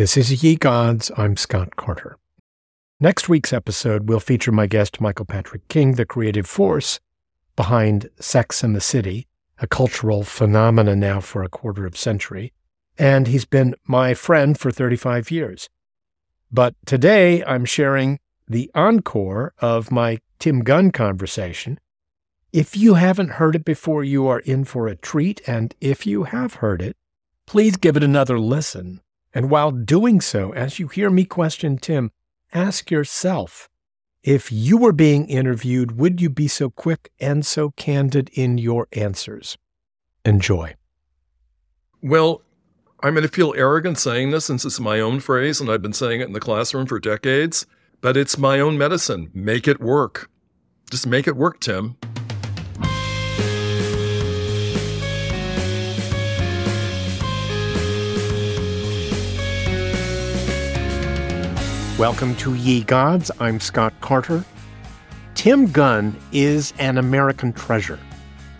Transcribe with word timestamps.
This 0.00 0.16
is 0.16 0.42
Ye 0.42 0.56
Gods. 0.56 1.10
I'm 1.18 1.36
Scott 1.36 1.76
Carter. 1.76 2.16
Next 3.00 3.28
week's 3.28 3.52
episode 3.52 4.08
will 4.08 4.18
feature 4.18 4.50
my 4.50 4.66
guest, 4.66 4.98
Michael 4.98 5.26
Patrick 5.26 5.68
King, 5.68 5.96
the 5.96 6.06
creative 6.06 6.46
force 6.46 7.00
behind 7.54 8.08
Sex 8.18 8.64
and 8.64 8.74
the 8.74 8.80
City, 8.80 9.26
a 9.58 9.66
cultural 9.66 10.22
phenomenon 10.22 11.00
now 11.00 11.20
for 11.20 11.42
a 11.42 11.50
quarter 11.50 11.84
of 11.84 11.96
a 11.96 11.98
century. 11.98 12.54
And 12.96 13.26
he's 13.26 13.44
been 13.44 13.74
my 13.84 14.14
friend 14.14 14.58
for 14.58 14.70
35 14.70 15.30
years. 15.30 15.68
But 16.50 16.74
today 16.86 17.44
I'm 17.44 17.66
sharing 17.66 18.20
the 18.48 18.70
encore 18.74 19.52
of 19.58 19.90
my 19.90 20.20
Tim 20.38 20.60
Gunn 20.60 20.92
conversation. 20.92 21.78
If 22.54 22.74
you 22.74 22.94
haven't 22.94 23.32
heard 23.32 23.54
it 23.54 23.66
before, 23.66 24.02
you 24.02 24.26
are 24.28 24.40
in 24.40 24.64
for 24.64 24.88
a 24.88 24.96
treat. 24.96 25.42
And 25.46 25.74
if 25.78 26.06
you 26.06 26.24
have 26.24 26.54
heard 26.54 26.80
it, 26.80 26.96
please 27.44 27.76
give 27.76 27.98
it 27.98 28.02
another 28.02 28.40
listen. 28.40 29.02
And 29.32 29.50
while 29.50 29.70
doing 29.70 30.20
so, 30.20 30.52
as 30.52 30.78
you 30.78 30.88
hear 30.88 31.10
me 31.10 31.24
question 31.24 31.78
Tim, 31.78 32.10
ask 32.52 32.90
yourself 32.90 33.68
if 34.22 34.52
you 34.52 34.76
were 34.76 34.92
being 34.92 35.28
interviewed, 35.28 35.98
would 35.98 36.20
you 36.20 36.28
be 36.28 36.46
so 36.46 36.68
quick 36.68 37.10
and 37.20 37.46
so 37.46 37.70
candid 37.70 38.30
in 38.34 38.58
your 38.58 38.86
answers? 38.92 39.56
Enjoy. 40.24 40.74
Well, 42.02 42.42
I'm 43.02 43.14
going 43.14 43.26
to 43.26 43.32
feel 43.32 43.54
arrogant 43.56 43.98
saying 43.98 44.30
this 44.30 44.44
since 44.44 44.64
it's 44.66 44.78
my 44.78 45.00
own 45.00 45.20
phrase 45.20 45.60
and 45.60 45.70
I've 45.70 45.80
been 45.80 45.94
saying 45.94 46.20
it 46.20 46.26
in 46.26 46.34
the 46.34 46.40
classroom 46.40 46.86
for 46.86 46.98
decades, 46.98 47.66
but 48.02 48.16
it's 48.16 48.36
my 48.36 48.60
own 48.60 48.76
medicine. 48.76 49.30
Make 49.32 49.66
it 49.66 49.80
work. 49.80 50.30
Just 50.90 51.06
make 51.06 51.26
it 51.26 51.36
work, 51.36 51.60
Tim. 51.60 51.96
Welcome 62.00 62.34
to 62.36 62.54
Ye 62.54 62.82
Gods. 62.82 63.30
I'm 63.40 63.60
Scott 63.60 63.92
Carter. 64.00 64.42
Tim 65.34 65.70
Gunn 65.70 66.16
is 66.32 66.72
an 66.78 66.96
American 66.96 67.52
treasure. 67.52 67.98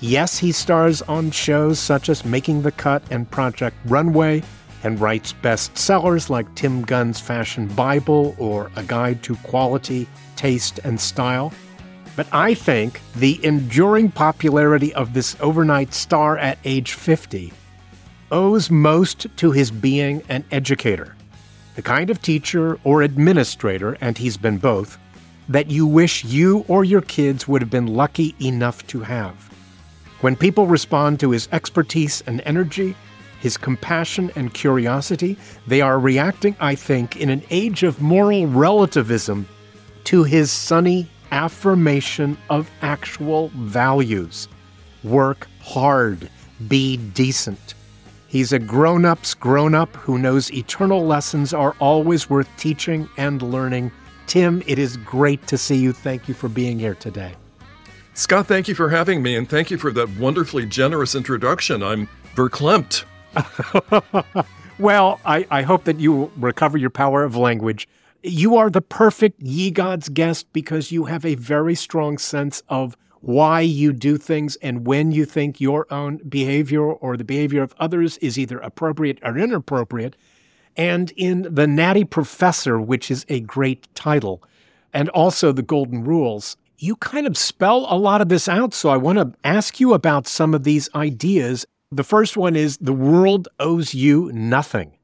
Yes, 0.00 0.36
he 0.36 0.52
stars 0.52 1.00
on 1.00 1.30
shows 1.30 1.78
such 1.78 2.10
as 2.10 2.22
Making 2.22 2.60
the 2.60 2.70
Cut 2.70 3.02
and 3.10 3.30
Project 3.30 3.78
Runway 3.86 4.42
and 4.84 5.00
writes 5.00 5.32
bestsellers 5.32 6.28
like 6.28 6.54
Tim 6.54 6.82
Gunn's 6.82 7.18
Fashion 7.18 7.66
Bible 7.68 8.36
or 8.38 8.70
A 8.76 8.82
Guide 8.82 9.22
to 9.22 9.34
Quality, 9.36 10.06
Taste, 10.36 10.78
and 10.84 11.00
Style. 11.00 11.50
But 12.16 12.26
I 12.32 12.52
think 12.52 13.00
the 13.16 13.42
enduring 13.42 14.10
popularity 14.10 14.92
of 14.92 15.14
this 15.14 15.34
overnight 15.40 15.94
star 15.94 16.36
at 16.36 16.58
age 16.66 16.92
50 16.92 17.54
owes 18.30 18.70
most 18.70 19.28
to 19.38 19.50
his 19.50 19.70
being 19.70 20.22
an 20.28 20.44
educator 20.50 21.16
the 21.76 21.82
kind 21.82 22.10
of 22.10 22.20
teacher 22.20 22.78
or 22.84 23.02
administrator, 23.02 23.96
and 24.00 24.18
he's 24.18 24.36
been 24.36 24.58
both, 24.58 24.98
that 25.48 25.70
you 25.70 25.86
wish 25.86 26.24
you 26.24 26.64
or 26.68 26.84
your 26.84 27.00
kids 27.00 27.48
would 27.48 27.62
have 27.62 27.70
been 27.70 27.86
lucky 27.86 28.34
enough 28.40 28.86
to 28.86 29.00
have. 29.00 29.50
When 30.20 30.36
people 30.36 30.66
respond 30.66 31.18
to 31.20 31.30
his 31.30 31.48
expertise 31.50 32.22
and 32.26 32.42
energy, 32.44 32.94
his 33.40 33.56
compassion 33.56 34.30
and 34.36 34.52
curiosity, 34.52 35.38
they 35.66 35.80
are 35.80 35.98
reacting, 35.98 36.54
I 36.60 36.74
think, 36.74 37.16
in 37.16 37.30
an 37.30 37.42
age 37.50 37.82
of 37.82 38.02
moral 38.02 38.46
relativism 38.46 39.48
to 40.04 40.24
his 40.24 40.50
sunny 40.50 41.08
affirmation 41.32 42.36
of 42.50 42.70
actual 42.82 43.48
values. 43.54 44.48
Work 45.02 45.48
hard, 45.62 46.28
be 46.68 46.98
decent. 46.98 47.74
He's 48.30 48.52
a 48.52 48.60
grown 48.60 49.04
up's 49.04 49.34
grown 49.34 49.74
up 49.74 49.96
who 49.96 50.16
knows 50.16 50.52
eternal 50.52 51.04
lessons 51.04 51.52
are 51.52 51.74
always 51.80 52.30
worth 52.30 52.48
teaching 52.56 53.08
and 53.16 53.42
learning. 53.42 53.90
Tim, 54.28 54.62
it 54.68 54.78
is 54.78 54.98
great 54.98 55.48
to 55.48 55.58
see 55.58 55.74
you. 55.74 55.92
Thank 55.92 56.28
you 56.28 56.34
for 56.34 56.48
being 56.48 56.78
here 56.78 56.94
today. 56.94 57.34
Scott, 58.14 58.46
thank 58.46 58.68
you 58.68 58.76
for 58.76 58.88
having 58.88 59.20
me, 59.20 59.34
and 59.34 59.48
thank 59.48 59.68
you 59.68 59.78
for 59.78 59.90
that 59.90 60.08
wonderfully 60.10 60.64
generous 60.64 61.16
introduction. 61.16 61.82
I'm 61.82 62.08
verklempt. 62.36 63.02
well, 64.78 65.20
I, 65.24 65.44
I 65.50 65.62
hope 65.62 65.82
that 65.82 65.98
you 65.98 66.30
recover 66.36 66.78
your 66.78 66.90
power 66.90 67.24
of 67.24 67.34
language. 67.34 67.88
You 68.22 68.56
are 68.56 68.70
the 68.70 68.80
perfect 68.80 69.42
Ye 69.42 69.72
Gods 69.72 70.08
guest 70.08 70.46
because 70.52 70.92
you 70.92 71.06
have 71.06 71.24
a 71.24 71.34
very 71.34 71.74
strong 71.74 72.16
sense 72.16 72.62
of 72.68 72.96
why 73.20 73.60
you 73.60 73.92
do 73.92 74.16
things 74.16 74.56
and 74.56 74.86
when 74.86 75.12
you 75.12 75.24
think 75.24 75.60
your 75.60 75.86
own 75.92 76.18
behavior 76.28 76.82
or 76.82 77.16
the 77.16 77.24
behavior 77.24 77.62
of 77.62 77.74
others 77.78 78.16
is 78.18 78.38
either 78.38 78.58
appropriate 78.58 79.18
or 79.22 79.36
inappropriate. 79.36 80.16
And 80.76 81.12
in 81.16 81.54
The 81.54 81.66
Natty 81.66 82.04
Professor, 82.04 82.80
which 82.80 83.10
is 83.10 83.26
a 83.28 83.40
great 83.40 83.92
title, 83.94 84.42
and 84.92 85.08
also 85.10 85.52
The 85.52 85.62
Golden 85.62 86.04
Rules, 86.04 86.56
you 86.78 86.96
kind 86.96 87.26
of 87.26 87.36
spell 87.36 87.86
a 87.90 87.98
lot 87.98 88.22
of 88.22 88.30
this 88.30 88.48
out. 88.48 88.72
So 88.72 88.88
I 88.88 88.96
want 88.96 89.18
to 89.18 89.32
ask 89.44 89.80
you 89.80 89.92
about 89.92 90.26
some 90.26 90.54
of 90.54 90.64
these 90.64 90.88
ideas. 90.94 91.66
The 91.92 92.04
first 92.04 92.36
one 92.36 92.56
is 92.56 92.78
the 92.78 92.92
world 92.92 93.48
owes 93.58 93.94
you 93.94 94.30
nothing, 94.32 94.96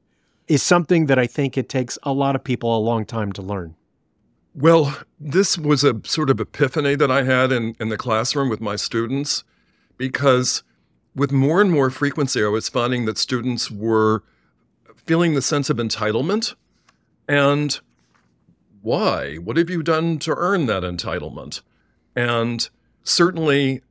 is 0.47 0.63
something 0.63 1.05
that 1.05 1.19
I 1.19 1.27
think 1.27 1.57
it 1.57 1.69
takes 1.69 1.99
a 2.03 2.13
lot 2.13 2.35
of 2.35 2.43
people 2.43 2.75
a 2.75 2.79
long 2.79 3.05
time 3.05 3.31
to 3.33 3.41
learn. 3.41 3.75
Well, 4.59 4.97
this 5.19 5.55
was 5.55 5.83
a 5.83 6.01
sort 6.03 6.31
of 6.31 6.39
epiphany 6.39 6.95
that 6.95 7.11
I 7.11 7.21
had 7.21 7.51
in, 7.51 7.75
in 7.79 7.89
the 7.89 7.97
classroom 7.97 8.49
with 8.49 8.59
my 8.59 8.75
students 8.75 9.43
because 9.97 10.63
with 11.15 11.31
more 11.31 11.61
and 11.61 11.71
more 11.71 11.91
frequency, 11.91 12.43
I 12.43 12.47
was 12.47 12.67
finding 12.67 13.05
that 13.05 13.19
students 13.19 13.69
were 13.69 14.23
feeling 14.95 15.35
the 15.35 15.43
sense 15.43 15.69
of 15.69 15.77
entitlement. 15.77 16.55
And 17.27 17.79
why? 18.81 19.35
What 19.35 19.57
have 19.57 19.69
you 19.69 19.83
done 19.83 20.17
to 20.19 20.33
earn 20.35 20.65
that 20.65 20.81
entitlement? 20.81 21.61
And 22.15 22.67
certainly, 23.03 23.83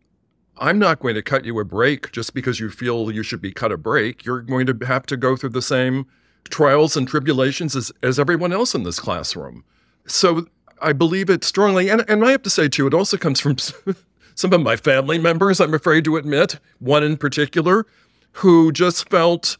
I'm 0.59 0.81
not 0.81 0.99
going 0.99 1.15
to 1.15 1.23
cut 1.23 1.45
you 1.45 1.61
a 1.61 1.65
break 1.65 2.11
just 2.11 2.35
because 2.35 2.59
you 2.59 2.71
feel 2.71 3.13
you 3.13 3.23
should 3.23 3.41
be 3.41 3.53
cut 3.53 3.71
a 3.71 3.77
break. 3.77 4.25
You're 4.25 4.41
going 4.41 4.67
to 4.67 4.77
have 4.85 5.07
to 5.07 5.17
go 5.17 5.37
through 5.37 5.51
the 5.51 5.63
same 5.63 6.07
trials 6.51 6.97
and 6.97 7.07
tribulations 7.07 7.77
as, 7.77 7.93
as 8.03 8.19
everyone 8.19 8.53
else 8.53 8.75
in 8.75 8.83
this 8.83 8.99
classroom. 8.99 9.63
So 10.09 10.47
I 10.81 10.93
believe 10.93 11.31
it 11.31 11.45
strongly. 11.45 11.89
And, 11.89 12.05
and 12.09 12.25
I 12.25 12.31
have 12.33 12.43
to 12.43 12.51
say, 12.51 12.69
too, 12.69 12.87
it 12.87 12.95
also 12.95 13.17
comes 13.17 13.41
from 13.41 13.57
some 14.35 14.53
of 14.53 14.61
my 14.61 14.77
family 14.77 15.19
members, 15.19 15.61
I'm 15.61 15.75
afraid 15.75 16.05
to 16.05 16.17
admit, 16.17 16.59
one 16.79 17.03
in 17.03 17.17
particular, 17.17 17.87
who 18.33 18.71
just 18.71 19.09
felt 19.09 19.57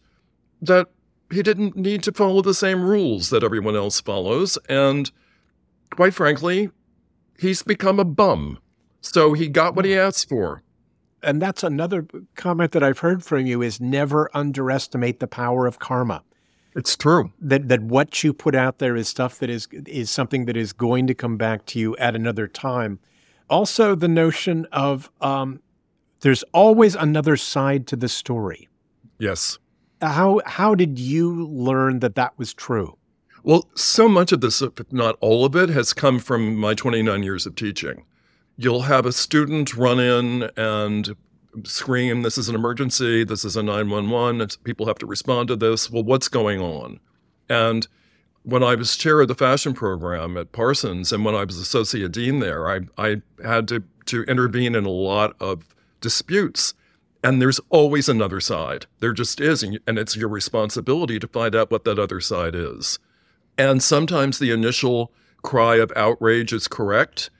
that 0.61 0.89
he 1.31 1.43
didn't 1.43 1.77
need 1.77 2.03
to 2.05 2.13
follow 2.13 2.43
the 2.43 2.55
same 2.55 2.83
rules 2.83 3.31
that 3.31 3.43
everyone 3.43 3.77
else 3.77 4.01
follows. 4.01 4.59
And 4.69 5.11
quite 5.91 6.15
frankly, 6.15 6.71
he's 7.39 7.63
become 7.63 7.99
a 7.99 8.05
bum. 8.05 8.59
So 9.01 9.33
he 9.33 9.49
got 9.49 9.75
what 9.75 9.85
he 9.85 9.93
hmm. 9.93 10.01
asked 10.01 10.29
for. 10.29 10.63
And 11.23 11.41
that's 11.43 11.65
another 11.65 12.07
comment 12.37 12.73
that 12.73 12.83
I've 12.83 13.01
heard 13.01 13.25
from 13.25 13.47
you 13.47 13.63
is 13.63 13.81
never 13.81 14.31
underestimate 14.35 15.19
the 15.19 15.27
power 15.27 15.67
of 15.67 15.79
karma. 15.79 16.23
It's 16.77 16.95
true 16.95 17.33
that 17.41 17.69
that 17.69 17.81
what 17.81 18.23
you 18.23 18.35
put 18.35 18.55
out 18.55 18.79
there 18.79 18.97
is 18.97 19.09
stuff 19.09 19.39
that 19.39 19.49
is 19.49 19.67
is 19.87 20.11
something 20.11 20.45
that 20.45 20.59
is 20.59 20.75
going 20.75 21.07
to 21.07 21.15
come 21.15 21.39
back 21.39 21.65
to 21.67 21.79
you 21.79 21.97
at 21.97 22.15
another 22.15 22.47
time. 22.47 22.99
Also, 23.49 23.95
the 23.95 24.09
notion 24.09 24.67
of 24.73 25.11
um, 25.23 25.61
there's 26.21 26.43
always 26.53 26.95
another 26.95 27.37
side 27.39 27.87
to 27.87 27.97
the 27.97 28.09
story. 28.09 28.69
Yes. 29.19 29.59
How 30.03 30.43
how 30.45 30.75
did 30.75 30.99
you 30.99 31.47
learn 31.47 32.01
that 32.01 32.15
that 32.17 32.39
was 32.39 32.53
true? 32.53 32.99
Well, 33.43 33.69
so 33.75 34.07
much 34.07 34.33
of 34.33 34.43
this, 34.43 34.61
if 34.61 34.93
not 34.93 35.17
all 35.21 35.47
of 35.47 35.57
it, 35.57 35.71
has 35.71 35.95
come 35.95 36.19
from 36.19 36.57
my 36.57 36.75
29 36.75 37.23
years 37.23 37.47
of 37.47 37.55
teaching. 37.55 38.05
You'll 38.59 38.83
have 38.83 39.07
a 39.07 39.13
student 39.13 39.75
run 39.77 40.01
in 40.01 40.51
and 40.57 41.17
scream, 41.65 42.23
this 42.23 42.39
is 42.39 42.49
an 42.49 42.55
emergency, 42.55 43.25
this 43.25 43.45
is 43.45 43.57
a 43.57 43.63
911, 43.63 44.49
people 44.65 44.87
have 44.87 44.99
to 44.99 45.07
respond 45.07 45.49
to 45.49 45.57
this. 45.57 45.91
Well, 45.91 46.03
what's 46.03 46.29
going 46.29 46.61
on? 46.61 47.01
And 47.49 47.87
when 48.43 48.63
I 48.63 48.75
was 48.75 48.97
chair 48.97 49.21
of 49.21 49.29
the 49.29 49.35
fashion 49.35 49.75
program 49.75 50.37
at 50.37 50.53
Parsons 50.53 51.13
and 51.13 51.25
when 51.25 51.35
I 51.35 51.45
was 51.45 51.59
associate 51.59 52.13
dean 52.13 52.39
there, 52.39 52.69
I, 52.69 52.81
I 52.97 53.23
had 53.45 53.67
to, 53.69 53.83
to 54.07 54.23
intervene 54.25 54.75
in 54.75 54.85
a 54.85 54.91
lot 54.91 55.35
of 55.41 55.75
disputes. 56.01 56.75
And 57.25 57.43
there's 57.43 57.61
always 57.71 58.09
another 58.09 58.41
side. 58.41 58.87
There 59.01 59.13
just 59.13 59.41
is. 59.41 59.63
And 59.63 59.99
it's 59.99 60.17
your 60.17 60.29
responsibility 60.29 61.19
to 61.19 61.27
find 61.27 61.57
out 61.57 61.73
what 61.73 61.85
that 61.85 61.99
other 61.99 62.21
side 62.21 62.55
is. 62.55 63.01
And 63.59 63.83
sometimes 63.83 64.39
the 64.39 64.53
initial 64.53 65.13
cry 65.43 65.77
of 65.77 65.93
outrage 65.97 66.53
is 66.53 66.69
correct, 66.69 67.31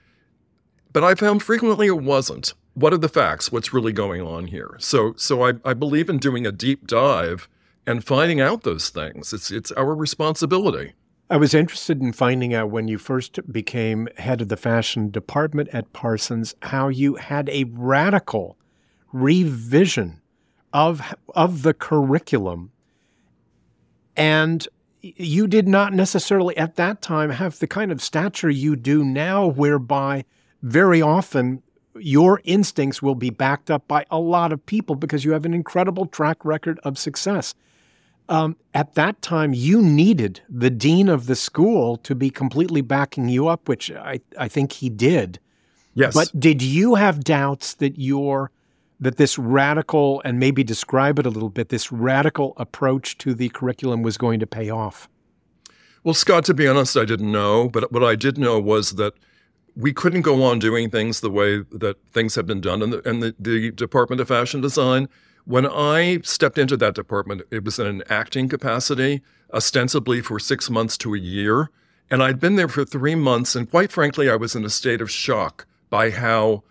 but 0.93 1.05
I 1.05 1.15
found 1.15 1.43
frequently 1.43 1.87
it 1.89 2.03
wasn't 2.03 2.55
what 2.77 2.93
are 2.93 2.99
the 2.99 3.09
facts? 3.09 3.51
What's 3.51 3.73
really 3.73 3.93
going 3.93 4.21
on 4.21 4.49
here? 4.49 4.77
So, 4.79 5.15
so 5.17 5.47
I, 5.47 5.55
I 5.65 5.73
believe 5.73 6.11
in 6.11 6.19
doing 6.19 6.47
a 6.47 6.53
deep 6.53 6.87
dive 6.87 7.49
and 7.87 8.05
finding 8.05 8.41
out 8.41 8.63
those 8.63 8.91
things. 8.91 9.33
It's 9.33 9.51
it's 9.51 9.73
our 9.73 9.95
responsibility. 9.95 10.93
I 11.31 11.39
was 11.39 11.55
interested 11.55 12.01
in 12.01 12.13
finding 12.13 12.55
out 12.55 12.71
when 12.71 12.87
you 12.87 12.99
first 12.99 13.51
became 13.51 14.09
head 14.19 14.41
of 14.41 14.49
the 14.49 14.57
fashion 14.57 15.11
department 15.11 15.71
at 15.73 15.93
Parsons 15.93 16.55
how 16.63 16.89
you 16.89 17.17
had 17.17 17.49
a 17.49 17.65
radical 17.65 18.57
revision 19.13 20.21
of 20.73 21.15
of 21.35 21.63
the 21.63 21.75
curriculum 21.75 22.71
and 24.17 24.69
you 25.01 25.47
did 25.47 25.69
not 25.69 25.93
necessarily 25.93 26.57
at 26.57 26.77
that 26.77 27.01
time 27.01 27.31
have 27.31 27.59
the 27.59 27.67
kind 27.67 27.93
of 27.93 28.03
stature 28.03 28.51
you 28.51 28.75
do 28.77 29.05
now, 29.05 29.47
whereby 29.47 30.25
very 30.63 31.01
often 31.01 31.63
your 32.01 32.41
instincts 32.45 33.03
will 33.03 33.15
be 33.15 33.31
backed 33.31 33.71
up 33.71 33.87
by 33.89 34.05
a 34.11 34.19
lot 34.19 34.53
of 34.53 34.65
people 34.67 34.97
because 34.97 35.25
you 35.25 35.33
have 35.33 35.45
an 35.45 35.55
incredible 35.55 36.07
track 36.07 36.45
record 36.45 36.79
of 36.85 36.99
success. 36.99 37.55
Um, 38.29 38.57
at 38.75 38.95
that 38.95 39.23
time, 39.23 39.55
you 39.55 39.81
needed 39.81 40.41
the 40.49 40.71
dean 40.71 41.09
of 41.09 41.27
the 41.27 41.37
school 41.37 41.97
to 41.99 42.15
be 42.15 42.31
completely 42.31 42.81
backing 42.81 43.29
you 43.29 43.47
up, 43.47 43.69
which 43.69 43.91
I, 43.91 44.21
I 44.39 44.49
think 44.49 44.73
he 44.73 44.89
did. 44.89 45.39
Yes. 45.95 46.15
But 46.15 46.39
did 46.39 46.61
you 46.61 46.97
have 46.97 47.25
doubts 47.25 47.75
that 47.75 47.99
your 47.99 48.51
that 48.99 49.17
this 49.17 49.39
radical 49.39 50.23
and 50.25 50.39
maybe 50.39 50.65
describe 50.65 51.19
it 51.19 51.27
a 51.27 51.31
little 51.31 51.51
bit 51.51 51.69
this 51.69 51.93
radical 51.93 52.55
approach 52.57 53.19
to 53.19 53.35
the 53.35 53.51
curriculum 53.51 54.03
was 54.03 54.17
going 54.17 54.41
to 54.41 54.47
pay 54.47 54.71
off? 54.71 55.09
Well, 56.03 56.15
Scott, 56.15 56.45
to 56.47 56.55
be 56.55 56.67
honest, 56.67 56.97
I 56.97 57.05
didn't 57.05 57.31
know, 57.31 57.69
but 57.69 57.93
what 57.93 58.05
I 58.05 58.15
did 58.15 58.39
know 58.39 58.59
was 58.59 58.93
that 58.93 59.15
we 59.77 59.93
couldn't 59.93 60.23
go 60.23 60.43
on 60.43 60.59
doing 60.59 60.91
things 60.91 61.21
the 61.21 61.31
way 61.31 61.59
that 61.71 61.99
things 62.13 62.35
have 62.35 62.47
been 62.47 62.63
done 62.63 62.83
in 62.83 62.91
the, 62.91 63.09
in 63.09 63.21
the, 63.21 63.35
the 63.39 63.71
Department 63.73 64.21
of 64.21 64.29
Fashion 64.29 64.63
Design. 64.63 65.09
When 65.45 65.67
I 65.67 66.21
stepped 66.23 66.59
into 66.59 66.77
that 66.79 66.95
department, 66.95 67.43
it 67.51 67.63
was 67.63 67.79
in 67.79 67.87
an 67.87 68.03
acting 68.09 68.49
capacity, 68.49 69.23
ostensibly 69.53 70.23
for 70.23 70.41
six 70.41 70.71
months 70.71 70.97
to 70.99 71.15
a 71.15 71.19
year. 71.19 71.71
And 72.11 72.23
I'd 72.23 72.41
been 72.41 72.57
there 72.57 72.69
for 72.69 72.85
three 72.85 73.15
months. 73.15 73.55
And 73.55 73.71
quite 73.71 73.93
frankly, 73.93 74.31
I 74.31 74.37
was 74.37 74.57
in 74.57 74.65
a 74.65 74.71
state 74.71 75.03
of 75.03 75.11
shock 75.11 75.67
by 75.91 76.11
how 76.11 76.65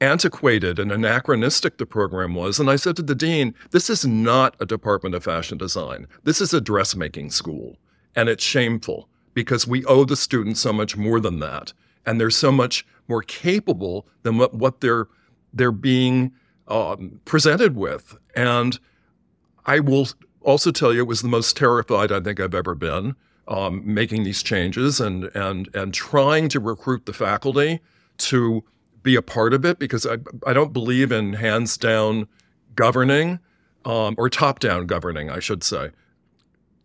antiquated 0.00 0.80
and 0.80 0.90
anachronistic 0.90 1.78
the 1.78 1.86
program 1.86 2.34
was. 2.34 2.58
And 2.58 2.68
I 2.68 2.74
said 2.76 2.96
to 2.96 3.02
the 3.02 3.14
dean, 3.14 3.54
this 3.70 3.88
is 3.88 4.04
not 4.04 4.56
a 4.58 4.66
Department 4.66 5.14
of 5.14 5.22
Fashion 5.22 5.58
Design. 5.58 6.08
This 6.24 6.40
is 6.40 6.52
a 6.52 6.60
dressmaking 6.60 7.30
school. 7.30 7.76
And 8.16 8.28
it's 8.28 8.42
shameful 8.42 9.08
because 9.32 9.66
we 9.66 9.84
owe 9.84 10.04
the 10.04 10.16
students 10.16 10.60
so 10.60 10.72
much 10.72 10.96
more 10.96 11.20
than 11.20 11.38
that 11.38 11.72
and 12.06 12.20
they're 12.20 12.30
so 12.30 12.52
much 12.52 12.86
more 13.08 13.22
capable 13.22 14.06
than 14.22 14.38
what, 14.38 14.54
what 14.54 14.80
they're 14.80 15.08
they're 15.52 15.72
being 15.72 16.32
um, 16.68 17.20
presented 17.24 17.76
with. 17.76 18.16
And 18.34 18.78
I 19.66 19.80
will 19.80 20.08
also 20.40 20.70
tell 20.70 20.94
you, 20.94 21.00
it 21.00 21.06
was 21.06 21.20
the 21.22 21.28
most 21.28 21.56
terrified 21.56 22.10
I 22.10 22.20
think 22.20 22.40
I've 22.40 22.54
ever 22.54 22.74
been 22.74 23.14
um, 23.48 23.82
making 23.84 24.22
these 24.22 24.42
changes 24.42 25.00
and 25.00 25.24
and 25.34 25.68
and 25.74 25.92
trying 25.92 26.48
to 26.50 26.60
recruit 26.60 27.06
the 27.06 27.12
faculty 27.12 27.80
to 28.18 28.64
be 29.02 29.16
a 29.16 29.22
part 29.22 29.52
of 29.52 29.64
it 29.64 29.78
because 29.78 30.06
I 30.06 30.18
I 30.46 30.52
don't 30.52 30.72
believe 30.72 31.12
in 31.12 31.34
hands 31.34 31.76
down 31.76 32.28
governing 32.74 33.40
um, 33.84 34.14
or 34.16 34.30
top 34.30 34.60
down 34.60 34.86
governing, 34.86 35.28
I 35.28 35.40
should 35.40 35.64
say 35.64 35.90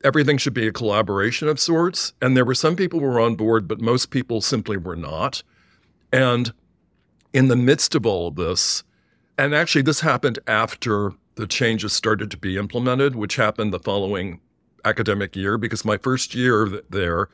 everything 0.03 0.37
should 0.37 0.53
be 0.53 0.67
a 0.67 0.71
collaboration 0.71 1.47
of 1.47 1.59
sorts. 1.59 2.13
And 2.21 2.35
there 2.35 2.45
were 2.45 2.55
some 2.55 2.75
people 2.75 2.99
who 2.99 3.05
were 3.05 3.19
on 3.19 3.35
board, 3.35 3.67
but 3.67 3.81
most 3.81 4.11
people 4.11 4.41
simply 4.41 4.77
were 4.77 4.95
not. 4.95 5.43
And 6.11 6.53
in 7.33 7.47
the 7.47 7.55
midst 7.55 7.95
of 7.95 8.05
all 8.05 8.27
of 8.27 8.35
this, 8.35 8.83
and 9.37 9.53
actually, 9.53 9.83
this 9.83 9.99
happened 9.99 10.39
after 10.47 11.13
the 11.35 11.45
changes 11.45 11.93
started 11.93 12.31
to 12.31 12.37
be 12.37 12.57
implemented, 12.57 13.15
which 13.15 13.35
happened 13.35 13.71
the 13.71 13.79
following 13.79 14.39
academic 14.83 15.35
year, 15.35 15.57
because 15.57 15.85
my 15.85 15.97
first 15.97 16.33
year 16.33 16.81
there, 16.89 17.29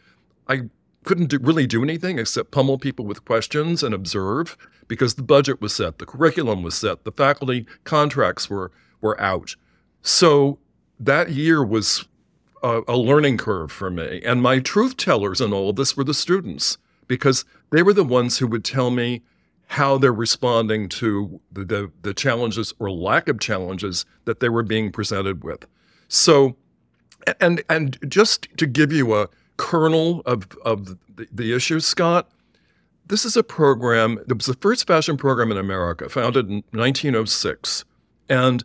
I 0.47 0.63
couldn't 1.05 1.27
do, 1.27 1.39
really 1.41 1.67
do 1.67 1.83
anything 1.83 2.19
except 2.19 2.51
pummel 2.51 2.77
people 2.77 3.05
with 3.05 3.25
questions 3.25 3.83
and 3.83 3.93
observe 3.93 4.57
because 4.87 5.15
the 5.15 5.23
budget 5.23 5.61
was 5.61 5.75
set, 5.75 5.99
the 5.99 6.05
curriculum 6.05 6.63
was 6.63 6.75
set, 6.75 7.03
the 7.03 7.11
faculty 7.11 7.65
contracts 7.83 8.49
were 8.49 8.71
were 9.01 9.19
out. 9.19 9.55
So 10.01 10.59
that 10.99 11.31
year 11.31 11.63
was 11.63 12.07
a, 12.63 12.81
a 12.87 12.97
learning 12.97 13.37
curve 13.37 13.71
for 13.71 13.91
me. 13.91 14.21
And 14.25 14.41
my 14.41 14.59
truth 14.59 14.97
tellers 14.97 15.41
in 15.41 15.53
all 15.53 15.69
of 15.69 15.75
this 15.75 15.95
were 15.95 16.03
the 16.03 16.13
students 16.13 16.77
because 17.07 17.45
they 17.71 17.83
were 17.83 17.93
the 17.93 18.03
ones 18.03 18.37
who 18.37 18.47
would 18.47 18.63
tell 18.63 18.89
me 18.89 19.21
how 19.67 19.97
they're 19.97 20.13
responding 20.13 20.87
to 20.87 21.39
the, 21.51 21.65
the, 21.65 21.91
the, 22.01 22.13
challenges 22.13 22.73
or 22.79 22.91
lack 22.91 23.27
of 23.27 23.39
challenges 23.39 24.05
that 24.25 24.39
they 24.39 24.49
were 24.49 24.63
being 24.63 24.91
presented 24.91 25.43
with. 25.43 25.65
So, 26.07 26.55
and 27.39 27.63
and 27.69 27.97
just 28.07 28.47
to 28.57 28.67
give 28.67 28.91
you 28.91 29.15
a 29.15 29.29
kernel 29.57 30.21
of, 30.25 30.47
of 30.63 30.97
the, 31.15 31.27
the 31.31 31.55
issues, 31.55 31.85
Scott, 31.85 32.29
this 33.07 33.25
is 33.25 33.35
a 33.35 33.43
program, 33.43 34.19
it 34.27 34.37
was 34.37 34.45
the 34.45 34.53
first 34.55 34.85
fashion 34.85 35.17
program 35.17 35.51
in 35.51 35.57
America, 35.57 36.09
founded 36.09 36.49
in 36.49 36.63
1906. 36.71 37.85
And 38.29 38.63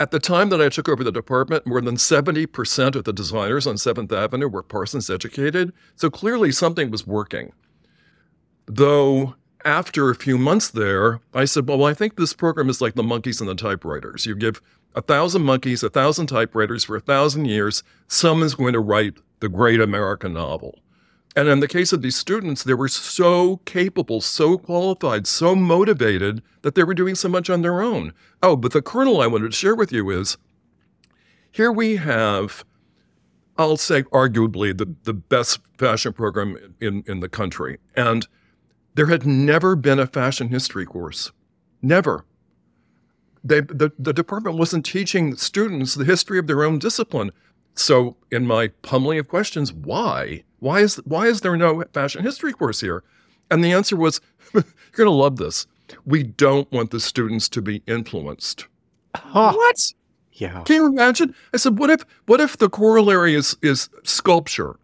at 0.00 0.10
the 0.10 0.20
time 0.20 0.48
that 0.50 0.60
I 0.60 0.68
took 0.68 0.88
over 0.88 1.02
the 1.02 1.12
department, 1.12 1.66
more 1.66 1.80
than 1.80 1.96
70% 1.96 2.94
of 2.94 3.04
the 3.04 3.12
designers 3.12 3.66
on 3.66 3.76
7th 3.76 4.12
Avenue 4.12 4.48
were 4.48 4.62
Parsons 4.62 5.10
educated, 5.10 5.72
so 5.96 6.08
clearly 6.10 6.52
something 6.52 6.90
was 6.90 7.06
working. 7.06 7.52
Though 8.66 9.34
after 9.64 10.08
a 10.08 10.14
few 10.14 10.38
months 10.38 10.68
there, 10.68 11.20
I 11.34 11.44
said, 11.44 11.68
well, 11.68 11.84
I 11.84 11.94
think 11.94 12.16
this 12.16 12.32
program 12.32 12.68
is 12.68 12.80
like 12.80 12.94
the 12.94 13.02
monkeys 13.02 13.40
and 13.40 13.50
the 13.50 13.54
typewriters. 13.54 14.24
You 14.24 14.36
give 14.36 14.62
a 14.94 15.02
thousand 15.02 15.42
monkeys, 15.42 15.82
a 15.82 15.90
thousand 15.90 16.28
typewriters 16.28 16.84
for 16.84 16.96
a 16.96 17.00
thousand 17.00 17.46
years, 17.46 17.82
someone's 18.06 18.54
going 18.54 18.72
to 18.72 18.80
write 18.80 19.14
the 19.40 19.48
great 19.48 19.80
American 19.80 20.32
novel. 20.32 20.78
And 21.38 21.48
in 21.48 21.60
the 21.60 21.68
case 21.68 21.92
of 21.92 22.02
these 22.02 22.16
students, 22.16 22.64
they 22.64 22.74
were 22.74 22.88
so 22.88 23.58
capable, 23.58 24.20
so 24.20 24.58
qualified, 24.58 25.28
so 25.28 25.54
motivated 25.54 26.42
that 26.62 26.74
they 26.74 26.82
were 26.82 26.94
doing 26.94 27.14
so 27.14 27.28
much 27.28 27.48
on 27.48 27.62
their 27.62 27.80
own. 27.80 28.12
Oh, 28.42 28.56
but 28.56 28.72
the 28.72 28.82
kernel 28.82 29.20
I 29.20 29.28
wanted 29.28 29.52
to 29.52 29.56
share 29.56 29.76
with 29.76 29.92
you 29.92 30.10
is 30.10 30.36
here 31.52 31.70
we 31.70 31.94
have, 31.94 32.64
I'll 33.56 33.76
say, 33.76 34.02
arguably 34.02 34.76
the, 34.76 34.92
the 35.04 35.12
best 35.14 35.60
fashion 35.78 36.12
program 36.12 36.74
in, 36.80 37.04
in 37.06 37.20
the 37.20 37.28
country. 37.28 37.78
And 37.94 38.26
there 38.96 39.06
had 39.06 39.24
never 39.24 39.76
been 39.76 40.00
a 40.00 40.08
fashion 40.08 40.48
history 40.48 40.86
course. 40.86 41.30
Never. 41.80 42.24
They, 43.44 43.60
the, 43.60 43.92
the 43.96 44.12
department 44.12 44.58
wasn't 44.58 44.84
teaching 44.84 45.36
students 45.36 45.94
the 45.94 46.04
history 46.04 46.40
of 46.40 46.48
their 46.48 46.64
own 46.64 46.80
discipline. 46.80 47.30
So, 47.78 48.16
in 48.32 48.44
my 48.44 48.68
pummeling 48.82 49.20
of 49.20 49.28
questions, 49.28 49.72
why? 49.72 50.42
Why 50.58 50.80
is 50.80 50.96
why 51.04 51.26
is 51.26 51.42
there 51.42 51.56
no 51.56 51.84
fashion 51.92 52.24
history 52.24 52.52
course 52.52 52.80
here? 52.80 53.04
And 53.50 53.62
the 53.62 53.72
answer 53.72 53.96
was, 53.96 54.20
you're 54.52 54.64
going 54.92 55.06
to 55.06 55.10
love 55.10 55.36
this. 55.36 55.66
We 56.04 56.24
don't 56.24 56.70
want 56.72 56.90
the 56.90 56.98
students 56.98 57.48
to 57.50 57.62
be 57.62 57.82
influenced. 57.86 58.66
Huh. 59.14 59.52
What? 59.54 59.92
Yeah. 60.32 60.62
Can 60.62 60.76
you 60.76 60.86
imagine? 60.86 61.34
I 61.54 61.56
said, 61.56 61.78
what 61.78 61.90
if 61.90 62.04
what 62.26 62.40
if 62.40 62.58
the 62.58 62.68
corollary 62.68 63.34
is 63.34 63.56
is 63.62 63.88
sculpture, 64.02 64.76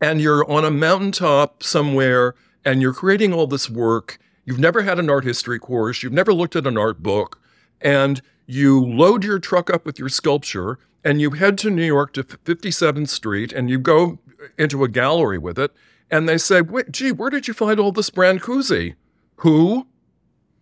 and 0.00 0.20
you're 0.20 0.48
on 0.50 0.64
a 0.64 0.70
mountaintop 0.70 1.62
somewhere, 1.62 2.34
and 2.64 2.82
you're 2.82 2.92
creating 2.92 3.32
all 3.32 3.46
this 3.46 3.70
work. 3.70 4.18
You've 4.44 4.58
never 4.58 4.82
had 4.82 4.98
an 4.98 5.08
art 5.08 5.24
history 5.24 5.58
course. 5.58 6.02
You've 6.02 6.12
never 6.12 6.34
looked 6.34 6.54
at 6.54 6.66
an 6.66 6.76
art 6.76 7.02
book, 7.02 7.40
and 7.80 8.20
you 8.46 8.84
load 8.84 9.24
your 9.24 9.38
truck 9.38 9.70
up 9.70 9.86
with 9.86 9.98
your 9.98 10.10
sculpture, 10.10 10.78
and 11.04 11.20
you 11.20 11.30
head 11.30 11.58
to 11.58 11.70
New 11.70 11.84
York 11.84 12.12
to 12.14 12.24
57th 12.24 13.08
Street, 13.08 13.52
and 13.52 13.68
you 13.68 13.78
go 13.78 14.18
into 14.58 14.84
a 14.84 14.88
gallery 14.88 15.38
with 15.38 15.58
it, 15.58 15.72
and 16.10 16.28
they 16.28 16.38
say, 16.38 16.62
Wait, 16.62 16.90
gee, 16.90 17.12
where 17.12 17.30
did 17.30 17.46
you 17.46 17.54
find 17.54 17.78
all 17.78 17.92
this 17.92 18.10
Brancusi? 18.10 18.94
Who? 19.36 19.86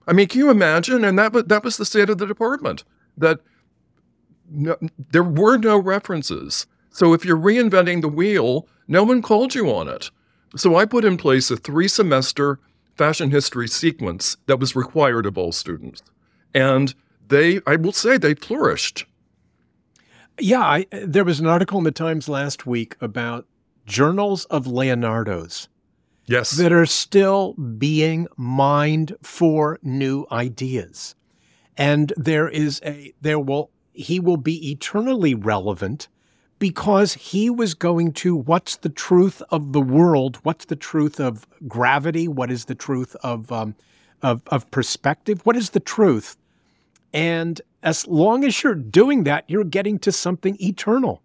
I 0.06 0.12
mean, 0.12 0.28
can 0.28 0.40
you 0.40 0.50
imagine? 0.50 1.04
And 1.04 1.18
that 1.18 1.32
was, 1.32 1.44
that 1.44 1.62
was 1.62 1.76
the 1.76 1.84
state 1.84 2.10
of 2.10 2.18
the 2.18 2.26
department, 2.26 2.84
that 3.16 3.40
no, 4.50 4.76
there 5.10 5.22
were 5.22 5.56
no 5.56 5.78
references. 5.78 6.66
So 6.90 7.14
if 7.14 7.24
you're 7.24 7.36
reinventing 7.36 8.02
the 8.02 8.08
wheel, 8.08 8.68
no 8.88 9.02
one 9.04 9.22
called 9.22 9.54
you 9.54 9.70
on 9.70 9.88
it. 9.88 10.10
So 10.56 10.76
I 10.76 10.84
put 10.84 11.04
in 11.04 11.16
place 11.16 11.50
a 11.50 11.56
three 11.56 11.88
semester 11.88 12.58
fashion 12.96 13.30
history 13.30 13.68
sequence 13.68 14.36
that 14.46 14.60
was 14.60 14.76
required 14.76 15.24
of 15.24 15.38
all 15.38 15.52
students. 15.52 16.02
And 16.54 16.94
they, 17.28 17.60
I 17.66 17.76
will 17.76 17.92
say, 17.92 18.18
they 18.18 18.34
flourished. 18.34 19.06
Yeah, 20.38 20.60
I, 20.60 20.86
there 20.90 21.24
was 21.24 21.40
an 21.40 21.46
article 21.46 21.78
in 21.78 21.84
the 21.84 21.90
Times 21.90 22.28
last 22.28 22.66
week 22.66 22.96
about 23.00 23.46
journals 23.86 24.44
of 24.46 24.66
Leonardo's. 24.66 25.68
Yes. 26.26 26.52
That 26.52 26.72
are 26.72 26.86
still 26.86 27.54
being 27.54 28.28
mined 28.36 29.16
for 29.22 29.78
new 29.82 30.26
ideas. 30.30 31.14
And 31.76 32.12
there 32.16 32.48
is 32.48 32.80
a, 32.84 33.12
there 33.20 33.40
will, 33.40 33.70
he 33.92 34.20
will 34.20 34.36
be 34.36 34.70
eternally 34.70 35.34
relevant 35.34 36.08
because 36.58 37.14
he 37.14 37.50
was 37.50 37.74
going 37.74 38.12
to 38.12 38.36
what's 38.36 38.76
the 38.76 38.88
truth 38.88 39.42
of 39.50 39.72
the 39.72 39.80
world? 39.80 40.38
What's 40.44 40.66
the 40.66 40.76
truth 40.76 41.18
of 41.18 41.46
gravity? 41.66 42.28
What 42.28 42.52
is 42.52 42.66
the 42.66 42.76
truth 42.76 43.16
of, 43.24 43.50
um, 43.50 43.74
of, 44.22 44.42
of 44.46 44.70
perspective? 44.70 45.40
What 45.44 45.56
is 45.56 45.70
the 45.70 45.80
truth? 45.80 46.36
And 47.12 47.60
as 47.82 48.06
long 48.06 48.44
as 48.44 48.62
you're 48.62 48.74
doing 48.74 49.24
that, 49.24 49.44
you're 49.48 49.64
getting 49.64 49.98
to 50.00 50.12
something 50.12 50.56
eternal. 50.60 51.22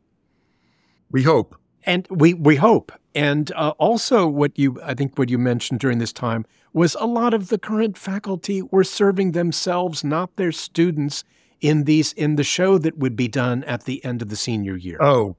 We 1.12 1.24
hope. 1.24 1.56
And 1.86 2.08
we, 2.10 2.34
we 2.34 2.56
hope. 2.56 2.92
And 3.16 3.52
uh, 3.56 3.70
also, 3.78 4.28
what 4.28 4.58
you, 4.60 4.80
I 4.84 4.94
think, 4.94 5.18
what 5.18 5.30
you 5.30 5.38
mentioned 5.38 5.80
during 5.80 6.00
this 6.00 6.14
time 6.14 6.46
was 6.74 6.96
a 7.00 7.06
lot 7.06 7.34
of 7.34 7.50
the 7.50 7.58
current 7.58 7.98
faculty 7.98 8.62
were 8.62 8.84
serving 8.84 9.32
themselves, 9.32 10.04
not 10.04 10.36
their 10.36 10.52
students, 10.52 11.24
in 11.62 11.86
these 11.86 12.14
in 12.14 12.36
the 12.36 12.44
show 12.44 12.78
that 12.78 12.98
would 12.98 13.16
be 13.16 13.28
done 13.28 13.64
at 13.64 13.86
the 13.86 14.04
end 14.06 14.22
of 14.22 14.30
the 14.30 14.36
senior 14.36 14.76
year. 14.76 14.98
Oh, 15.02 15.36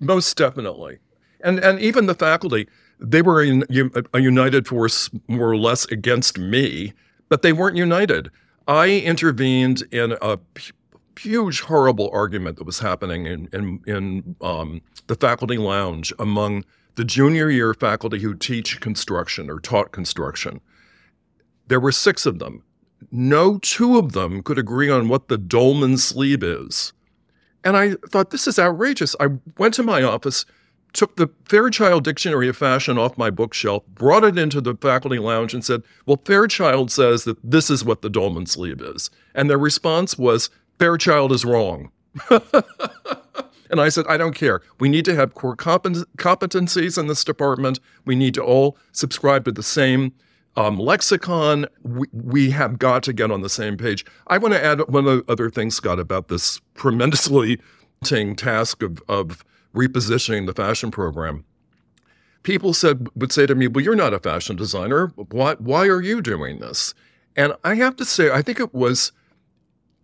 Most 0.00 0.36
definitely. 0.36 0.98
And, 1.42 1.58
and 1.60 1.80
even 1.80 2.06
the 2.06 2.14
faculty, 2.14 2.68
they 3.00 3.22
were 3.22 3.42
in, 3.42 3.64
a 4.12 4.20
united 4.20 4.68
force 4.68 5.10
more 5.28 5.50
or 5.50 5.56
less 5.56 5.84
against 5.86 6.38
me, 6.38 6.92
but 7.28 7.42
they 7.42 7.52
weren't 7.52 7.76
united. 7.76 8.30
I 8.66 8.88
intervened 9.00 9.82
in 9.90 10.16
a 10.20 10.38
huge, 11.18 11.60
horrible 11.60 12.10
argument 12.12 12.56
that 12.58 12.64
was 12.64 12.78
happening 12.78 13.26
in, 13.26 13.48
in, 13.52 13.80
in 13.86 14.36
um, 14.40 14.82
the 15.06 15.14
faculty 15.14 15.58
lounge 15.58 16.12
among 16.18 16.64
the 16.94 17.04
junior 17.04 17.50
year 17.50 17.74
faculty 17.74 18.18
who 18.18 18.34
teach 18.34 18.80
construction 18.80 19.50
or 19.50 19.60
taught 19.60 19.92
construction. 19.92 20.60
There 21.68 21.80
were 21.80 21.92
six 21.92 22.26
of 22.26 22.38
them. 22.38 22.62
No 23.10 23.58
two 23.58 23.98
of 23.98 24.12
them 24.12 24.42
could 24.42 24.58
agree 24.58 24.90
on 24.90 25.08
what 25.08 25.28
the 25.28 25.38
dolman 25.38 25.98
sleeve 25.98 26.42
is. 26.42 26.92
And 27.64 27.76
I 27.76 27.94
thought, 28.10 28.30
this 28.30 28.46
is 28.46 28.58
outrageous. 28.58 29.14
I 29.20 29.28
went 29.58 29.74
to 29.74 29.82
my 29.82 30.02
office, 30.02 30.44
took 30.92 31.16
the 31.16 31.30
Fairchild 31.46 32.04
Dictionary 32.04 32.48
of 32.48 32.56
Fashion 32.56 32.98
off 32.98 33.18
my 33.18 33.30
bookshelf, 33.30 33.84
brought 33.86 34.24
it 34.24 34.38
into 34.38 34.60
the 34.60 34.74
faculty 34.74 35.18
lounge, 35.18 35.54
and 35.54 35.64
said, 35.64 35.82
Well, 36.06 36.20
Fairchild 36.24 36.90
says 36.90 37.24
that 37.24 37.38
this 37.42 37.70
is 37.70 37.84
what 37.84 38.02
the 38.02 38.10
dolman 38.10 38.46
sleeve 38.46 38.80
is. 38.80 39.10
And 39.34 39.48
their 39.48 39.58
response 39.58 40.18
was, 40.18 40.50
Fairchild 40.78 41.32
is 41.32 41.44
wrong. 41.44 41.90
and 43.70 43.80
I 43.80 43.88
said, 43.88 44.04
I 44.08 44.16
don't 44.16 44.34
care. 44.34 44.60
We 44.80 44.88
need 44.88 45.04
to 45.06 45.14
have 45.14 45.34
core 45.34 45.56
competencies 45.56 46.98
in 46.98 47.06
this 47.06 47.24
department. 47.24 47.80
We 48.04 48.14
need 48.14 48.34
to 48.34 48.42
all 48.42 48.76
subscribe 48.92 49.44
to 49.46 49.52
the 49.52 49.62
same 49.62 50.12
um, 50.56 50.78
lexicon. 50.78 51.66
We, 51.82 52.06
we 52.12 52.50
have 52.50 52.78
got 52.78 53.02
to 53.04 53.12
get 53.12 53.30
on 53.30 53.40
the 53.40 53.48
same 53.48 53.76
page. 53.76 54.04
I 54.26 54.38
want 54.38 54.54
to 54.54 54.62
add 54.62 54.80
one 54.88 55.22
other 55.28 55.50
thing, 55.50 55.70
Scott, 55.70 55.98
about 55.98 56.28
this 56.28 56.60
tremendously 56.74 57.58
task 58.36 58.82
of, 58.82 59.02
of 59.08 59.44
repositioning 59.74 60.46
the 60.46 60.54
fashion 60.54 60.90
program. 60.90 61.44
People 62.42 62.74
said 62.74 63.08
would 63.14 63.32
say 63.32 63.46
to 63.46 63.54
me, 63.54 63.68
"Well, 63.68 63.84
you're 63.84 63.94
not 63.94 64.14
a 64.14 64.18
fashion 64.18 64.56
designer. 64.56 65.08
Why 65.16 65.54
why 65.54 65.86
are 65.86 66.02
you 66.02 66.20
doing 66.20 66.58
this?" 66.58 66.94
And 67.36 67.54
I 67.64 67.76
have 67.76 67.96
to 67.96 68.04
say, 68.04 68.30
I 68.30 68.42
think 68.42 68.60
it 68.60 68.74
was 68.74 69.12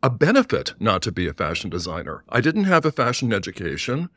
a 0.03 0.11
benefit 0.11 0.75
not 0.79 1.03
to 1.03 1.13
be 1.13 1.27
a 1.27 1.35
fashion 1.35 1.71
designer. 1.71 2.25
I 2.29 2.41
didn't 2.41 2.65
have 2.65 2.85
a 2.85 2.93
fashion 2.93 3.33
education. 3.33 4.09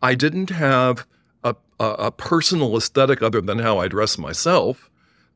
I 0.00 0.14
didn't 0.14 0.50
have 0.50 1.06
a, 1.42 1.56
a, 1.80 1.84
a 1.84 2.10
personal 2.10 2.76
aesthetic 2.76 3.22
other 3.22 3.40
than 3.40 3.58
how 3.58 3.78
I 3.78 3.88
dress 3.88 4.18
myself. 4.18 4.90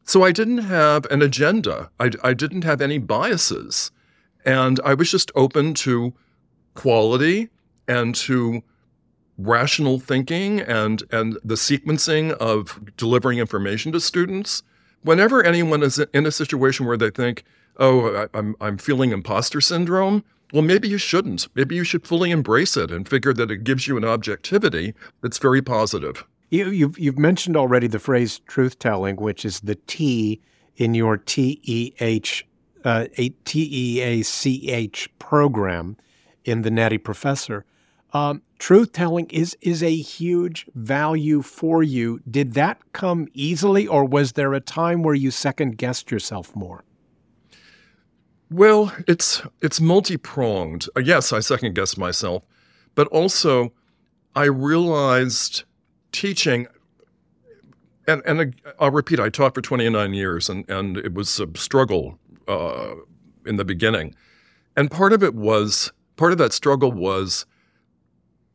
So 0.04 0.22
I 0.22 0.32
didn't 0.32 0.58
have 0.58 1.06
an 1.06 1.22
agenda. 1.22 1.90
I, 1.98 2.10
I 2.22 2.34
didn't 2.34 2.62
have 2.62 2.80
any 2.80 2.98
biases. 2.98 3.90
And 4.44 4.78
I 4.84 4.94
was 4.94 5.10
just 5.10 5.32
open 5.34 5.74
to 5.74 6.14
quality 6.74 7.48
and 7.88 8.14
to 8.14 8.62
rational 9.38 9.98
thinking 9.98 10.60
and, 10.60 11.02
and 11.10 11.38
the 11.44 11.54
sequencing 11.54 12.32
of 12.32 12.80
delivering 12.96 13.38
information 13.38 13.92
to 13.92 14.00
students. 14.00 14.62
Whenever 15.02 15.44
anyone 15.44 15.82
is 15.82 15.98
in 16.12 16.26
a 16.26 16.32
situation 16.32 16.86
where 16.86 16.96
they 16.96 17.10
think, 17.10 17.44
oh, 17.76 18.14
I, 18.14 18.38
I'm, 18.38 18.56
I'm 18.60 18.78
feeling 18.78 19.12
imposter 19.12 19.60
syndrome, 19.60 20.24
well, 20.52 20.62
maybe 20.62 20.88
you 20.88 20.98
shouldn't. 20.98 21.48
Maybe 21.54 21.74
you 21.74 21.84
should 21.84 22.06
fully 22.06 22.30
embrace 22.30 22.76
it 22.76 22.90
and 22.90 23.08
figure 23.08 23.32
that 23.34 23.50
it 23.50 23.64
gives 23.64 23.86
you 23.86 23.96
an 23.96 24.04
objectivity 24.04 24.94
that's 25.20 25.38
very 25.38 25.60
positive. 25.60 26.24
You, 26.50 26.70
you've, 26.70 26.98
you've 26.98 27.18
mentioned 27.18 27.56
already 27.56 27.88
the 27.88 27.98
phrase 27.98 28.38
truth 28.46 28.78
telling, 28.78 29.16
which 29.16 29.44
is 29.44 29.60
the 29.60 29.74
T 29.74 30.40
in 30.76 30.94
your 30.94 31.16
TEH, 31.16 32.44
uh, 32.84 33.06
TEACH 33.44 35.18
program 35.18 35.96
in 36.44 36.62
the 36.62 36.70
Natty 36.70 36.98
Professor. 36.98 37.64
Um, 38.16 38.42
truth 38.58 38.92
telling 38.92 39.26
is 39.26 39.56
is 39.60 39.82
a 39.82 39.94
huge 39.94 40.66
value 40.74 41.42
for 41.42 41.82
you. 41.82 42.20
Did 42.30 42.54
that 42.54 42.80
come 42.92 43.28
easily, 43.34 43.86
or 43.86 44.06
was 44.06 44.32
there 44.32 44.54
a 44.54 44.60
time 44.60 45.02
where 45.02 45.14
you 45.14 45.30
second 45.30 45.76
guessed 45.76 46.10
yourself 46.10 46.56
more? 46.56 46.82
Well, 48.50 48.90
it's 49.06 49.42
it's 49.60 49.82
multi 49.82 50.16
pronged. 50.16 50.88
Uh, 50.96 51.00
yes, 51.00 51.30
I 51.30 51.40
second 51.40 51.74
guessed 51.74 51.98
myself, 51.98 52.42
but 52.94 53.06
also 53.08 53.74
I 54.34 54.44
realized 54.44 55.64
teaching, 56.12 56.68
and, 58.08 58.22
and 58.24 58.54
I'll 58.78 58.92
repeat, 58.92 59.20
I 59.20 59.28
taught 59.28 59.54
for 59.54 59.60
29 59.60 60.14
years, 60.14 60.48
and, 60.48 60.68
and 60.70 60.96
it 60.96 61.12
was 61.12 61.38
a 61.40 61.48
struggle 61.56 62.18
uh, 62.48 62.94
in 63.44 63.56
the 63.56 63.64
beginning. 63.64 64.14
And 64.76 64.90
part 64.90 65.12
of 65.12 65.22
it 65.22 65.34
was, 65.34 65.92
part 66.16 66.32
of 66.32 66.38
that 66.38 66.52
struggle 66.52 66.92
was 66.92 67.46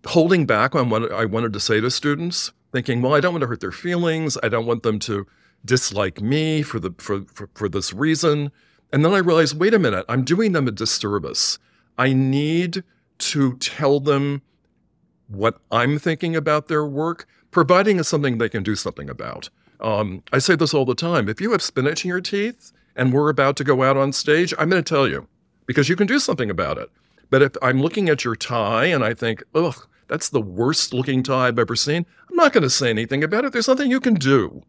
holding 0.05 0.45
back 0.45 0.75
on 0.75 0.89
what 0.89 1.11
I 1.11 1.25
wanted 1.25 1.53
to 1.53 1.59
say 1.59 1.79
to 1.81 1.91
students, 1.91 2.51
thinking, 2.71 3.01
well, 3.01 3.13
I 3.13 3.19
don't 3.19 3.33
want 3.33 3.41
to 3.41 3.47
hurt 3.47 3.61
their 3.61 3.71
feelings. 3.71 4.37
I 4.41 4.49
don't 4.49 4.65
want 4.65 4.83
them 4.83 4.99
to 4.99 5.27
dislike 5.63 6.21
me 6.21 6.61
for, 6.61 6.79
the, 6.79 6.93
for, 6.97 7.21
for, 7.33 7.49
for 7.53 7.69
this 7.69 7.93
reason. 7.93 8.51
And 8.91 9.05
then 9.05 9.13
I 9.13 9.19
realized, 9.19 9.59
wait 9.59 9.73
a 9.73 9.79
minute, 9.79 10.05
I'm 10.09 10.23
doing 10.23 10.51
them 10.51 10.67
a 10.67 10.71
disservice. 10.71 11.59
I 11.97 12.13
need 12.13 12.83
to 13.19 13.57
tell 13.57 13.99
them 13.99 14.41
what 15.27 15.59
I'm 15.71 15.99
thinking 15.99 16.35
about 16.35 16.67
their 16.67 16.85
work, 16.85 17.27
providing 17.51 17.99
is 17.99 18.07
something 18.07 18.37
they 18.37 18.49
can 18.49 18.63
do 18.63 18.75
something 18.75 19.09
about. 19.09 19.49
Um, 19.79 20.23
I 20.31 20.39
say 20.39 20.55
this 20.55 20.73
all 20.73 20.85
the 20.85 20.95
time. 20.95 21.29
If 21.29 21.39
you 21.39 21.51
have 21.51 21.61
spinach 21.61 22.03
in 22.03 22.09
your 22.09 22.21
teeth 22.21 22.71
and 22.95 23.13
we're 23.13 23.29
about 23.29 23.55
to 23.57 23.63
go 23.63 23.83
out 23.83 23.97
on 23.97 24.11
stage, 24.11 24.53
I'm 24.59 24.69
going 24.69 24.83
to 24.83 24.87
tell 24.93 25.07
you 25.07 25.27
because 25.65 25.89
you 25.89 25.95
can 25.95 26.07
do 26.07 26.19
something 26.19 26.49
about 26.49 26.77
it. 26.77 26.89
But 27.31 27.41
if 27.41 27.53
I'm 27.63 27.81
looking 27.81 28.09
at 28.09 28.23
your 28.23 28.35
tie 28.35 28.85
and 28.85 29.03
I 29.03 29.15
think, 29.15 29.43
ugh, 29.55 29.87
that's 30.07 30.29
the 30.29 30.41
worst 30.41 30.93
looking 30.93 31.23
tie 31.23 31.47
I've 31.47 31.57
ever 31.57 31.75
seen, 31.75 32.05
I'm 32.29 32.35
not 32.35 32.53
going 32.53 32.63
to 32.63 32.69
say 32.69 32.91
anything 32.91 33.23
about 33.23 33.45
it. 33.45 33.53
There's 33.53 33.67
nothing 33.67 33.89
you 33.89 33.99
can 33.99 34.13
do. 34.13 34.61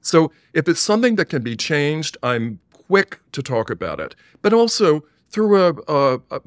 So 0.00 0.32
if 0.54 0.68
it's 0.68 0.80
something 0.80 1.16
that 1.16 1.26
can 1.26 1.42
be 1.42 1.56
changed, 1.56 2.16
I'm 2.22 2.60
quick 2.72 3.20
to 3.32 3.42
talk 3.42 3.68
about 3.68 4.00
it. 4.00 4.14
But 4.40 4.52
also 4.52 5.04
through 5.30 5.60
a, 5.60 5.74
a, 5.88 6.40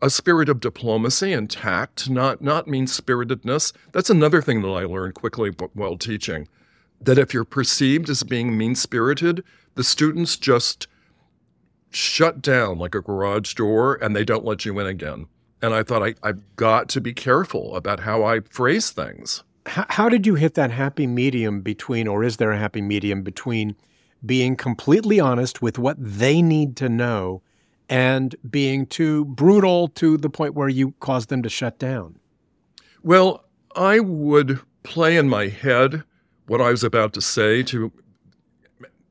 a 0.00 0.08
spirit 0.08 0.48
of 0.48 0.60
diplomacy 0.60 1.32
and 1.32 1.50
tact, 1.50 2.08
not 2.08 2.40
not 2.40 2.66
mean 2.66 2.86
spiritedness. 2.86 3.72
That's 3.92 4.08
another 4.10 4.40
thing 4.40 4.62
that 4.62 4.68
I 4.68 4.84
learned 4.84 5.14
quickly 5.14 5.50
while 5.74 5.98
teaching. 5.98 6.48
That 7.02 7.18
if 7.18 7.34
you're 7.34 7.44
perceived 7.44 8.08
as 8.08 8.22
being 8.22 8.56
mean 8.56 8.74
spirited, 8.74 9.44
the 9.74 9.84
students 9.84 10.36
just 10.36 10.86
shut 11.90 12.40
down 12.40 12.78
like 12.78 12.94
a 12.94 13.00
garage 13.00 13.54
door 13.54 13.94
and 13.96 14.14
they 14.14 14.24
don't 14.24 14.44
let 14.44 14.64
you 14.64 14.78
in 14.78 14.86
again. 14.86 15.26
And 15.62 15.74
I 15.74 15.82
thought 15.82 16.02
I, 16.02 16.14
I've 16.22 16.56
got 16.56 16.88
to 16.90 17.00
be 17.00 17.12
careful 17.12 17.76
about 17.76 18.00
how 18.00 18.24
I 18.24 18.40
phrase 18.40 18.90
things. 18.90 19.42
How, 19.66 19.84
how 19.88 20.08
did 20.08 20.26
you 20.26 20.34
hit 20.34 20.54
that 20.54 20.70
happy 20.70 21.06
medium 21.06 21.60
between, 21.60 22.08
or 22.08 22.24
is 22.24 22.38
there 22.38 22.52
a 22.52 22.58
happy 22.58 22.80
medium 22.80 23.22
between 23.22 23.76
being 24.24 24.56
completely 24.56 25.20
honest 25.20 25.60
with 25.60 25.78
what 25.78 25.96
they 25.98 26.40
need 26.40 26.76
to 26.76 26.88
know 26.88 27.42
and 27.88 28.34
being 28.48 28.86
too 28.86 29.24
brutal 29.26 29.88
to 29.88 30.16
the 30.16 30.30
point 30.30 30.54
where 30.54 30.68
you 30.68 30.92
cause 31.00 31.26
them 31.26 31.42
to 31.42 31.48
shut 31.48 31.78
down? 31.78 32.18
Well, 33.02 33.44
I 33.76 34.00
would 34.00 34.60
play 34.82 35.16
in 35.16 35.28
my 35.28 35.48
head 35.48 36.04
what 36.46 36.60
I 36.60 36.70
was 36.70 36.84
about 36.84 37.12
to 37.14 37.20
say 37.20 37.62
to 37.64 37.92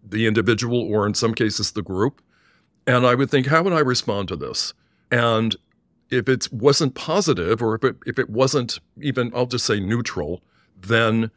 the 0.03 0.25
individual, 0.25 0.81
or 0.81 1.05
in 1.05 1.13
some 1.13 1.33
cases, 1.33 1.71
the 1.71 1.81
group. 1.81 2.21
And 2.89 3.05
I 3.05 3.13
would 3.13 3.29
think, 3.29 3.46
how 3.46 3.62
would 3.62 3.72
I 3.72 3.81
respond 3.81 4.29
to 4.29 4.36
this? 4.36 4.74
And 5.12 5.55
if 6.10 6.27
it 6.27 6.51
wasn't 6.51 6.96
positive, 6.96 7.62
or 7.62 7.75
if 7.75 7.84
it, 7.84 7.98
if 8.08 8.17
it 8.17 8.31
wasn't 8.31 8.79
even, 9.00 9.31
I'll 9.36 9.46
just 9.46 9.67
say 9.67 9.79
neutral, 9.79 10.41
then 10.75 11.29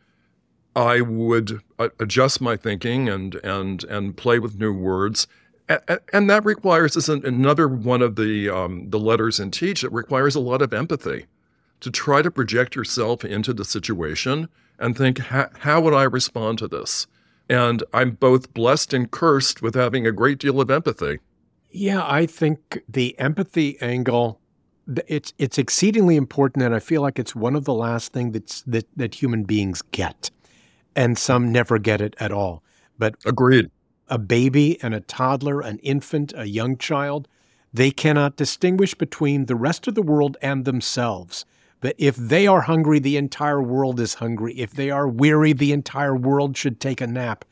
I 0.74 1.02
would 1.02 1.60
adjust 2.00 2.40
my 2.40 2.56
thinking 2.56 3.10
and 3.10 3.34
and 3.44 3.84
and 3.84 4.16
play 4.16 4.38
with 4.38 4.58
new 4.58 4.72
words. 4.72 5.26
And 5.68 6.30
that 6.30 6.42
requires 6.42 6.96
is 6.96 7.10
another 7.10 7.68
one 7.68 8.00
of 8.00 8.16
the 8.16 8.48
um, 8.48 8.88
the 8.88 8.98
letters 8.98 9.38
in 9.38 9.50
teach 9.50 9.84
it 9.84 9.92
requires 9.92 10.34
a 10.34 10.40
lot 10.40 10.62
of 10.62 10.72
empathy 10.72 11.26
to 11.80 11.90
try 11.90 12.22
to 12.22 12.30
project 12.30 12.74
yourself 12.74 13.26
into 13.26 13.52
the 13.52 13.66
situation 13.66 14.48
and 14.78 14.96
think 14.96 15.18
how 15.18 15.82
would 15.82 15.92
i 15.92 16.04
respond 16.04 16.56
to 16.60 16.68
this? 16.68 17.06
And 17.50 17.82
i'm 17.92 18.12
both 18.12 18.54
blessed 18.54 18.94
and 18.94 19.10
cursed 19.10 19.60
with 19.60 19.74
having 19.74 20.06
a 20.06 20.12
great 20.12 20.38
deal 20.38 20.58
of 20.58 20.70
empathy 20.70 21.18
yeah 21.72 22.04
i 22.06 22.26
think 22.26 22.82
the 22.88 23.18
empathy 23.18 23.80
angle 23.80 24.40
it's 25.06 25.32
it's 25.38 25.58
exceedingly 25.58 26.16
important 26.16 26.64
and 26.64 26.74
i 26.74 26.78
feel 26.78 27.02
like 27.02 27.18
it's 27.18 27.34
one 27.34 27.56
of 27.56 27.64
the 27.64 27.74
last 27.74 28.12
things 28.12 28.32
that's 28.32 28.62
that 28.62 28.86
that 28.96 29.14
human 29.14 29.44
beings 29.44 29.82
get 29.90 30.30
and 30.94 31.16
some 31.16 31.50
never 31.50 31.78
get 31.78 32.00
it 32.00 32.14
at 32.18 32.32
all 32.32 32.62
but 32.98 33.14
agreed 33.24 33.70
a 34.12 34.18
baby 34.18 34.78
and 34.82 34.94
a 34.94 35.00
toddler, 35.00 35.62
an 35.62 35.78
infant, 35.78 36.34
a 36.36 36.44
young 36.44 36.76
child, 36.76 37.26
they 37.72 37.90
cannot 37.90 38.36
distinguish 38.36 38.94
between 38.94 39.46
the 39.46 39.56
rest 39.56 39.88
of 39.88 39.94
the 39.94 40.02
world 40.02 40.36
and 40.42 40.66
themselves. 40.66 41.46
That 41.80 41.96
if 41.96 42.14
they 42.16 42.46
are 42.46 42.60
hungry, 42.60 42.98
the 42.98 43.16
entire 43.16 43.62
world 43.62 43.98
is 43.98 44.14
hungry. 44.14 44.52
If 44.54 44.72
they 44.72 44.90
are 44.90 45.08
weary, 45.08 45.54
the 45.54 45.72
entire 45.72 46.14
world 46.14 46.58
should 46.58 46.78
take 46.78 47.00
a 47.00 47.06
nap. 47.06 47.46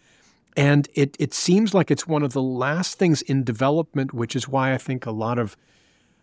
And 0.57 0.89
it, 0.95 1.17
it 1.19 1.33
seems 1.33 1.75
like 1.75 1.91
it's 1.91 2.07
one 2.07 2.23
of 2.23 2.33
the 2.33 2.43
last 2.43 2.99
things 2.99 3.23
in 3.23 3.45
development, 3.45 4.13
which 4.13 4.35
is 4.35 4.49
why 4.49 4.73
I 4.73 4.79
think 4.79 5.07
a 5.07 5.11
lot 5.11 5.39
of 5.39 5.57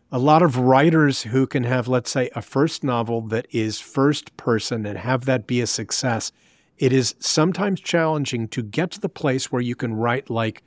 a 0.10 0.20
lot 0.20 0.42
of 0.42 0.58
writers 0.58 1.24
who 1.24 1.46
can 1.46 1.66
have, 1.66 1.90
let's 1.90 2.10
say, 2.10 2.30
a 2.34 2.42
first 2.42 2.82
novel 2.84 3.22
that 3.22 3.46
is 3.52 3.82
first 3.82 4.36
person 4.38 4.86
and 4.86 4.98
have 4.98 5.26
that 5.26 5.48
be 5.48 5.60
a 5.60 5.68
success, 5.68 6.32
it 6.78 6.94
is 6.94 7.14
sometimes 7.20 7.82
challenging 7.82 8.48
to 8.50 8.64
get 8.64 8.92
to 8.92 9.02
the 9.02 9.10
place 9.10 9.52
where 9.52 9.62
you 9.62 9.76
can 9.76 9.94
write 9.94 10.30
like 10.30 10.64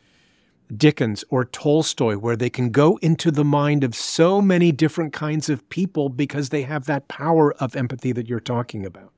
Dickens 0.76 1.24
or 1.30 1.44
Tolstoy, 1.44 2.16
where 2.16 2.36
they 2.36 2.50
can 2.50 2.70
go 2.70 2.98
into 2.98 3.30
the 3.30 3.44
mind 3.44 3.82
of 3.82 3.94
so 3.94 4.40
many 4.40 4.72
different 4.72 5.12
kinds 5.12 5.48
of 5.48 5.68
people 5.68 6.08
because 6.08 6.50
they 6.50 6.62
have 6.62 6.84
that 6.86 7.08
power 7.08 7.52
of 7.54 7.74
empathy 7.74 8.12
that 8.12 8.28
you're 8.28 8.40
talking 8.40 8.84
about. 8.86 9.10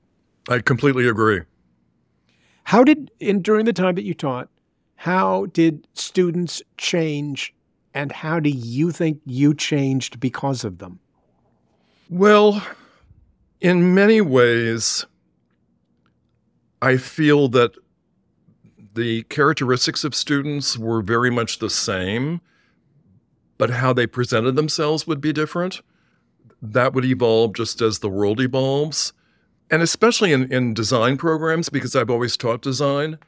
I 0.49 0.61
completely 0.61 1.07
agree. 1.09 1.43
How 2.65 2.85
did, 2.85 3.11
in 3.21 3.43
during 3.43 3.65
the 3.65 3.73
time 3.73 3.95
that 3.97 4.05
you 4.05 4.15
taught, 4.15 4.49
how 4.97 5.47
did 5.47 5.87
students 5.95 6.63
change 6.79 7.55
and 7.95 8.13
how 8.13 8.41
do 8.41 8.51
you 8.51 8.91
think 8.91 9.21
you 9.27 9.55
changed 9.55 10.21
because 10.21 10.65
of 10.65 10.79
them? 10.79 11.01
Well, 12.09 12.65
in 13.61 13.95
many 13.95 14.21
ways, 14.21 15.07
I 16.81 16.97
feel 16.97 17.49
that 17.49 17.73
the 18.95 19.23
characteristics 19.25 20.05
of 20.05 20.15
students 20.15 20.77
were 20.77 21.03
very 21.03 21.31
much 21.31 21.59
the 21.59 21.71
same, 21.71 22.41
but 23.59 23.71
how 23.71 23.93
they 23.93 24.07
presented 24.07 24.57
themselves 24.57 25.07
would 25.07 25.21
be 25.21 25.33
different. 25.33 25.81
That 26.61 26.93
would 26.93 27.05
evolve 27.05 27.55
just 27.55 27.81
as 27.81 27.99
the 28.01 28.09
world 28.09 28.41
evolves. 28.41 29.13
And 29.73 29.81
especially 29.81 30.35
in, 30.35 30.53
in 30.53 30.75
design 30.75 31.17
programs, 31.17 31.71
because 31.71 31.97
I've 31.97 32.11
always 32.11 32.37
taught 32.37 32.61
design, 32.61 33.19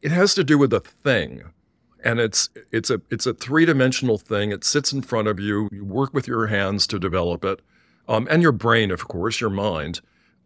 it 0.00 0.10
has 0.10 0.34
to 0.34 0.42
do 0.42 0.56
with 0.56 0.72
a 0.72 0.80
thing. 0.80 1.42
And 2.02 2.18
it's 2.18 2.48
it's 2.72 2.88
a 2.88 3.02
it's 3.10 3.26
a 3.26 3.34
three-dimensional 3.34 4.16
thing. 4.16 4.50
It 4.50 4.64
sits 4.64 4.92
in 4.92 5.02
front 5.02 5.28
of 5.28 5.38
you. 5.38 5.68
You 5.70 5.84
work 5.84 6.14
with 6.14 6.26
your 6.26 6.46
hands 6.46 6.86
to 6.86 6.98
develop 6.98 7.44
it. 7.44 7.60
Um, 8.08 8.26
and 8.30 8.42
your 8.42 8.52
brain, 8.52 8.90
of 8.90 9.08
course, 9.08 9.38
your 9.40 9.50
mind. 9.50 10.00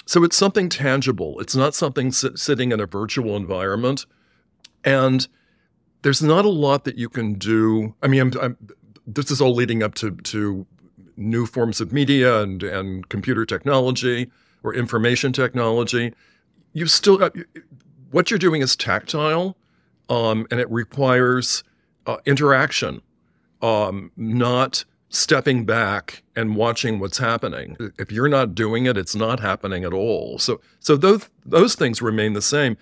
So 0.06 0.25
it's 0.25 0.37
something 0.37 0.68
tangible. 0.68 1.38
It's 1.38 1.54
not 1.54 1.75
something 1.75 2.11
sit- 2.11 2.38
sitting 2.38 2.73
in 2.73 2.80
a 2.80 2.87
virtual 2.87 3.37
environment. 3.37 4.06
And 4.85 5.28
there's 6.02 6.23
not 6.23 6.44
a 6.44 6.49
lot 6.49 6.85
that 6.85 6.99
you 6.99 7.09
can 7.09 7.35
do. 7.35 7.94
I 8.02 8.09
mean, 8.09 8.23
I'm, 8.23 8.32
I'm, 8.40 8.56
this 9.06 9.30
is 9.30 9.40
all 9.40 9.54
leading 9.54 9.82
up 9.82 9.94
to, 9.97 10.12
to 10.12 10.66
new 11.16 11.47
forms 11.47 11.80
of 11.80 11.92
media 11.92 12.42
and, 12.42 12.62
and 12.62 13.09
computer 13.09 13.44
technology 13.44 14.30
or 14.62 14.75
information 14.75 15.33
technology. 15.33 16.12
You 16.73 16.87
still 16.87 17.31
what 18.11 18.31
you're 18.31 18.38
doing 18.38 18.62
is 18.62 18.76
tactile, 18.76 19.57
um, 20.09 20.47
and 20.50 20.61
it 20.61 20.71
requires 20.71 21.62
uh, 22.07 22.19
interaction, 22.26 23.02
um, 23.62 24.11
not 24.17 24.85
stepping 25.09 25.64
back 25.64 26.23
and 26.37 26.57
watching 26.57 26.99
what's 26.99 27.19
happening. 27.19 27.76
If 27.99 28.12
you're 28.12 28.29
not 28.29 28.55
doing 28.55 28.87
it, 28.87 28.97
it's 28.97 29.14
not 29.14 29.40
happening 29.40 29.85
at 29.85 29.93
all. 29.93 30.38
So 30.38 30.61
so 30.79 30.97
those 30.97 31.29
those 31.45 31.75
things 31.75 32.00
remain 32.00 32.33
the 32.33 32.43
same. 32.43 32.76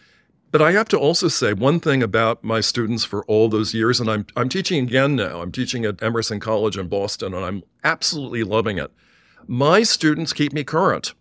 But 0.50 0.62
I 0.62 0.72
have 0.72 0.88
to 0.88 0.98
also 0.98 1.28
say 1.28 1.52
one 1.52 1.78
thing 1.78 2.02
about 2.02 2.42
my 2.42 2.60
students 2.60 3.04
for 3.04 3.22
all 3.26 3.48
those 3.48 3.74
years, 3.74 4.00
and 4.00 4.10
I'm 4.10 4.26
I'm 4.36 4.48
teaching 4.48 4.84
again 4.84 5.16
now. 5.16 5.42
I'm 5.42 5.52
teaching 5.52 5.84
at 5.84 6.02
Emerson 6.02 6.40
College 6.40 6.78
in 6.78 6.88
Boston, 6.88 7.34
and 7.34 7.44
I'm 7.44 7.62
absolutely 7.84 8.44
loving 8.44 8.78
it. 8.78 8.90
My 9.46 9.82
students 9.82 10.32
keep 10.32 10.52
me 10.52 10.64
current. 10.64 11.14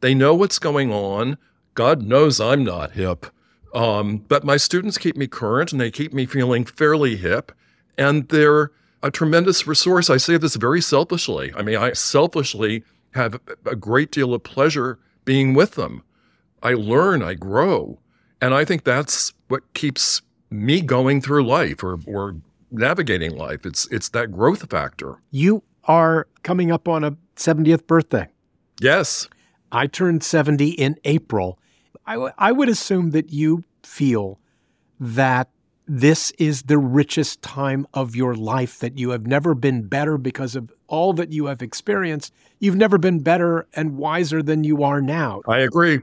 They 0.00 0.14
know 0.14 0.34
what's 0.34 0.58
going 0.58 0.92
on. 0.92 1.38
God 1.74 2.02
knows 2.02 2.40
I'm 2.40 2.64
not 2.64 2.92
hip. 2.92 3.26
Um, 3.74 4.18
but 4.28 4.44
my 4.44 4.56
students 4.56 4.98
keep 4.98 5.16
me 5.16 5.26
current 5.26 5.72
and 5.72 5.80
they 5.80 5.90
keep 5.90 6.12
me 6.12 6.26
feeling 6.26 6.64
fairly 6.64 7.16
hip. 7.16 7.52
And 7.96 8.28
they're 8.28 8.72
a 9.02 9.10
tremendous 9.10 9.66
resource. 9.66 10.10
I 10.10 10.16
say 10.16 10.36
this 10.36 10.56
very 10.56 10.80
selfishly. 10.80 11.52
I 11.56 11.62
mean, 11.62 11.76
I 11.76 11.92
selfishly 11.92 12.82
have 13.12 13.40
a 13.64 13.76
great 13.76 14.10
deal 14.10 14.34
of 14.34 14.42
pleasure 14.42 14.98
being 15.24 15.54
with 15.54 15.74
them. 15.74 16.02
I 16.62 16.74
learn, 16.74 17.22
I 17.22 17.34
grow. 17.34 17.98
And 18.40 18.54
I 18.54 18.64
think 18.64 18.84
that's 18.84 19.32
what 19.48 19.72
keeps 19.74 20.22
me 20.50 20.80
going 20.80 21.20
through 21.20 21.44
life 21.46 21.82
or, 21.82 21.98
or 22.06 22.36
navigating 22.70 23.36
life. 23.36 23.66
It's 23.66 23.86
it's 23.90 24.08
that 24.10 24.32
growth 24.32 24.68
factor. 24.70 25.16
You 25.30 25.62
are 25.84 26.26
coming 26.42 26.70
up 26.70 26.88
on 26.88 27.04
a 27.04 27.16
70th 27.36 27.86
birthday. 27.86 28.28
Yes. 28.80 29.28
I 29.72 29.86
turned 29.86 30.22
70 30.22 30.70
in 30.70 30.96
April. 31.04 31.58
I, 32.06 32.14
w- 32.14 32.32
I 32.38 32.52
would 32.52 32.68
assume 32.68 33.10
that 33.10 33.32
you 33.32 33.64
feel 33.82 34.38
that 34.98 35.50
this 35.86 36.30
is 36.32 36.62
the 36.62 36.78
richest 36.78 37.42
time 37.42 37.86
of 37.94 38.14
your 38.14 38.34
life, 38.34 38.78
that 38.78 38.96
you 38.96 39.10
have 39.10 39.26
never 39.26 39.54
been 39.54 39.82
better 39.82 40.18
because 40.18 40.54
of 40.54 40.72
all 40.86 41.12
that 41.14 41.32
you 41.32 41.46
have 41.46 41.62
experienced. 41.62 42.32
You've 42.60 42.76
never 42.76 42.98
been 42.98 43.20
better 43.20 43.66
and 43.74 43.96
wiser 43.96 44.42
than 44.42 44.62
you 44.62 44.84
are 44.84 45.00
now. 45.00 45.42
I 45.48 45.58
agree. 45.58 46.00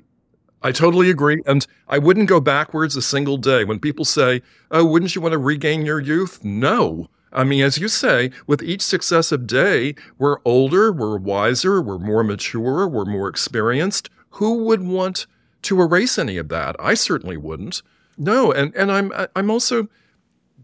I 0.62 0.72
totally 0.72 1.10
agree. 1.10 1.42
And 1.46 1.66
I 1.88 2.00
wouldn't 2.00 2.28
go 2.28 2.42
backwards 2.42 2.96
a 2.96 3.02
single 3.02 3.38
day. 3.38 3.64
When 3.64 3.80
people 3.80 4.04
say, 4.06 4.42
oh, 4.72 4.84
wouldn't 4.84 5.16
you 5.16 5.22
want 5.22 5.34
to 5.34 5.38
regain 5.38 5.86
your 5.86 6.02
youth? 6.02 6.44
No. 6.44 7.08
I 7.32 7.44
mean, 7.44 7.64
as 7.64 7.78
you 7.78 7.88
say, 7.88 8.32
with 8.46 8.62
each 8.64 8.82
successive 8.82 9.48
day, 9.48 9.96
we're 10.18 10.38
older, 10.46 10.92
we're 10.92 11.18
wiser, 11.18 11.82
we're 11.82 12.00
more 12.00 12.24
mature, 12.24 12.88
we're 12.88 13.06
more 13.06 13.28
experienced. 13.28 14.10
Who 14.32 14.64
would 14.66 14.84
want 14.84 15.28
to 15.64 15.82
erase 15.82 16.18
any 16.18 16.38
of 16.38 16.50
that? 16.50 16.76
I 16.80 16.94
certainly 16.94 17.38
wouldn't. 17.38 17.82
No, 18.18 18.52
and 18.52 18.74
and 18.76 18.92
I'm 18.92 19.12
I'm 19.36 19.52
also 19.52 19.88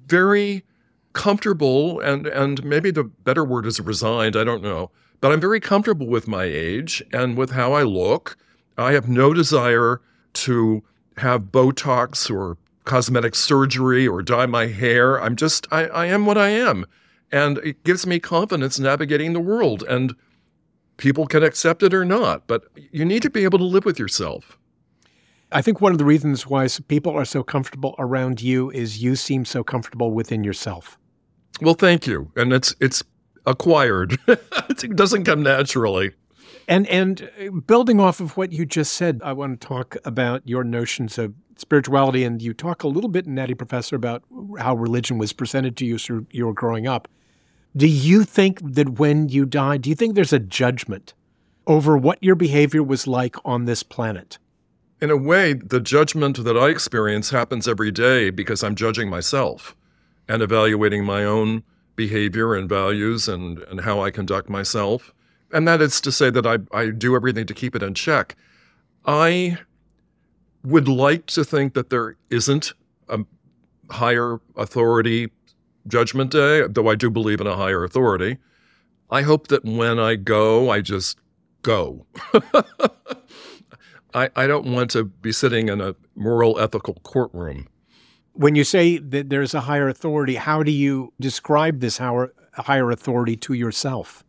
very 0.07 0.63
comfortable 1.13 1.99
and 1.99 2.25
and 2.27 2.63
maybe 2.63 2.91
the 2.91 3.03
better 3.03 3.43
word 3.43 3.65
is 3.65 3.79
resigned, 3.79 4.35
I 4.35 4.43
don't 4.43 4.63
know. 4.63 4.91
But 5.21 5.31
I'm 5.31 5.41
very 5.41 5.59
comfortable 5.59 6.07
with 6.07 6.27
my 6.27 6.43
age 6.43 7.03
and 7.13 7.37
with 7.37 7.51
how 7.51 7.73
I 7.73 7.83
look. 7.83 8.37
I 8.77 8.93
have 8.93 9.07
no 9.07 9.33
desire 9.33 10.01
to 10.33 10.83
have 11.17 11.43
Botox 11.43 12.29
or 12.33 12.57
cosmetic 12.83 13.35
surgery 13.35 14.07
or 14.07 14.21
dye 14.21 14.45
my 14.45 14.67
hair. 14.67 15.21
I'm 15.21 15.35
just 15.35 15.67
I, 15.71 15.85
I 15.85 16.05
am 16.07 16.25
what 16.25 16.37
I 16.37 16.49
am. 16.49 16.85
And 17.31 17.57
it 17.59 17.83
gives 17.83 18.05
me 18.05 18.19
confidence 18.19 18.79
navigating 18.79 19.33
the 19.33 19.39
world. 19.39 19.83
And 19.83 20.15
people 20.97 21.25
can 21.25 21.43
accept 21.43 21.83
it 21.83 21.93
or 21.93 22.05
not, 22.05 22.47
but 22.47 22.65
you 22.91 23.05
need 23.05 23.21
to 23.23 23.29
be 23.29 23.43
able 23.43 23.59
to 23.59 23.65
live 23.65 23.85
with 23.85 23.97
yourself. 23.97 24.59
I 25.51 25.61
think 25.61 25.81
one 25.81 25.91
of 25.91 25.97
the 25.97 26.05
reasons 26.05 26.47
why 26.47 26.67
people 26.87 27.15
are 27.15 27.25
so 27.25 27.43
comfortable 27.43 27.95
around 27.99 28.41
you 28.41 28.71
is 28.71 29.03
you 29.03 29.15
seem 29.15 29.45
so 29.45 29.63
comfortable 29.63 30.11
within 30.11 30.43
yourself. 30.43 30.97
Well, 31.61 31.75
thank 31.75 32.07
you. 32.07 32.31
And 32.35 32.51
it's 32.51 32.75
it's 32.79 33.03
acquired. 33.45 34.17
it 34.27 34.95
doesn't 34.95 35.25
come 35.25 35.43
naturally. 35.43 36.11
And 36.67 36.87
and 36.87 37.29
uh, 37.39 37.51
building 37.51 37.99
off 37.99 38.19
of 38.19 38.37
what 38.37 38.51
you 38.51 38.65
just 38.65 38.93
said, 38.93 39.21
I 39.23 39.33
want 39.33 39.59
to 39.59 39.67
talk 39.67 39.97
about 40.05 40.41
your 40.45 40.63
notions 40.63 41.17
of 41.17 41.33
spirituality. 41.57 42.23
And 42.23 42.41
you 42.41 42.53
talk 42.53 42.83
a 42.83 42.87
little 42.87 43.09
bit, 43.09 43.27
Natty 43.27 43.53
Professor, 43.53 43.95
about 43.95 44.23
how 44.59 44.75
religion 44.75 45.17
was 45.17 45.33
presented 45.33 45.77
to 45.77 45.85
you 45.85 45.95
as 45.95 46.09
you 46.09 46.45
were 46.45 46.53
growing 46.53 46.87
up. 46.87 47.07
Do 47.75 47.87
you 47.87 48.23
think 48.23 48.59
that 48.61 48.99
when 48.99 49.29
you 49.29 49.45
die, 49.45 49.77
do 49.77 49.89
you 49.89 49.95
think 49.95 50.15
there's 50.15 50.33
a 50.33 50.39
judgment 50.39 51.13
over 51.65 51.97
what 51.97 52.21
your 52.21 52.35
behavior 52.35 52.83
was 52.83 53.07
like 53.07 53.35
on 53.43 53.65
this 53.65 53.83
planet? 53.83 54.37
in 55.03 55.11
a 55.11 55.17
way, 55.17 55.51
the 55.51 55.81
judgment 55.81 56.41
that 56.45 56.57
I 56.57 56.69
experience 56.69 57.29
happens 57.29 57.67
every 57.67 57.91
day 57.91 58.29
because 58.29 58.63
I'm 58.63 58.73
judging 58.73 59.09
myself 59.09 59.75
and 60.29 60.41
evaluating 60.41 61.03
my 61.03 61.25
own 61.25 61.63
behavior 61.97 62.55
and 62.55 62.69
values 62.69 63.27
and, 63.27 63.59
and 63.63 63.81
how 63.81 64.01
I 64.01 64.11
conduct 64.11 64.49
myself. 64.49 65.13
And 65.53 65.67
that 65.67 65.81
is 65.81 66.01
to 66.01 66.11
say 66.11 66.31
that 66.31 66.47
I, 66.47 66.57
I 66.77 66.89
do 66.89 67.15
everything 67.15 67.45
to 67.45 67.53
keep 67.53 67.75
it 67.75 67.83
in 67.83 67.93
check. 67.93 68.35
I 69.05 69.59
would 70.63 70.87
like 70.87 71.27
to 71.27 71.45
think 71.45 71.75
that 71.75 71.91
there 71.91 72.17
isn't 72.31 72.73
a 73.07 73.19
higher 73.91 74.39
authority 74.57 75.31
judgment 75.87 76.31
day, 76.31 76.65
though 76.67 76.89
I 76.89 76.95
do 76.95 77.11
believe 77.11 77.39
in 77.39 77.47
a 77.47 77.55
higher 77.55 77.83
authority. 77.83 78.37
I 79.11 79.21
hope 79.21 79.49
that 79.49 79.63
when 79.63 79.99
I 79.99 80.15
go, 80.15 80.71
I 80.71 80.81
just 80.81 81.19
go. 81.61 82.07
I, 84.13 84.29
I 84.35 84.47
don't 84.47 84.71
want 84.71 84.89
to 84.91 85.03
be 85.03 85.31
sitting 85.31 85.69
in 85.69 85.81
a 85.81 85.95
moral, 86.15 86.59
ethical 86.59 86.95
courtroom. 87.03 87.67
When 88.33 88.55
you 88.55 88.63
say 88.63 88.97
that 88.97 89.29
there's 89.29 89.53
a 89.53 89.61
higher 89.61 89.87
authority, 89.87 90.35
how 90.35 90.63
do 90.63 90.71
you 90.71 91.13
describe 91.19 91.79
this 91.79 91.97
higher 91.97 92.91
authority 92.91 93.35
to 93.37 93.53
yourself? 93.53 94.22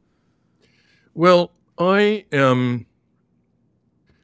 Well, 1.15 1.53
I 1.79 2.25
am, 2.33 2.87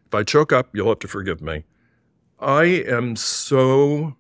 if 0.07 0.15
I 0.15 0.25
choke 0.25 0.53
up, 0.53 0.75
you'll 0.75 0.89
have 0.89 0.99
to 1.01 1.09
forgive 1.09 1.41
me. 1.41 1.65
I 2.41 2.65
am 2.65 3.15
so 3.15 4.17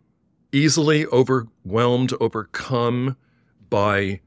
easily 0.52 1.04
overwhelmed, 1.06 2.12
overcome 2.20 3.16
by 3.70 4.20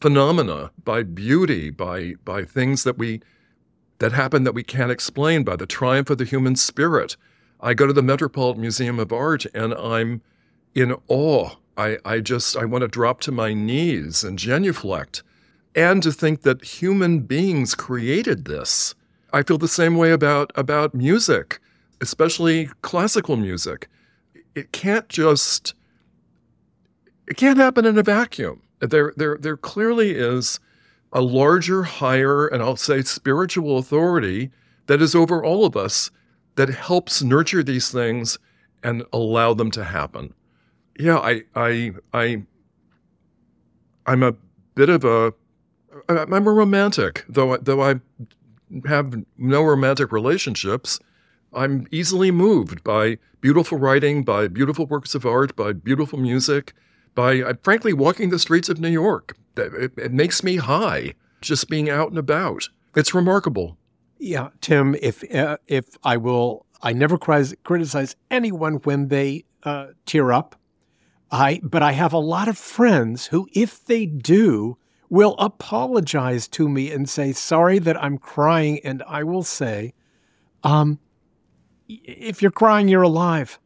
phenomena, 0.00 0.70
by 0.82 1.02
beauty, 1.02 1.68
by, 1.68 2.14
by 2.24 2.44
things 2.44 2.84
that 2.84 2.98
we 2.98 3.20
that 3.98 4.12
happen 4.12 4.42
that 4.42 4.54
we 4.54 4.64
can't 4.64 4.90
explain 4.90 5.44
by 5.44 5.54
the 5.54 5.66
triumph 5.66 6.10
of 6.10 6.18
the 6.18 6.24
human 6.24 6.56
spirit. 6.56 7.16
I 7.60 7.72
go 7.72 7.86
to 7.86 7.92
the 7.92 8.02
Metropolitan 8.02 8.60
Museum 8.60 8.98
of 8.98 9.12
Art 9.12 9.46
and 9.54 9.72
I'm 9.74 10.22
in 10.74 10.96
awe. 11.06 11.50
I, 11.76 11.98
I 12.04 12.18
just 12.18 12.56
I 12.56 12.64
want 12.64 12.82
to 12.82 12.88
drop 12.88 13.20
to 13.20 13.30
my 13.30 13.54
knees 13.54 14.24
and 14.24 14.36
genuflect 14.36 15.22
and 15.74 16.02
to 16.02 16.12
think 16.12 16.42
that 16.42 16.64
human 16.64 17.20
beings 17.20 17.74
created 17.74 18.44
this. 18.44 18.94
I 19.32 19.42
feel 19.42 19.58
the 19.58 19.68
same 19.68 19.96
way 19.96 20.12
about, 20.12 20.52
about 20.54 20.94
music, 20.94 21.60
especially 22.00 22.68
classical 22.82 23.36
music. 23.36 23.88
It 24.54 24.72
can't 24.72 25.08
just, 25.08 25.74
it 27.26 27.36
can't 27.36 27.58
happen 27.58 27.86
in 27.86 27.96
a 27.96 28.02
vacuum. 28.02 28.62
There, 28.80 29.14
there, 29.16 29.38
there 29.40 29.56
clearly 29.56 30.10
is 30.10 30.60
a 31.12 31.20
larger, 31.20 31.82
higher, 31.82 32.46
and 32.46 32.62
I'll 32.62 32.76
say 32.76 33.02
spiritual 33.02 33.78
authority 33.78 34.50
that 34.86 35.00
is 35.00 35.14
over 35.14 35.42
all 35.42 35.64
of 35.64 35.76
us 35.76 36.10
that 36.56 36.68
helps 36.68 37.22
nurture 37.22 37.62
these 37.62 37.90
things 37.90 38.38
and 38.82 39.04
allow 39.12 39.54
them 39.54 39.70
to 39.70 39.84
happen. 39.84 40.34
Yeah, 40.98 41.18
I, 41.18 41.42
I, 41.54 41.92
I, 42.12 42.42
I'm 44.06 44.22
a 44.22 44.34
bit 44.74 44.88
of 44.90 45.04
a, 45.04 45.32
I'm 46.08 46.46
a 46.46 46.52
romantic, 46.52 47.24
though, 47.28 47.56
though 47.56 47.82
I 47.82 48.00
have 48.86 49.14
no 49.36 49.62
romantic 49.62 50.12
relationships. 50.12 50.98
I'm 51.52 51.86
easily 51.90 52.30
moved 52.30 52.82
by 52.82 53.18
beautiful 53.40 53.78
writing, 53.78 54.22
by 54.24 54.48
beautiful 54.48 54.86
works 54.86 55.14
of 55.14 55.26
art, 55.26 55.54
by 55.54 55.72
beautiful 55.72 56.18
music, 56.18 56.72
by, 57.14 57.42
frankly, 57.62 57.92
walking 57.92 58.30
the 58.30 58.38
streets 58.38 58.68
of 58.68 58.80
New 58.80 58.88
York. 58.88 59.36
It, 59.56 59.92
it 59.98 60.12
makes 60.12 60.42
me 60.42 60.56
high 60.56 61.14
just 61.42 61.68
being 61.68 61.90
out 61.90 62.08
and 62.08 62.18
about. 62.18 62.68
It's 62.96 63.14
remarkable. 63.14 63.76
Yeah, 64.18 64.48
Tim, 64.60 64.94
if 65.02 65.22
uh, 65.34 65.58
if 65.66 65.84
I 66.04 66.16
will, 66.16 66.64
I 66.80 66.92
never 66.92 67.18
criticize 67.18 68.16
anyone 68.30 68.74
when 68.84 69.08
they 69.08 69.44
uh, 69.64 69.88
tear 70.06 70.32
up. 70.32 70.56
I 71.30 71.60
but 71.62 71.82
I 71.82 71.92
have 71.92 72.12
a 72.12 72.18
lot 72.18 72.48
of 72.48 72.56
friends 72.56 73.26
who, 73.26 73.48
if 73.52 73.84
they 73.84 74.06
do, 74.06 74.78
will 75.12 75.36
apologize 75.38 76.48
to 76.48 76.68
me 76.68 76.90
and 76.90 77.08
say 77.08 77.32
sorry 77.32 77.78
that 77.78 78.02
I'm 78.02 78.18
crying, 78.18 78.80
and 78.82 79.02
I 79.06 79.22
will 79.22 79.42
say, 79.42 79.94
um, 80.64 80.98
if 81.88 82.40
you're 82.40 82.50
crying, 82.50 82.88
you're 82.88 83.02
alive. 83.02 83.58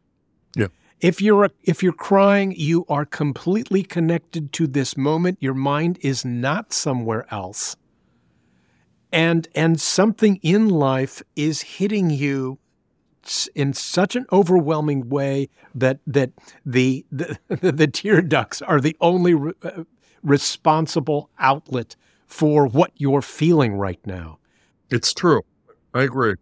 Yeah. 0.56 0.66
If 1.00 1.22
you're 1.22 1.50
if 1.62 1.82
you're 1.82 1.92
crying, 1.92 2.52
you 2.56 2.84
are 2.88 3.06
completely 3.06 3.82
connected 3.82 4.52
to 4.54 4.66
this 4.66 4.96
moment. 4.96 5.38
Your 5.40 5.54
mind 5.54 5.98
is 6.02 6.24
not 6.24 6.72
somewhere 6.72 7.26
else 7.30 7.76
and 9.12 9.48
and 9.54 9.80
something 9.80 10.38
in 10.42 10.68
life 10.68 11.22
is 11.36 11.62
hitting 11.62 12.10
you 12.10 12.58
in 13.54 13.72
such 13.72 14.14
an 14.14 14.26
overwhelming 14.30 15.08
way 15.08 15.48
that 15.74 16.00
that 16.06 16.32
the 16.64 17.04
the, 17.10 17.38
the 17.48 17.86
tear 17.86 18.20
ducts 18.20 18.62
are 18.62 18.80
the 18.80 18.96
only 19.00 19.34
re- 19.34 19.52
uh, 19.62 19.84
responsible 20.26 21.30
outlet 21.38 21.96
for 22.26 22.66
what 22.66 22.90
you're 22.96 23.22
feeling 23.22 23.74
right 23.74 24.00
now. 24.04 24.38
It's 24.90 25.14
true. 25.14 25.42
I 25.94 26.02
agree. 26.02 26.34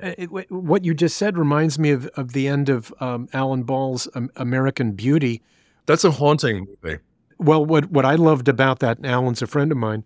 Uh, 0.00 0.12
it, 0.18 0.50
what 0.50 0.84
you 0.84 0.94
just 0.94 1.16
said 1.16 1.38
reminds 1.38 1.78
me 1.78 1.90
of, 1.90 2.06
of 2.08 2.32
the 2.32 2.48
end 2.48 2.68
of 2.68 2.92
um, 3.00 3.28
Alan 3.32 3.62
Ball's 3.62 4.08
um, 4.14 4.30
American 4.36 4.92
Beauty. 4.92 5.42
That's 5.86 6.04
a 6.04 6.10
haunting 6.10 6.66
movie. 6.82 6.98
Well, 7.38 7.64
what 7.64 7.90
what 7.90 8.04
I 8.04 8.16
loved 8.16 8.48
about 8.48 8.80
that, 8.80 8.98
and 8.98 9.06
Alan's 9.06 9.42
a 9.42 9.46
friend 9.46 9.72
of 9.72 9.78
mine, 9.78 10.04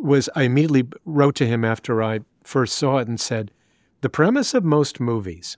was 0.00 0.28
I 0.34 0.44
immediately 0.44 0.88
wrote 1.04 1.34
to 1.36 1.46
him 1.46 1.64
after 1.64 2.02
I 2.02 2.20
first 2.42 2.76
saw 2.76 2.98
it 2.98 3.08
and 3.08 3.20
said, 3.20 3.50
The 4.00 4.08
premise 4.08 4.54
of 4.54 4.64
most 4.64 4.98
movies 5.00 5.56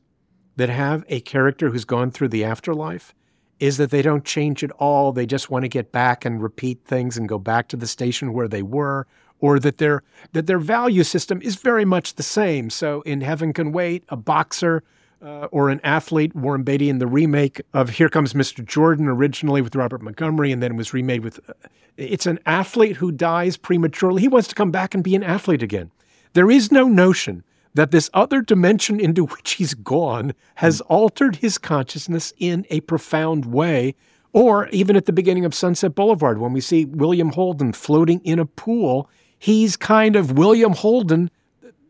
that 0.56 0.68
have 0.68 1.04
a 1.08 1.20
character 1.20 1.70
who's 1.70 1.84
gone 1.84 2.10
through 2.10 2.28
the 2.28 2.44
afterlife 2.44 3.14
is 3.60 3.76
that 3.76 3.90
they 3.90 4.02
don't 4.02 4.24
change 4.24 4.64
at 4.64 4.70
all. 4.72 5.12
They 5.12 5.26
just 5.26 5.50
want 5.50 5.64
to 5.64 5.68
get 5.68 5.92
back 5.92 6.24
and 6.24 6.42
repeat 6.42 6.80
things 6.84 7.16
and 7.16 7.28
go 7.28 7.38
back 7.38 7.68
to 7.68 7.76
the 7.76 7.86
station 7.86 8.32
where 8.32 8.48
they 8.48 8.62
were, 8.62 9.06
or 9.40 9.58
that 9.60 9.78
their 9.78 10.02
that 10.32 10.46
their 10.46 10.58
value 10.58 11.04
system 11.04 11.40
is 11.42 11.56
very 11.56 11.84
much 11.84 12.14
the 12.14 12.22
same. 12.22 12.70
So 12.70 13.02
in 13.02 13.20
Heaven 13.20 13.52
Can 13.52 13.72
Wait, 13.72 14.04
a 14.08 14.16
boxer 14.16 14.82
uh, 15.22 15.48
or 15.50 15.70
an 15.70 15.80
athlete, 15.84 16.34
Warren 16.34 16.62
Beatty 16.62 16.88
in 16.88 16.98
the 16.98 17.06
remake 17.06 17.62
of 17.72 17.90
Here 17.90 18.08
Comes 18.08 18.34
Mr. 18.34 18.64
Jordan, 18.64 19.08
originally 19.08 19.62
with 19.62 19.74
Robert 19.74 20.02
Montgomery, 20.02 20.52
and 20.52 20.62
then 20.62 20.76
was 20.76 20.92
remade 20.92 21.24
with. 21.24 21.40
Uh, 21.48 21.52
it's 21.96 22.26
an 22.26 22.40
athlete 22.44 22.96
who 22.96 23.12
dies 23.12 23.56
prematurely. 23.56 24.20
He 24.20 24.28
wants 24.28 24.48
to 24.48 24.54
come 24.54 24.72
back 24.72 24.94
and 24.94 25.04
be 25.04 25.14
an 25.14 25.22
athlete 25.22 25.62
again. 25.62 25.92
There 26.32 26.50
is 26.50 26.72
no 26.72 26.88
notion 26.88 27.44
that 27.74 27.90
this 27.90 28.08
other 28.14 28.40
dimension 28.40 29.00
into 29.00 29.26
which 29.26 29.52
he's 29.52 29.74
gone 29.74 30.32
has 30.56 30.78
hmm. 30.78 30.92
altered 30.92 31.36
his 31.36 31.58
consciousness 31.58 32.32
in 32.38 32.66
a 32.70 32.80
profound 32.80 33.46
way. 33.46 33.94
Or 34.32 34.68
even 34.70 34.96
at 34.96 35.06
the 35.06 35.12
beginning 35.12 35.44
of 35.44 35.54
Sunset 35.54 35.94
Boulevard, 35.94 36.38
when 36.38 36.52
we 36.52 36.60
see 36.60 36.86
William 36.86 37.30
Holden 37.30 37.72
floating 37.72 38.20
in 38.24 38.40
a 38.40 38.46
pool, 38.46 39.08
he's 39.38 39.76
kind 39.76 40.16
of 40.16 40.32
William 40.32 40.72
Holden, 40.72 41.30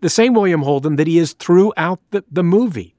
the 0.02 0.10
same 0.10 0.34
William 0.34 0.60
Holden 0.60 0.96
that 0.96 1.06
he 1.06 1.16
is 1.16 1.32
throughout 1.34 2.00
the, 2.10 2.22
the 2.30 2.42
movie. 2.42 2.94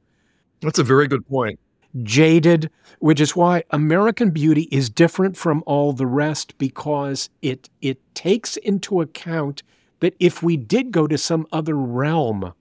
That's 0.62 0.80
a 0.80 0.84
very 0.84 1.08
good 1.08 1.28
point. 1.28 1.60
Jaded, 2.02 2.72
which 3.00 3.22
is 3.22 3.36
why 3.36 3.64
American 3.70 4.32
Beauty 4.32 4.68
is 4.72 4.90
different 4.90 5.38
from 5.38 5.64
all 5.68 5.94
the 5.94 6.08
rest 6.08 6.58
because 6.58 7.30
it 7.42 7.70
it 7.82 8.00
takes 8.16 8.58
into 8.58 9.00
account 9.00 9.62
that 10.00 10.16
if 10.20 10.42
we 10.42 10.58
did 10.58 10.92
go 10.92 11.08
to 11.08 11.18
some 11.18 11.46
other 11.52 11.76
realm, 11.76 12.54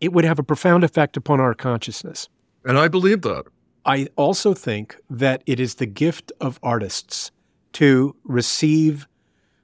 it 0.00 0.12
would 0.12 0.24
have 0.24 0.38
a 0.38 0.42
profound 0.42 0.84
effect 0.84 1.16
upon 1.16 1.40
our 1.40 1.54
consciousness. 1.54 2.28
And 2.64 2.78
I 2.78 2.88
believe 2.88 3.22
that. 3.22 3.44
I 3.84 4.08
also 4.16 4.54
think 4.54 4.96
that 5.08 5.42
it 5.46 5.58
is 5.58 5.76
the 5.76 5.86
gift 5.86 6.32
of 6.40 6.58
artists 6.62 7.30
to 7.72 8.14
receive 8.24 9.06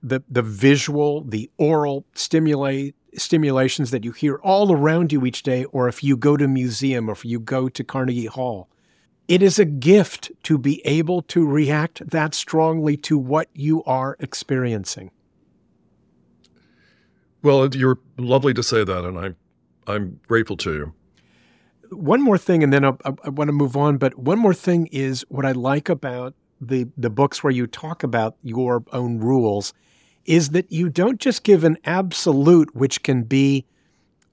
the 0.02 0.22
the 0.30 0.42
visual, 0.42 1.22
the 1.22 1.50
aural 1.58 2.04
stimulate 2.14 2.94
stimulations 3.14 3.90
that 3.90 4.04
you 4.04 4.12
hear 4.12 4.36
all 4.36 4.72
around 4.72 5.12
you 5.12 5.24
each 5.24 5.42
day, 5.42 5.64
or 5.66 5.88
if 5.88 6.04
you 6.04 6.16
go 6.16 6.36
to 6.36 6.44
a 6.44 6.48
museum 6.48 7.08
or 7.08 7.12
if 7.12 7.24
you 7.24 7.40
go 7.40 7.68
to 7.68 7.84
Carnegie 7.84 8.26
Hall. 8.26 8.68
It 9.28 9.42
is 9.42 9.58
a 9.58 9.64
gift 9.64 10.30
to 10.44 10.56
be 10.56 10.80
able 10.86 11.22
to 11.22 11.44
react 11.44 12.08
that 12.10 12.32
strongly 12.32 12.96
to 12.98 13.18
what 13.18 13.48
you 13.54 13.82
are 13.84 14.16
experiencing. 14.20 15.10
Well, 17.42 17.74
you're 17.74 17.98
lovely 18.18 18.54
to 18.54 18.62
say 18.62 18.84
that, 18.84 19.04
and 19.04 19.18
I'm 19.18 19.36
I'm 19.86 20.20
grateful 20.26 20.56
to 20.58 20.72
you. 20.72 20.92
One 21.90 22.20
more 22.20 22.38
thing, 22.38 22.62
and 22.64 22.72
then 22.72 22.84
I, 22.84 22.90
I, 23.04 23.12
I 23.24 23.28
want 23.28 23.48
to 23.48 23.52
move 23.52 23.76
on. 23.76 23.96
But 23.96 24.18
one 24.18 24.38
more 24.38 24.54
thing 24.54 24.88
is 24.88 25.24
what 25.28 25.44
I 25.44 25.52
like 25.52 25.88
about 25.88 26.34
the 26.60 26.88
the 26.96 27.10
books 27.10 27.44
where 27.44 27.52
you 27.52 27.66
talk 27.66 28.02
about 28.02 28.36
your 28.42 28.82
own 28.92 29.18
rules 29.18 29.72
is 30.26 30.50
that 30.50 30.70
you 30.70 30.88
don't 30.88 31.20
just 31.20 31.44
give 31.44 31.64
an 31.64 31.78
absolute, 31.84 32.74
which 32.74 33.02
can 33.02 33.22
be 33.22 33.64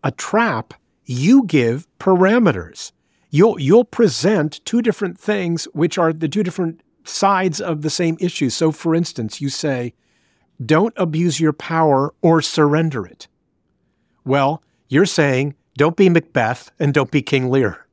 a 0.03 0.11
trap, 0.11 0.73
you 1.05 1.45
give 1.45 1.87
parameters. 1.99 2.91
You'll, 3.29 3.59
you'll 3.59 3.85
present 3.85 4.63
two 4.65 4.81
different 4.81 5.19
things, 5.19 5.65
which 5.73 5.97
are 5.97 6.13
the 6.13 6.27
two 6.27 6.43
different 6.43 6.81
sides 7.03 7.61
of 7.61 7.81
the 7.81 7.89
same 7.89 8.17
issue. 8.19 8.49
So, 8.49 8.71
for 8.71 8.93
instance, 8.93 9.41
you 9.41 9.49
say, 9.49 9.93
don't 10.63 10.93
abuse 10.97 11.39
your 11.39 11.53
power 11.53 12.13
or 12.21 12.41
surrender 12.41 13.05
it. 13.05 13.27
Well, 14.25 14.63
you're 14.93 15.05
saying, 15.07 15.55
don't 15.75 15.97
be 15.97 16.07
Macbeth 16.07 16.71
and 16.79 16.93
don't 16.93 17.09
be 17.09 17.21
King 17.21 17.49
Lear. 17.49 17.85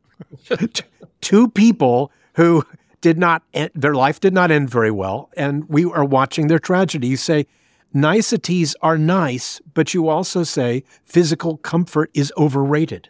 two 1.20 1.48
people 1.48 2.12
who 2.34 2.64
did 3.00 3.18
not, 3.18 3.42
end, 3.54 3.70
their 3.74 3.94
life 3.94 4.20
did 4.20 4.34
not 4.34 4.50
end 4.50 4.68
very 4.68 4.90
well, 4.90 5.30
and 5.36 5.68
we 5.68 5.86
are 5.86 6.04
watching 6.04 6.48
their 6.48 6.58
tragedy. 6.58 7.08
You 7.08 7.16
say, 7.16 7.46
Niceties 7.94 8.76
are 8.82 8.98
nice, 8.98 9.60
but 9.74 9.94
you 9.94 10.08
also 10.08 10.44
say 10.44 10.84
physical 11.04 11.56
comfort 11.56 12.10
is 12.14 12.32
overrated. 12.36 13.08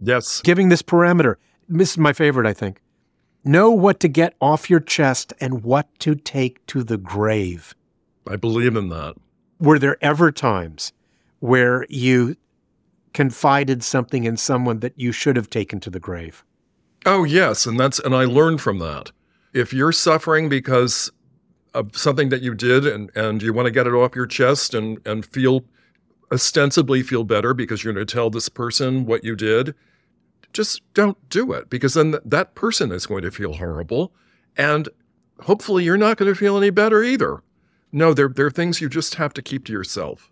Yes. 0.00 0.42
Giving 0.42 0.68
this 0.68 0.82
parameter. 0.82 1.36
This 1.68 1.92
is 1.92 1.98
my 1.98 2.12
favorite, 2.12 2.46
I 2.46 2.52
think. 2.52 2.80
Know 3.44 3.70
what 3.70 4.00
to 4.00 4.08
get 4.08 4.34
off 4.40 4.68
your 4.68 4.80
chest 4.80 5.32
and 5.40 5.62
what 5.62 5.86
to 6.00 6.14
take 6.14 6.64
to 6.66 6.82
the 6.82 6.98
grave. 6.98 7.74
I 8.28 8.36
believe 8.36 8.74
in 8.74 8.88
that. 8.88 9.14
Were 9.60 9.78
there 9.78 9.96
ever 10.02 10.32
times 10.32 10.92
where 11.44 11.84
you 11.90 12.34
confided 13.12 13.84
something 13.84 14.24
in 14.24 14.34
someone 14.34 14.78
that 14.78 14.94
you 14.96 15.12
should 15.12 15.36
have 15.36 15.50
taken 15.50 15.78
to 15.78 15.90
the 15.90 16.00
grave? 16.00 16.42
Oh, 17.04 17.24
yes. 17.24 17.66
And 17.66 17.78
that's, 17.78 17.98
and 17.98 18.14
I 18.14 18.24
learned 18.24 18.62
from 18.62 18.78
that. 18.78 19.12
If 19.52 19.70
you're 19.70 19.92
suffering 19.92 20.48
because 20.48 21.12
of 21.74 21.94
something 21.94 22.30
that 22.30 22.40
you 22.40 22.54
did 22.54 22.86
and, 22.86 23.14
and 23.14 23.42
you 23.42 23.52
want 23.52 23.66
to 23.66 23.70
get 23.70 23.86
it 23.86 23.92
off 23.92 24.16
your 24.16 24.26
chest 24.26 24.72
and, 24.72 25.06
and 25.06 25.26
feel 25.26 25.66
ostensibly 26.32 27.02
feel 27.02 27.24
better 27.24 27.52
because 27.52 27.84
you're 27.84 27.92
going 27.92 28.06
to 28.06 28.10
tell 28.10 28.30
this 28.30 28.48
person 28.48 29.04
what 29.04 29.22
you 29.22 29.36
did, 29.36 29.74
just 30.54 30.80
don't 30.94 31.28
do 31.28 31.52
it 31.52 31.68
because 31.68 31.92
then 31.92 32.12
th- 32.12 32.22
that 32.24 32.54
person 32.54 32.90
is 32.90 33.04
going 33.04 33.22
to 33.22 33.30
feel 33.30 33.52
horrible. 33.52 34.14
And 34.56 34.88
hopefully 35.40 35.84
you're 35.84 35.98
not 35.98 36.16
going 36.16 36.32
to 36.32 36.38
feel 36.38 36.56
any 36.56 36.70
better 36.70 37.02
either. 37.02 37.42
No, 37.92 38.14
there, 38.14 38.30
there 38.30 38.46
are 38.46 38.50
things 38.50 38.80
you 38.80 38.88
just 38.88 39.16
have 39.16 39.34
to 39.34 39.42
keep 39.42 39.66
to 39.66 39.72
yourself. 39.74 40.30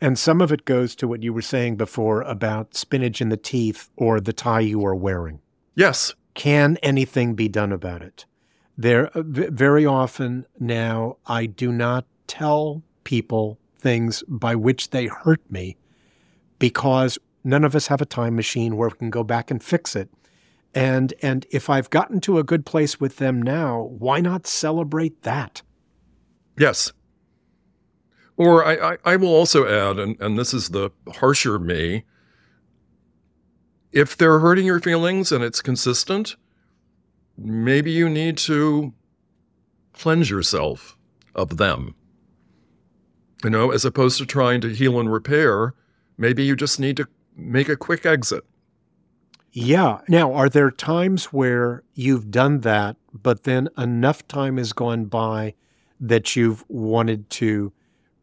And 0.00 0.18
some 0.18 0.40
of 0.40 0.50
it 0.50 0.64
goes 0.64 0.94
to 0.96 1.08
what 1.08 1.22
you 1.22 1.32
were 1.32 1.42
saying 1.42 1.76
before 1.76 2.22
about 2.22 2.74
spinach 2.74 3.20
in 3.20 3.28
the 3.28 3.36
teeth 3.36 3.90
or 3.96 4.20
the 4.20 4.32
tie 4.32 4.60
you 4.60 4.84
are 4.86 4.94
wearing. 4.94 5.40
Yes. 5.74 6.14
Can 6.34 6.78
anything 6.82 7.34
be 7.34 7.48
done 7.48 7.72
about 7.72 8.02
it? 8.02 8.24
There, 8.78 9.08
uh, 9.08 9.22
very 9.24 9.84
often 9.84 10.46
now, 10.58 11.18
I 11.26 11.46
do 11.46 11.70
not 11.70 12.06
tell 12.26 12.82
people 13.04 13.58
things 13.78 14.22
by 14.26 14.54
which 14.54 14.90
they 14.90 15.06
hurt 15.06 15.42
me 15.50 15.76
because 16.58 17.18
none 17.44 17.64
of 17.64 17.74
us 17.74 17.88
have 17.88 18.00
a 18.00 18.06
time 18.06 18.36
machine 18.36 18.76
where 18.76 18.88
we 18.88 18.96
can 18.96 19.10
go 19.10 19.24
back 19.24 19.50
and 19.50 19.62
fix 19.62 19.96
it. 19.96 20.08
And 20.74 21.12
and 21.20 21.46
if 21.50 21.68
I've 21.68 21.90
gotten 21.90 22.20
to 22.20 22.38
a 22.38 22.44
good 22.44 22.64
place 22.64 23.00
with 23.00 23.16
them 23.16 23.42
now, 23.42 23.90
why 23.98 24.20
not 24.20 24.46
celebrate 24.46 25.22
that? 25.22 25.62
Yes. 26.56 26.92
Or 28.40 28.64
I, 28.64 28.92
I, 28.92 28.96
I 29.04 29.16
will 29.16 29.34
also 29.34 29.66
add, 29.66 29.98
and, 29.98 30.18
and 30.18 30.38
this 30.38 30.54
is 30.54 30.70
the 30.70 30.90
harsher 31.16 31.58
me, 31.58 32.04
if 33.92 34.16
they're 34.16 34.38
hurting 34.38 34.64
your 34.64 34.80
feelings 34.80 35.30
and 35.30 35.44
it's 35.44 35.60
consistent, 35.60 36.36
maybe 37.36 37.90
you 37.90 38.08
need 38.08 38.38
to 38.38 38.94
cleanse 39.92 40.30
yourself 40.30 40.96
of 41.34 41.58
them. 41.58 41.94
You 43.44 43.50
know, 43.50 43.72
as 43.72 43.84
opposed 43.84 44.16
to 44.20 44.24
trying 44.24 44.62
to 44.62 44.70
heal 44.70 44.98
and 44.98 45.12
repair, 45.12 45.74
maybe 46.16 46.42
you 46.42 46.56
just 46.56 46.80
need 46.80 46.96
to 46.96 47.06
make 47.36 47.68
a 47.68 47.76
quick 47.76 48.06
exit. 48.06 48.44
Yeah. 49.52 50.00
Now, 50.08 50.32
are 50.32 50.48
there 50.48 50.70
times 50.70 51.26
where 51.26 51.82
you've 51.92 52.30
done 52.30 52.60
that, 52.60 52.96
but 53.12 53.42
then 53.42 53.68
enough 53.76 54.26
time 54.28 54.56
has 54.56 54.72
gone 54.72 55.04
by 55.04 55.52
that 56.00 56.36
you've 56.36 56.64
wanted 56.68 57.28
to 57.28 57.74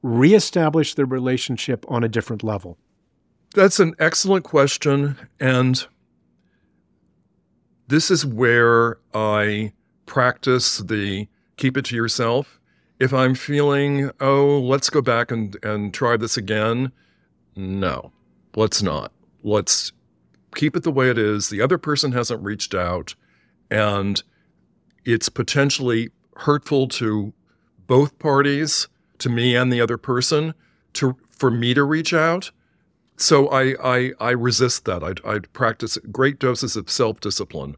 reestablish 0.01 0.93
the 0.93 1.05
relationship 1.05 1.85
on 1.87 2.03
a 2.03 2.09
different 2.09 2.43
level? 2.43 2.77
That's 3.55 3.79
an 3.79 3.95
excellent 3.99 4.45
question. 4.45 5.17
And 5.39 5.85
this 7.87 8.11
is 8.11 8.25
where 8.25 8.97
I 9.13 9.73
practice 10.05 10.79
the 10.79 11.27
keep 11.57 11.77
it 11.77 11.85
to 11.85 11.95
yourself. 11.95 12.59
If 12.99 13.13
I'm 13.13 13.35
feeling, 13.35 14.11
oh, 14.19 14.59
let's 14.59 14.89
go 14.89 15.01
back 15.01 15.31
and, 15.31 15.55
and 15.63 15.93
try 15.93 16.17
this 16.17 16.37
again, 16.37 16.91
no, 17.55 18.11
let's 18.55 18.81
not. 18.81 19.11
Let's 19.43 19.91
keep 20.55 20.75
it 20.75 20.83
the 20.83 20.91
way 20.91 21.09
it 21.09 21.17
is. 21.17 21.49
The 21.49 21.61
other 21.61 21.77
person 21.77 22.11
hasn't 22.11 22.43
reached 22.43 22.73
out, 22.73 23.15
and 23.69 24.21
it's 25.05 25.29
potentially 25.29 26.09
hurtful 26.37 26.87
to 26.87 27.33
both 27.85 28.17
parties, 28.19 28.87
to 29.19 29.29
me 29.29 29.55
and 29.55 29.71
the 29.71 29.81
other 29.81 29.97
person, 29.97 30.53
to 30.93 31.17
for 31.29 31.51
me 31.51 31.73
to 31.73 31.83
reach 31.83 32.13
out. 32.13 32.51
So 33.17 33.47
I 33.49 33.75
I, 33.83 34.11
I 34.19 34.31
resist 34.31 34.85
that. 34.85 35.03
I, 35.03 35.35
I 35.35 35.39
practice 35.39 35.97
great 36.11 36.39
doses 36.39 36.75
of 36.75 36.89
self 36.89 37.19
discipline 37.19 37.75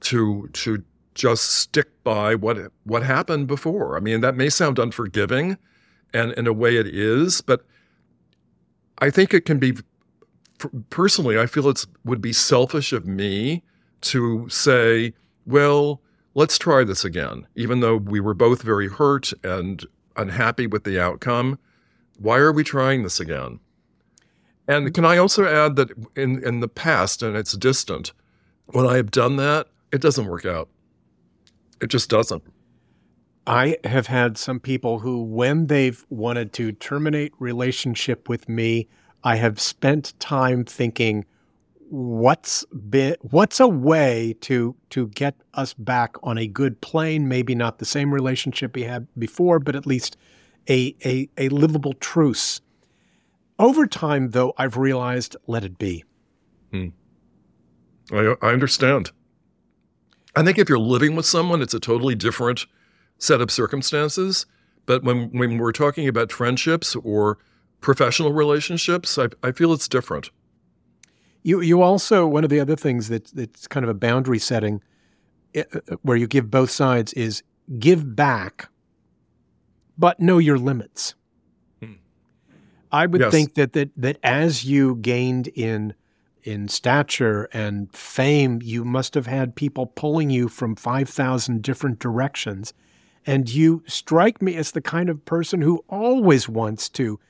to 0.00 0.48
to 0.52 0.82
just 1.14 1.50
stick 1.50 1.88
by 2.04 2.34
what 2.34 2.58
what 2.84 3.02
happened 3.02 3.48
before. 3.48 3.96
I 3.96 4.00
mean, 4.00 4.20
that 4.20 4.36
may 4.36 4.48
sound 4.48 4.78
unforgiving, 4.78 5.56
and 6.12 6.32
in 6.32 6.46
a 6.46 6.52
way 6.52 6.76
it 6.76 6.86
is, 6.86 7.40
but 7.40 7.64
I 8.98 9.10
think 9.10 9.34
it 9.34 9.44
can 9.44 9.58
be. 9.58 9.74
Personally, 10.88 11.38
I 11.38 11.46
feel 11.46 11.68
it 11.68 11.84
would 12.04 12.22
be 12.22 12.32
selfish 12.32 12.92
of 12.92 13.06
me 13.06 13.62
to 14.02 14.48
say, 14.48 15.12
"Well, 15.44 16.00
let's 16.34 16.58
try 16.58 16.84
this 16.84 17.04
again," 17.04 17.46
even 17.56 17.80
though 17.80 17.96
we 17.96 18.20
were 18.20 18.34
both 18.34 18.62
very 18.62 18.88
hurt 18.88 19.32
and 19.42 19.84
unhappy 20.16 20.66
with 20.66 20.84
the 20.84 21.00
outcome. 21.00 21.58
Why 22.18 22.38
are 22.38 22.52
we 22.52 22.64
trying 22.64 23.02
this 23.02 23.20
again? 23.20 23.60
And 24.68 24.92
can 24.94 25.04
I 25.04 25.16
also 25.16 25.44
add 25.44 25.76
that 25.76 25.90
in 26.16 26.42
in 26.44 26.60
the 26.60 26.68
past, 26.68 27.22
and 27.22 27.36
it's 27.36 27.56
distant, 27.56 28.12
when 28.66 28.86
I 28.86 28.96
have 28.96 29.10
done 29.10 29.36
that, 29.36 29.68
it 29.92 30.00
doesn't 30.00 30.26
work 30.26 30.44
out. 30.44 30.68
It 31.80 31.88
just 31.88 32.10
doesn't. 32.10 32.42
I 33.46 33.76
have 33.84 34.08
had 34.08 34.36
some 34.36 34.58
people 34.58 34.98
who, 34.98 35.22
when 35.22 35.68
they've 35.68 36.04
wanted 36.10 36.52
to 36.54 36.72
terminate 36.72 37.32
relationship 37.38 38.28
with 38.28 38.48
me, 38.48 38.88
I 39.22 39.36
have 39.36 39.60
spent 39.60 40.18
time 40.18 40.64
thinking, 40.64 41.24
what's 41.88 42.64
been, 42.66 43.16
what's 43.20 43.60
a 43.60 43.68
way 43.68 44.34
to 44.40 44.74
to 44.90 45.08
get 45.08 45.36
us 45.54 45.74
back 45.74 46.16
on 46.22 46.38
a 46.38 46.46
good 46.46 46.80
plane? 46.80 47.28
Maybe 47.28 47.54
not 47.54 47.78
the 47.78 47.84
same 47.84 48.12
relationship 48.12 48.74
we 48.74 48.82
had 48.82 49.06
before, 49.18 49.58
but 49.58 49.76
at 49.76 49.86
least 49.86 50.16
a 50.68 50.94
a, 51.04 51.28
a 51.38 51.48
livable 51.48 51.94
truce. 51.94 52.60
Over 53.58 53.86
time, 53.86 54.30
though, 54.30 54.52
I've 54.58 54.76
realized, 54.76 55.36
let 55.46 55.64
it 55.64 55.78
be. 55.78 56.04
Hmm. 56.72 56.88
I, 58.12 58.34
I 58.42 58.52
understand. 58.52 59.12
I 60.34 60.42
think 60.44 60.58
if 60.58 60.68
you're 60.68 60.78
living 60.78 61.16
with 61.16 61.24
someone, 61.24 61.62
it's 61.62 61.72
a 61.72 61.80
totally 61.80 62.14
different 62.14 62.66
set 63.18 63.40
of 63.40 63.50
circumstances. 63.50 64.44
But 64.84 65.02
when, 65.02 65.30
when 65.30 65.56
we're 65.56 65.72
talking 65.72 66.06
about 66.06 66.30
friendships 66.30 66.94
or 66.96 67.38
professional 67.80 68.32
relationships, 68.32 69.16
I, 69.18 69.28
I 69.42 69.52
feel 69.52 69.72
it's 69.72 69.88
different. 69.88 70.30
You, 71.46 71.60
you 71.60 71.80
also, 71.80 72.26
one 72.26 72.42
of 72.42 72.50
the 72.50 72.58
other 72.58 72.74
things 72.74 73.08
that, 73.08 73.26
that's 73.26 73.68
kind 73.68 73.84
of 73.84 73.88
a 73.88 73.94
boundary 73.94 74.40
setting 74.40 74.82
eh, 75.54 75.62
eh, 75.72 75.94
where 76.02 76.16
you 76.16 76.26
give 76.26 76.50
both 76.50 76.72
sides 76.72 77.12
is 77.12 77.44
give 77.78 78.16
back, 78.16 78.68
but 79.96 80.18
know 80.18 80.38
your 80.38 80.58
limits. 80.58 81.14
Hmm. 81.80 81.92
I 82.90 83.06
would 83.06 83.20
yes. 83.20 83.30
think 83.30 83.54
that, 83.54 83.74
that, 83.74 83.90
that 83.96 84.18
as 84.24 84.64
you 84.64 84.96
gained 84.96 85.46
in 85.54 85.94
in 86.42 86.66
stature 86.66 87.48
and 87.52 87.92
fame, 87.94 88.60
you 88.62 88.84
must 88.84 89.14
have 89.14 89.26
had 89.26 89.54
people 89.54 89.86
pulling 89.86 90.30
you 90.30 90.48
from 90.48 90.74
5,000 90.74 91.62
different 91.62 92.00
directions. 92.00 92.72
And 93.24 93.52
you 93.52 93.84
strike 93.86 94.42
me 94.42 94.56
as 94.56 94.72
the 94.72 94.80
kind 94.80 95.08
of 95.08 95.24
person 95.24 95.60
who 95.60 95.84
always 95.88 96.48
wants 96.48 96.88
to 96.90 97.20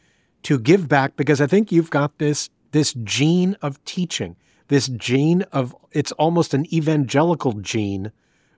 to 0.45 0.59
give 0.59 0.89
back 0.89 1.17
because 1.17 1.41
I 1.41 1.47
think 1.47 1.73
you've 1.73 1.91
got 1.91 2.19
this 2.19 2.49
this 2.77 2.93
gene 3.05 3.57
of 3.63 3.83
teaching, 3.87 4.37
this 4.69 4.89
gene 4.89 5.41
of 5.51 5.75
it's 5.93 6.13
almost 6.13 6.53
an 6.53 6.71
evangelical 6.71 7.55
gene 7.55 8.13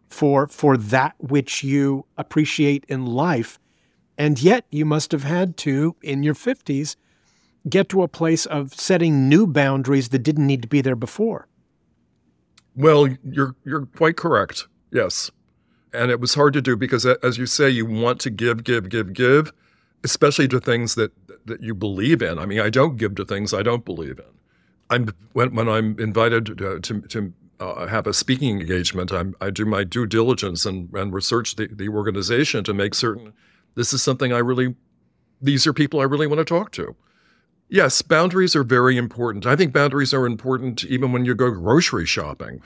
for 0.09 0.49
for 0.49 0.77
that 0.77 1.15
which 1.19 1.63
you 1.63 2.05
appreciate 2.17 2.85
in 2.89 3.07
life. 3.07 3.61
And 4.19 4.43
yet 4.43 4.67
you 4.73 4.85
must 4.85 5.13
have 5.13 5.23
had 5.23 5.57
to 5.59 5.95
in 6.03 6.25
your 6.25 6.35
50s 6.35 6.97
get 7.69 7.89
to 7.91 8.03
a 8.03 8.09
place 8.09 8.45
of 8.45 8.75
setting 8.75 9.29
new 9.29 9.47
boundaries 9.47 10.09
that 10.09 10.25
didn't 10.25 10.49
need 10.49 10.63
to 10.63 10.69
be 10.69 10.81
there 10.81 10.97
before. 10.97 11.47
Well, 12.75 13.07
you're 13.23 13.55
you're 13.65 13.87
quite 13.87 14.17
correct. 14.17 14.67
Yes. 14.91 15.31
And 15.93 16.11
it 16.11 16.19
was 16.19 16.35
hard 16.35 16.55
to 16.55 16.61
do 16.61 16.77
because 16.77 17.07
as 17.07 17.39
you 17.39 17.47
say 17.47 17.71
you 17.71 17.87
want 17.87 18.19
to 18.23 18.31
give 18.31 18.65
give 18.65 18.89
give 18.89 19.13
give 19.13 19.53
especially 20.03 20.49
to 20.49 20.59
things 20.59 20.97
that 20.97 21.13
that 21.49 21.63
you 21.63 21.75
believe 21.75 22.23
in. 22.23 22.39
I 22.39 22.47
mean, 22.47 22.61
I 22.61 22.71
don't 22.71 22.97
give 22.97 23.15
to 23.17 23.25
things 23.25 23.53
I 23.53 23.63
don't 23.63 23.85
believe 23.85 24.19
in. 24.19 24.25
I'm 24.91 25.15
when 25.33 25.55
when 25.55 25.69
I'm 25.69 25.99
invited 25.99 26.47
to 26.47 26.81
to, 26.81 27.01
to 27.01 27.33
uh, 27.61 27.87
have 27.87 28.07
a 28.07 28.15
speaking 28.15 28.61
engagement, 28.61 29.13
I'm, 29.13 29.35
I 29.41 29.51
do 29.51 29.65
my 29.65 29.85
due 29.85 30.07
diligence 30.07 30.65
and, 30.65 30.93
and 30.95 31.13
research 31.13 31.57
the, 31.57 31.67
the 31.67 31.89
organization 31.89 32.65
to 32.65 32.75
make 32.75 32.95
certain 32.95 33.33
this 33.75 33.93
is 33.93 34.03
something 34.03 34.33
I 34.33 34.39
really, 34.39 34.75
these 35.41 35.67
are 35.67 35.73
people 35.73 36.01
I 36.01 36.05
really 36.05 36.27
want 36.27 36.39
to 36.39 36.45
talk 36.45 36.73
to. 36.73 36.97
Yes, 37.69 38.01
boundaries 38.03 38.57
are 38.57 38.65
very 38.65 38.97
important. 38.97 39.47
I 39.47 39.55
think 39.55 39.73
boundaries 39.73 40.15
are 40.15 40.27
important 40.27 40.85
even 40.85 41.13
when 41.13 41.25
you 41.25 41.35
go 41.35 41.51
grocery 41.51 42.07
shopping. 42.07 42.63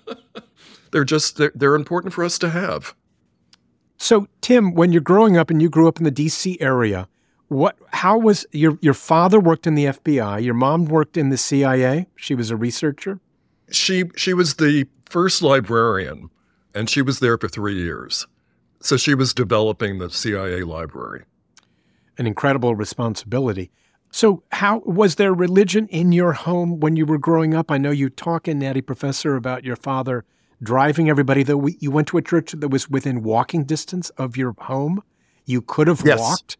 they're 0.90 1.04
just 1.04 1.36
they're, 1.36 1.52
they're 1.54 1.76
important 1.76 2.12
for 2.12 2.24
us 2.24 2.38
to 2.40 2.50
have. 2.50 2.94
So, 3.98 4.26
Tim, 4.40 4.74
when 4.74 4.92
you're 4.92 5.00
growing 5.00 5.36
up 5.36 5.48
and 5.48 5.62
you 5.62 5.70
grew 5.70 5.88
up 5.88 5.98
in 5.98 6.04
the 6.04 6.12
DC 6.12 6.56
area, 6.60 7.08
what 7.48 7.76
how 7.92 8.18
was 8.18 8.46
your 8.52 8.78
your 8.80 8.94
father 8.94 9.38
worked 9.38 9.66
in 9.66 9.74
the 9.74 9.86
FBI, 9.86 10.42
your 10.42 10.54
mom 10.54 10.86
worked 10.86 11.16
in 11.16 11.28
the 11.30 11.36
CIA, 11.36 12.06
she 12.16 12.34
was 12.34 12.50
a 12.50 12.56
researcher? 12.56 13.20
She 13.70 14.04
she 14.16 14.34
was 14.34 14.54
the 14.54 14.86
first 15.08 15.42
librarian 15.42 16.30
and 16.74 16.90
she 16.90 17.02
was 17.02 17.20
there 17.20 17.38
for 17.38 17.48
3 17.48 17.74
years. 17.74 18.26
So 18.80 18.96
she 18.96 19.14
was 19.14 19.32
developing 19.32 19.98
the 19.98 20.10
CIA 20.10 20.62
library. 20.62 21.24
An 22.18 22.26
incredible 22.26 22.74
responsibility. 22.74 23.70
So, 24.10 24.42
how 24.52 24.78
was 24.86 25.16
there 25.16 25.34
religion 25.34 25.88
in 25.88 26.12
your 26.12 26.32
home 26.32 26.80
when 26.80 26.96
you 26.96 27.04
were 27.04 27.18
growing 27.18 27.54
up? 27.54 27.70
I 27.70 27.78
know 27.78 27.90
you 27.90 28.08
talk 28.08 28.48
in 28.48 28.58
Natty 28.58 28.80
Professor 28.80 29.36
about 29.36 29.64
your 29.64 29.76
father 29.76 30.24
driving 30.62 31.10
everybody. 31.10 31.42
Though 31.42 31.66
you 31.66 31.90
went 31.90 32.08
to 32.08 32.16
a 32.16 32.22
church 32.22 32.52
that 32.52 32.68
was 32.68 32.88
within 32.88 33.22
walking 33.22 33.64
distance 33.64 34.10
of 34.10 34.36
your 34.36 34.54
home, 34.58 35.02
you 35.44 35.60
could 35.60 35.88
have 35.88 36.02
yes. 36.04 36.18
walked, 36.18 36.56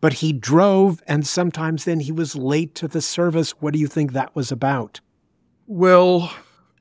but 0.00 0.14
he 0.14 0.32
drove, 0.32 1.02
and 1.06 1.26
sometimes 1.26 1.84
then 1.84 2.00
he 2.00 2.12
was 2.12 2.34
late 2.36 2.74
to 2.76 2.88
the 2.88 3.02
service. 3.02 3.50
What 3.60 3.72
do 3.74 3.78
you 3.78 3.86
think 3.86 4.12
that 4.12 4.34
was 4.34 4.50
about? 4.50 5.00
Well, 5.66 6.32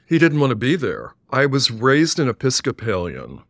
he 0.05 0.17
didn't 0.17 0.39
want 0.39 0.51
to 0.51 0.55
be 0.55 0.75
there. 0.75 1.13
I 1.29 1.45
was 1.45 1.69
raised 1.69 2.19
an 2.19 2.27
Episcopalian, 2.27 3.43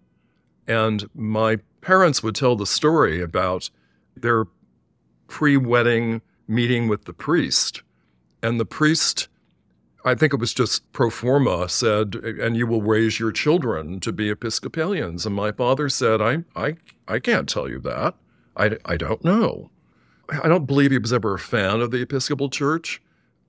and 0.68 1.10
my 1.14 1.60
parents 1.82 2.22
would 2.22 2.36
tell 2.36 2.56
the 2.56 2.66
story 2.66 3.22
about 3.22 3.70
their 4.18 4.46
pre-wedding 5.28 6.22
meeting 6.48 6.88
with 6.88 7.06
the 7.06 7.14
priest. 7.14 7.84
And 8.42 8.60
the 8.60 8.66
priest, 8.66 9.30
I 10.04 10.16
think 10.16 10.34
it 10.34 10.40
was 10.40 10.54
just 10.54 10.92
pro 10.92 11.10
forma, 11.10 11.70
said, 11.70 12.16
and 12.16 12.58
you 12.58 12.66
will 12.68 12.82
raise 12.82 13.20
your 13.20 13.32
children 13.32 14.00
to 14.02 14.12
be 14.12 14.30
Episcopalians. 14.30 15.26
And 15.26 15.36
my 15.36 15.52
father 15.52 15.88
said, 15.90 16.22
I, 16.22 16.44
I, 16.56 16.76
I 17.08 17.20
can't 17.20 17.48
tell 17.48 17.70
you 17.70 17.80
that. 17.80 18.16
I, 18.60 18.78
I 18.86 18.98
don't 18.98 19.24
know. 19.24 19.72
I 20.30 20.48
don't 20.48 20.68
believe 20.68 20.92
he 20.92 21.00
was 21.00 21.14
ever 21.14 21.34
a 21.34 21.40
fan 21.40 21.82
of 21.82 21.92
the 21.92 22.02
Episcopal 22.02 22.50
Church. 22.50 23.02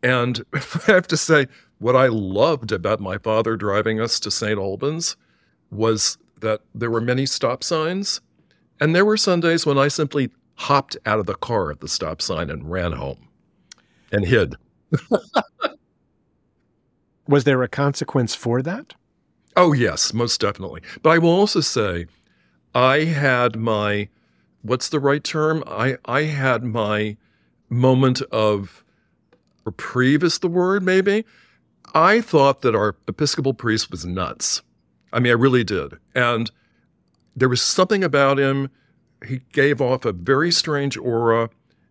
And 0.02 0.42
I 0.54 0.60
have 0.86 1.08
to 1.08 1.16
say, 1.16 1.46
what 1.78 1.96
I 1.96 2.06
loved 2.06 2.72
about 2.72 3.00
my 3.00 3.18
father 3.18 3.56
driving 3.56 4.00
us 4.00 4.20
to 4.20 4.30
St. 4.30 4.58
Albans 4.58 5.16
was 5.70 6.16
that 6.40 6.60
there 6.74 6.90
were 6.90 7.00
many 7.00 7.26
stop 7.26 7.62
signs. 7.62 8.20
And 8.80 8.94
there 8.94 9.04
were 9.04 9.16
Sundays 9.16 9.66
when 9.66 9.76
I 9.78 9.88
simply 9.88 10.30
hopped 10.54 10.96
out 11.06 11.18
of 11.18 11.26
the 11.26 11.34
car 11.34 11.70
at 11.70 11.80
the 11.80 11.88
stop 11.88 12.22
sign 12.22 12.50
and 12.50 12.70
ran 12.70 12.92
home 12.92 13.28
and 14.12 14.24
hid. 14.24 14.56
was 17.28 17.44
there 17.44 17.62
a 17.62 17.68
consequence 17.68 18.34
for 18.34 18.62
that? 18.62 18.94
Oh, 19.56 19.72
yes, 19.72 20.12
most 20.12 20.40
definitely. 20.40 20.82
But 21.02 21.10
I 21.10 21.18
will 21.18 21.30
also 21.30 21.60
say, 21.60 22.06
I 22.74 23.04
had 23.04 23.56
my, 23.56 24.08
what's 24.62 24.88
the 24.88 25.00
right 25.00 25.22
term? 25.22 25.62
I, 25.66 25.96
I 26.04 26.22
had 26.22 26.64
my 26.64 27.16
moment 27.68 28.22
of 28.32 28.84
reprieve, 29.64 30.22
is 30.22 30.38
the 30.38 30.48
word, 30.48 30.82
maybe. 30.82 31.24
I 31.94 32.20
thought 32.20 32.62
that 32.62 32.74
our 32.74 32.96
Episcopal 33.08 33.54
priest 33.54 33.90
was 33.90 34.04
nuts. 34.04 34.62
I 35.12 35.20
mean, 35.20 35.30
I 35.30 35.34
really 35.34 35.64
did. 35.64 35.98
And 36.14 36.50
there 37.34 37.48
was 37.48 37.62
something 37.62 38.04
about 38.04 38.38
him. 38.38 38.70
He 39.26 39.40
gave 39.52 39.80
off 39.80 40.04
a 40.04 40.12
very 40.12 40.50
strange 40.50 40.96
aura. 40.96 41.50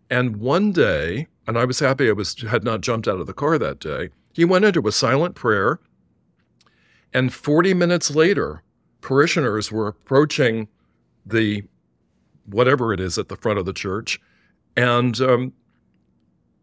And 0.09 0.37
one 0.37 0.71
day, 0.71 1.27
and 1.47 1.57
I 1.57 1.65
was 1.65 1.79
happy 1.79 2.09
I 2.09 2.13
was 2.13 2.41
had 2.41 2.63
not 2.63 2.81
jumped 2.81 3.07
out 3.07 3.19
of 3.19 3.27
the 3.27 3.33
car 3.33 3.57
that 3.57 3.79
day, 3.79 4.09
he 4.33 4.45
went 4.45 4.65
into 4.65 4.87
a 4.87 4.91
silent 4.91 5.35
prayer. 5.35 5.79
And 7.13 7.33
40 7.33 7.73
minutes 7.73 8.11
later, 8.11 8.63
parishioners 9.01 9.71
were 9.71 9.87
approaching 9.87 10.67
the 11.25 11.63
whatever 12.49 12.93
it 12.93 12.99
is 12.99 13.17
at 13.17 13.29
the 13.29 13.35
front 13.35 13.59
of 13.59 13.65
the 13.65 13.73
church, 13.73 14.19
and 14.75 15.19
um, 15.21 15.53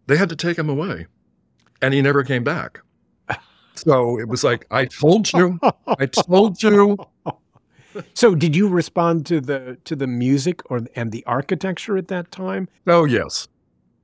they 0.06 0.16
had 0.16 0.28
to 0.28 0.36
take 0.36 0.58
him 0.58 0.68
away. 0.68 1.06
And 1.82 1.92
he 1.92 2.00
never 2.02 2.24
came 2.24 2.44
back. 2.44 2.80
So 3.74 4.18
it 4.18 4.26
was 4.26 4.42
like, 4.42 4.66
I 4.70 4.86
told 4.86 5.30
you, 5.34 5.60
I 5.86 6.06
told 6.06 6.62
you. 6.62 6.96
So 8.14 8.34
did 8.34 8.54
you 8.56 8.68
respond 8.68 9.26
to 9.26 9.40
the 9.40 9.78
to 9.84 9.96
the 9.96 10.06
music 10.06 10.62
or 10.70 10.80
and 10.94 11.12
the 11.12 11.24
architecture 11.26 11.96
at 11.96 12.08
that 12.08 12.30
time? 12.30 12.68
Oh 12.86 13.04
yes. 13.04 13.48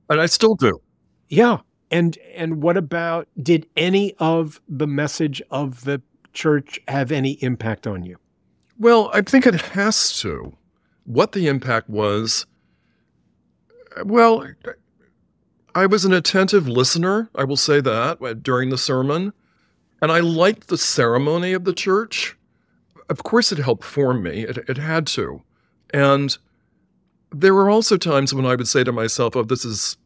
And 0.09 0.19
I 0.21 0.25
still 0.27 0.55
do. 0.55 0.79
Yeah. 1.29 1.57
And 1.91 2.17
and 2.35 2.61
what 2.61 2.77
about 2.77 3.27
did 3.41 3.67
any 3.77 4.13
of 4.19 4.61
the 4.67 4.87
message 4.87 5.41
of 5.51 5.83
the 5.83 6.01
church 6.33 6.79
have 6.87 7.11
any 7.11 7.33
impact 7.43 7.85
on 7.87 8.03
you? 8.03 8.17
Well, 8.79 9.11
I 9.13 9.21
think 9.21 9.45
it 9.45 9.55
has 9.61 10.19
to. 10.21 10.53
What 11.05 11.33
the 11.33 11.47
impact 11.47 11.89
was, 11.89 12.45
well, 14.05 14.45
I 15.75 15.85
was 15.85 16.05
an 16.05 16.13
attentive 16.13 16.67
listener, 16.67 17.29
I 17.35 17.43
will 17.43 17.57
say 17.57 17.81
that, 17.81 18.21
uh, 18.21 18.33
during 18.33 18.69
the 18.69 18.77
sermon. 18.77 19.33
And 20.01 20.11
I 20.11 20.19
liked 20.19 20.67
the 20.67 20.77
ceremony 20.77 21.53
of 21.53 21.63
the 21.63 21.73
church. 21.73 22.37
Of 23.09 23.23
course, 23.23 23.51
it 23.51 23.57
helped 23.57 23.83
form 23.83 24.23
me, 24.23 24.43
it, 24.43 24.57
it 24.69 24.77
had 24.77 25.07
to. 25.07 25.41
And 25.93 26.37
there 27.31 27.53
were 27.53 27.69
also 27.69 27.97
times 27.97 28.33
when 28.33 28.45
I 28.45 28.55
would 28.55 28.67
say 28.67 28.83
to 28.83 28.91
myself, 28.91 29.35
oh, 29.35 29.43
this 29.43 29.65
is 29.65 29.97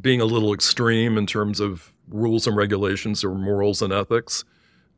being 0.00 0.20
a 0.20 0.24
little 0.24 0.52
extreme 0.52 1.16
in 1.18 1.26
terms 1.26 1.60
of 1.60 1.92
rules 2.08 2.46
and 2.46 2.56
regulations 2.56 3.24
or 3.24 3.34
morals 3.34 3.82
and 3.82 3.92
ethics. 3.92 4.44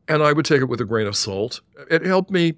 And 0.07 0.23
I 0.23 0.33
would 0.33 0.45
take 0.45 0.61
it 0.61 0.65
with 0.65 0.81
a 0.81 0.85
grain 0.85 1.07
of 1.07 1.15
salt. 1.15 1.61
It 1.89 2.05
helped 2.05 2.31
me. 2.31 2.55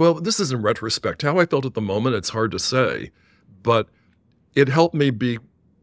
Well, 0.00 0.14
this 0.14 0.40
is 0.40 0.50
in 0.50 0.62
retrospect. 0.62 1.20
How 1.20 1.38
I 1.38 1.44
felt 1.44 1.66
at 1.66 1.74
the 1.74 1.82
moment, 1.82 2.16
it's 2.16 2.30
hard 2.30 2.52
to 2.52 2.58
say, 2.58 3.10
but 3.62 3.86
it 4.54 4.66
helped 4.66 4.94
me 4.94 5.10
be 5.10 5.38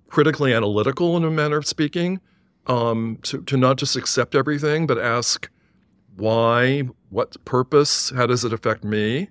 critically 0.07 0.55
analytical 0.55 1.15
in 1.15 1.23
a 1.23 1.29
manner 1.29 1.57
of 1.57 1.67
speaking 1.67 2.19
um, 2.65 3.19
to, 3.21 3.43
to 3.43 3.55
not 3.57 3.77
just 3.77 3.95
accept 3.95 4.33
everything, 4.33 4.87
but 4.87 4.97
ask 4.97 5.51
why, 6.15 6.89
what 7.11 7.45
purpose, 7.45 8.09
how 8.09 8.25
does 8.25 8.43
it 8.43 8.51
affect 8.51 8.83
me? 8.83 9.29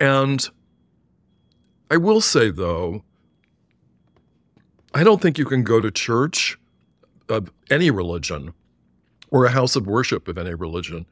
And 0.00 0.48
I 1.90 1.98
will 1.98 2.22
say, 2.22 2.50
though, 2.50 3.04
I 4.94 5.04
don't 5.04 5.20
think 5.20 5.36
you 5.36 5.44
can 5.44 5.62
go 5.62 5.78
to 5.78 5.90
church 5.90 6.58
of 7.28 7.52
any 7.68 7.90
religion 7.90 8.54
or 9.30 9.44
a 9.44 9.50
house 9.50 9.76
of 9.76 9.86
worship 9.86 10.26
of 10.26 10.38
any 10.38 10.54
religion 10.54 11.04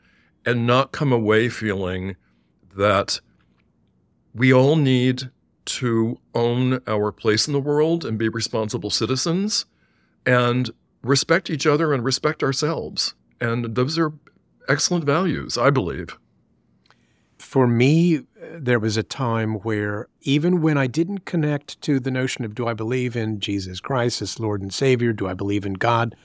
and 0.47 0.67
not 0.67 0.93
come 0.93 1.13
away 1.13 1.51
feeling 1.51 2.17
that 2.77 3.21
we 4.35 4.53
all 4.53 4.77
need 4.77 5.31
to 5.67 6.19
own 6.35 6.81
our 6.87 7.11
place 7.13 7.47
in 7.47 7.53
the 7.53 7.61
world 7.61 8.05
and 8.05 8.19
be 8.19 8.29
responsible 8.29 8.91
citizens. 8.91 9.65
And 10.27 10.71
respect 11.05 11.51
each 11.51 11.67
other 11.67 11.93
and 11.93 12.03
respect 12.03 12.43
ourselves. 12.43 13.15
And 13.41 13.77
those 13.77 13.99
are 13.99 14.13
excellent 14.69 15.05
values, 15.05 15.57
I 15.59 15.71
believe. 15.71 16.19
For 17.39 17.67
me, 17.67 18.23
there 18.53 18.79
was 18.79 18.97
a 18.97 19.03
time 19.03 19.55
where 19.57 20.09
even 20.23 20.63
when 20.63 20.79
I 20.79 20.87
didn't 20.87 21.27
connect 21.27 21.81
to 21.83 22.01
the 22.01 22.11
notion 22.11 22.45
of 22.45 22.55
do 22.55 22.67
I 22.67 22.73
believe 22.73 23.17
in 23.17 23.39
Jesus 23.39 23.81
Christ 23.81 24.23
as 24.23 24.41
Lord 24.41 24.63
and 24.63 24.73
Savior, 24.73 25.13
do 25.13 25.29
I 25.29 25.35
believe 25.35 25.67
in 25.67 25.75
God, 25.75 26.17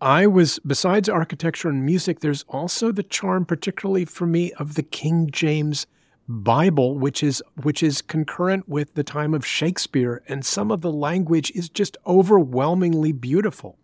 I 0.00 0.26
was, 0.26 0.60
besides 0.60 1.08
architecture 1.08 1.68
and 1.68 1.84
music, 1.84 2.20
there's 2.20 2.44
also 2.48 2.92
the 2.92 3.02
charm, 3.02 3.44
particularly 3.44 4.04
for 4.04 4.26
me, 4.26 4.52
of 4.52 4.74
the 4.74 4.82
King 4.82 5.28
James 5.30 5.86
Bible, 6.28 6.98
which 6.98 7.22
is 7.22 7.42
which 7.62 7.82
is 7.82 8.02
concurrent 8.02 8.68
with 8.68 8.94
the 8.94 9.02
time 9.02 9.32
of 9.34 9.46
Shakespeare, 9.46 10.22
and 10.28 10.44
some 10.44 10.70
of 10.70 10.82
the 10.82 10.92
language 10.92 11.50
is 11.52 11.68
just 11.68 11.96
overwhelmingly 12.06 13.12
beautiful, 13.12 13.78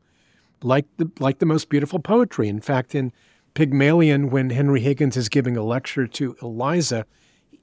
like 0.62 0.84
the 0.98 1.10
like 1.18 1.38
the 1.38 1.46
most 1.46 1.68
beautiful 1.68 1.98
poetry. 1.98 2.48
In 2.48 2.60
fact, 2.60 2.94
in 2.94 3.12
Pygmalion, 3.54 4.30
when 4.30 4.50
Henry 4.50 4.80
Higgins 4.80 5.16
is 5.16 5.28
giving 5.28 5.56
a 5.56 5.62
lecture 5.62 6.06
to 6.06 6.36
Eliza, 6.42 7.06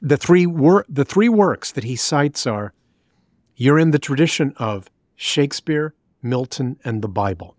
the 0.01 0.17
three 0.17 0.47
wor- 0.47 0.85
the 0.89 1.05
three 1.05 1.29
works 1.29 1.71
that 1.71 1.83
he 1.83 1.95
cites 1.95 2.47
are, 2.47 2.73
"You're 3.55 3.77
in 3.77 3.91
the 3.91 3.99
tradition 3.99 4.53
of 4.57 4.89
Shakespeare, 5.15 5.93
Milton, 6.23 6.79
and 6.83 7.03
the 7.03 7.07
Bible," 7.07 7.55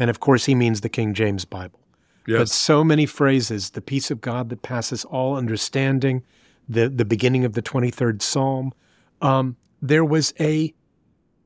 and 0.00 0.10
of 0.10 0.18
course 0.18 0.46
he 0.46 0.56
means 0.56 0.80
the 0.80 0.88
King 0.88 1.14
James 1.14 1.44
Bible. 1.44 1.78
Yes. 2.26 2.38
But 2.38 2.48
so 2.48 2.82
many 2.82 3.06
phrases, 3.06 3.70
the 3.70 3.80
peace 3.80 4.10
of 4.10 4.20
God 4.20 4.48
that 4.48 4.62
passes 4.62 5.04
all 5.04 5.36
understanding, 5.36 6.22
the, 6.68 6.88
the 6.88 7.04
beginning 7.04 7.44
of 7.44 7.52
the 7.52 7.62
23rd 7.62 8.22
Psalm, 8.22 8.72
um, 9.20 9.56
there 9.82 10.04
was 10.04 10.32
a 10.40 10.74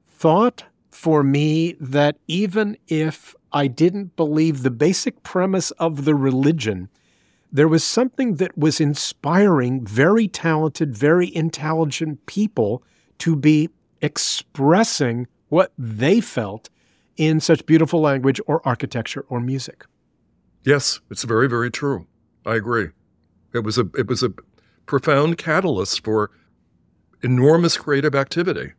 thought 0.08 0.64
for 0.90 1.22
me 1.22 1.74
that 1.80 2.16
even 2.28 2.76
if 2.86 3.34
I 3.52 3.66
didn't 3.66 4.16
believe 4.16 4.62
the 4.62 4.70
basic 4.70 5.22
premise 5.22 5.70
of 5.72 6.04
the 6.04 6.14
religion, 6.14 6.88
there 7.52 7.68
was 7.68 7.84
something 7.84 8.36
that 8.36 8.56
was 8.56 8.80
inspiring 8.80 9.84
very 9.84 10.28
talented, 10.28 10.96
very 10.96 11.34
intelligent 11.34 12.24
people 12.26 12.82
to 13.18 13.36
be 13.36 13.70
expressing 14.00 15.26
what 15.48 15.72
they 15.78 16.20
felt 16.20 16.68
in 17.16 17.40
such 17.40 17.66
beautiful 17.66 18.00
language 18.00 18.40
or 18.46 18.66
architecture 18.66 19.24
or 19.28 19.40
music. 19.40 19.84
Yes, 20.64 21.00
it's 21.10 21.24
very, 21.24 21.48
very 21.48 21.70
true. 21.70 22.06
I 22.46 22.56
agree. 22.56 22.88
It 23.52 23.64
was 23.64 23.78
a 23.78 23.86
it 23.96 24.08
was 24.08 24.22
a 24.22 24.32
profound 24.86 25.38
catalyst 25.38 26.04
for 26.04 26.30
enormous 27.22 27.76
creative 27.76 28.14
activity. 28.14 28.72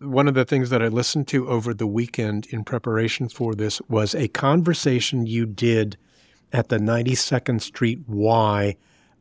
One 0.00 0.28
of 0.28 0.34
the 0.34 0.44
things 0.44 0.70
that 0.70 0.82
I 0.82 0.88
listened 0.88 1.28
to 1.28 1.48
over 1.48 1.74
the 1.74 1.86
weekend 1.86 2.46
in 2.46 2.64
preparation 2.64 3.28
for 3.28 3.54
this 3.54 3.80
was 3.88 4.14
a 4.14 4.28
conversation 4.28 5.26
you 5.26 5.44
did 5.44 5.96
at 6.52 6.68
the 6.68 6.78
92nd 6.78 7.60
Street 7.60 8.00
Y, 8.08 8.76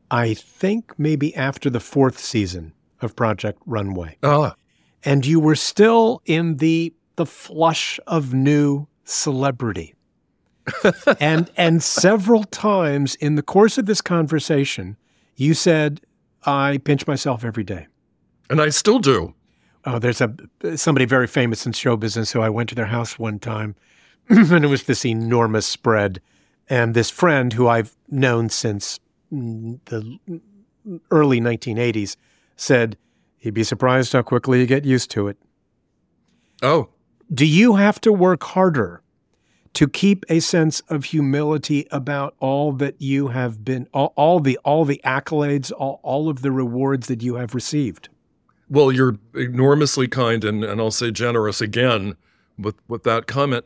I 0.10 0.34
think 0.34 0.98
maybe 0.98 1.36
after 1.36 1.70
the 1.70 1.80
fourth 1.80 2.18
season 2.18 2.74
of 3.02 3.16
Project 3.16 3.62
Runway. 3.66 4.18
Ah. 4.24 4.56
And 5.04 5.26
you 5.26 5.40
were 5.40 5.56
still 5.56 6.22
in 6.26 6.58
the 6.58 6.94
the 7.20 7.26
flush 7.26 8.00
of 8.08 8.34
new 8.34 8.88
celebrity. 9.04 9.94
and 11.20 11.52
and 11.58 11.84
several 11.84 12.46
times 12.46 13.16
in 13.16 13.36
the 13.36 13.42
course 13.42 13.78
of 13.78 13.88
this 13.88 14.00
conversation, 14.00 14.96
you 15.36 15.54
said, 15.54 16.00
"I 16.46 16.78
pinch 16.78 17.06
myself 17.08 17.44
every 17.44 17.66
day," 17.66 17.88
and 18.50 18.62
I 18.62 18.70
still 18.70 19.00
do. 19.00 19.34
Oh, 19.84 20.00
there's 20.00 20.22
a 20.22 20.34
somebody 20.78 21.06
very 21.06 21.28
famous 21.28 21.66
in 21.66 21.74
show 21.74 21.98
business 21.98 22.32
who 22.32 22.40
I 22.40 22.50
went 22.50 22.70
to 22.70 22.76
their 22.76 22.86
house 22.86 23.20
one 23.20 23.38
time, 23.38 23.76
and 24.30 24.64
it 24.64 24.70
was 24.70 24.84
this 24.84 25.06
enormous 25.06 25.66
spread, 25.66 26.22
and 26.70 26.94
this 26.94 27.10
friend 27.10 27.52
who 27.52 27.68
I've 27.68 27.98
known 28.08 28.48
since 28.48 28.98
the 29.30 30.20
early 31.12 31.42
1980s 31.42 32.16
said 32.56 32.98
he'd 33.40 33.54
be 33.54 33.66
surprised 33.66 34.14
how 34.14 34.22
quickly 34.22 34.62
you 34.62 34.66
get 34.66 34.86
used 34.86 35.12
to 35.12 35.28
it. 35.28 35.38
Oh, 36.62 36.90
do 37.34 37.46
you 37.46 37.76
have 37.76 38.00
to 38.02 38.12
work 38.12 38.44
harder 38.44 39.02
to 39.74 39.88
keep 39.88 40.26
a 40.30 40.40
sense 40.40 40.82
of 40.90 41.06
humility 41.06 41.88
about 41.92 42.36
all 42.40 42.72
that 42.74 43.00
you 43.00 43.28
have 43.28 43.64
been 43.64 43.88
all, 43.94 44.14
all 44.16 44.40
the 44.40 44.58
all 44.64 44.84
the 44.86 45.00
accolades 45.06 45.72
all, 45.78 46.00
all 46.04 46.28
of 46.30 46.42
the 46.42 46.52
rewards 46.52 47.08
that 47.08 47.22
you 47.22 47.36
have 47.36 47.54
received 47.54 48.10
Well, 48.70 48.92
you're 48.92 49.18
enormously 49.36 50.08
kind 50.08 50.44
and, 50.44 50.64
and 50.64 50.82
I'll 50.82 50.92
say 50.92 51.12
generous 51.12 51.62
again 51.62 52.16
with, 52.58 52.76
with 52.88 53.04
that 53.04 53.28
comment. 53.28 53.66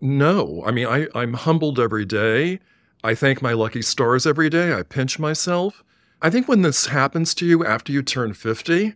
No, 0.00 0.62
I 0.66 0.70
mean, 0.72 0.86
I, 0.86 1.06
I'm 1.14 1.34
humbled 1.34 1.78
every 1.78 2.04
day. 2.04 2.60
I 3.02 3.14
thank 3.14 3.40
my 3.40 3.52
lucky 3.52 3.82
stars 3.82 4.26
every 4.26 4.50
day. 4.50 4.72
I 4.74 4.82
pinch 4.82 5.18
myself. 5.18 5.82
I 6.22 6.28
think 6.30 6.48
when 6.48 6.62
this 6.62 6.86
happens 6.86 7.34
to 7.36 7.46
you 7.46 7.64
after 7.64 7.92
you 7.92 8.02
turn 8.02 8.34
50, 8.34 8.94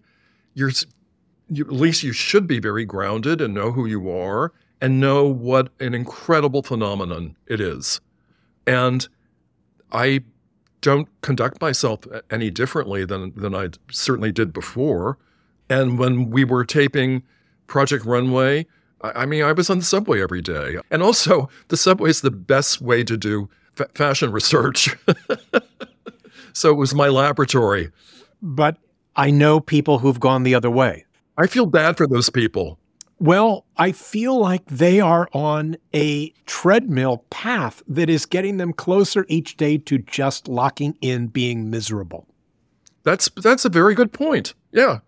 you're, 0.54 0.72
you, 1.48 1.64
at 1.64 1.72
least 1.72 2.02
you 2.02 2.12
should 2.12 2.46
be 2.46 2.58
very 2.58 2.84
grounded 2.84 3.40
and 3.40 3.54
know 3.54 3.72
who 3.72 3.86
you 3.86 4.10
are 4.10 4.52
and 4.80 5.00
know 5.00 5.24
what 5.24 5.68
an 5.80 5.94
incredible 5.94 6.62
phenomenon 6.62 7.36
it 7.46 7.60
is. 7.60 8.00
And 8.66 9.06
I 9.92 10.20
don't 10.80 11.08
conduct 11.22 11.60
myself 11.60 12.00
any 12.30 12.50
differently 12.50 13.04
than, 13.04 13.32
than 13.34 13.54
I 13.54 13.70
certainly 13.90 14.32
did 14.32 14.52
before. 14.52 15.18
And 15.70 15.98
when 15.98 16.30
we 16.30 16.44
were 16.44 16.64
taping 16.64 17.22
Project 17.66 18.04
Runway, 18.04 18.66
I, 19.00 19.22
I 19.22 19.26
mean, 19.26 19.42
I 19.42 19.52
was 19.52 19.70
on 19.70 19.78
the 19.78 19.84
subway 19.84 20.22
every 20.22 20.42
day. 20.42 20.76
And 20.90 21.02
also, 21.02 21.48
the 21.68 21.76
subway 21.76 22.10
is 22.10 22.20
the 22.20 22.30
best 22.30 22.80
way 22.82 23.04
to 23.04 23.16
do 23.16 23.48
fashion 23.94 24.32
research. 24.32 24.94
so 26.52 26.70
it 26.70 26.76
was 26.76 26.94
my 26.94 27.08
laboratory. 27.08 27.90
But 28.42 28.76
I 29.16 29.30
know 29.30 29.60
people 29.60 30.00
who've 30.00 30.20
gone 30.20 30.42
the 30.42 30.54
other 30.54 30.70
way. 30.70 31.03
I 31.36 31.46
feel 31.46 31.66
bad 31.66 31.96
for 31.96 32.06
those 32.06 32.30
people. 32.30 32.78
Well, 33.18 33.64
I 33.76 33.92
feel 33.92 34.38
like 34.38 34.64
they 34.66 35.00
are 35.00 35.28
on 35.32 35.76
a 35.94 36.30
treadmill 36.46 37.24
path 37.30 37.82
that 37.88 38.10
is 38.10 38.26
getting 38.26 38.56
them 38.56 38.72
closer 38.72 39.24
each 39.28 39.56
day 39.56 39.78
to 39.78 39.98
just 39.98 40.48
locking 40.48 40.96
in 41.00 41.28
being 41.28 41.70
miserable. 41.70 42.26
That's 43.04 43.28
that's 43.36 43.64
a 43.64 43.68
very 43.68 43.94
good 43.94 44.12
point. 44.12 44.54
Yeah. 44.72 44.98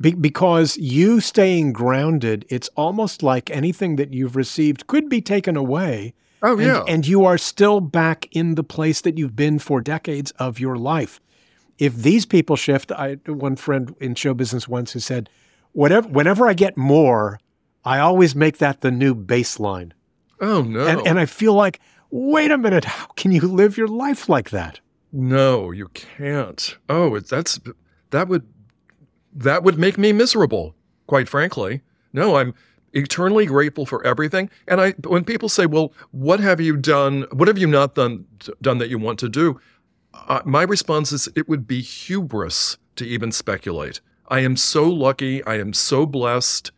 Be- 0.00 0.14
because 0.14 0.76
you 0.76 1.20
staying 1.20 1.72
grounded, 1.72 2.44
it's 2.48 2.68
almost 2.76 3.22
like 3.22 3.50
anything 3.50 3.96
that 3.96 4.12
you've 4.12 4.36
received 4.36 4.86
could 4.86 5.08
be 5.08 5.20
taken 5.20 5.56
away. 5.56 6.14
Oh, 6.42 6.58
yeah. 6.58 6.80
And, 6.80 6.88
and 6.88 7.06
you 7.06 7.24
are 7.24 7.38
still 7.38 7.80
back 7.80 8.28
in 8.32 8.54
the 8.54 8.64
place 8.64 9.00
that 9.00 9.16
you've 9.16 9.36
been 9.36 9.58
for 9.58 9.80
decades 9.80 10.30
of 10.32 10.60
your 10.60 10.76
life. 10.76 11.20
If 11.78 11.94
these 11.96 12.24
people 12.26 12.56
shift, 12.56 12.92
I 12.92 13.14
one 13.26 13.56
friend 13.56 13.94
in 14.00 14.14
show 14.14 14.34
business 14.34 14.68
once 14.68 14.92
who 14.92 15.00
said, 15.00 15.28
whatever 15.72 16.08
whenever 16.08 16.48
I 16.48 16.54
get 16.54 16.76
more, 16.76 17.40
I 17.84 17.98
always 17.98 18.34
make 18.34 18.58
that 18.58 18.80
the 18.80 18.90
new 18.90 19.14
baseline. 19.14 19.92
Oh 20.40 20.62
no. 20.62 20.86
And 20.86 21.06
and 21.06 21.18
I 21.18 21.26
feel 21.26 21.54
like, 21.54 21.80
wait 22.10 22.50
a 22.50 22.58
minute, 22.58 22.84
how 22.84 23.06
can 23.16 23.32
you 23.32 23.42
live 23.42 23.76
your 23.76 23.88
life 23.88 24.28
like 24.28 24.50
that? 24.50 24.80
No, 25.12 25.70
you 25.70 25.88
can't. 25.88 26.76
Oh, 26.88 27.14
it, 27.14 27.28
that's 27.28 27.60
that 28.10 28.28
would 28.28 28.46
that 29.34 29.62
would 29.62 29.78
make 29.78 29.98
me 29.98 30.12
miserable, 30.12 30.74
quite 31.06 31.28
frankly. 31.28 31.82
No, 32.12 32.36
I'm 32.36 32.54
eternally 32.92 33.46
grateful 33.46 33.86
for 33.86 34.04
everything. 34.06 34.48
And 34.68 34.80
I 34.80 34.92
when 35.06 35.24
people 35.24 35.48
say, 35.48 35.66
"Well, 35.66 35.92
what 36.12 36.40
have 36.40 36.60
you 36.60 36.76
done? 36.76 37.26
What 37.32 37.48
have 37.48 37.58
you 37.58 37.66
not 37.66 37.94
done 37.94 38.24
done 38.62 38.78
that 38.78 38.88
you 38.88 38.98
want 38.98 39.18
to 39.20 39.28
do?" 39.28 39.60
Uh, 40.28 40.40
my 40.44 40.62
response 40.62 41.12
is 41.12 41.28
it 41.34 41.48
would 41.48 41.66
be 41.66 41.80
hubris 41.80 42.78
to 42.96 43.04
even 43.04 43.32
speculate. 43.32 44.00
I 44.28 44.40
am 44.40 44.56
so 44.56 44.88
lucky. 44.88 45.44
I 45.44 45.58
am 45.58 45.72
so 45.72 46.06
blessed. 46.06 46.72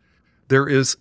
There 0.47 0.67
is 0.67 0.97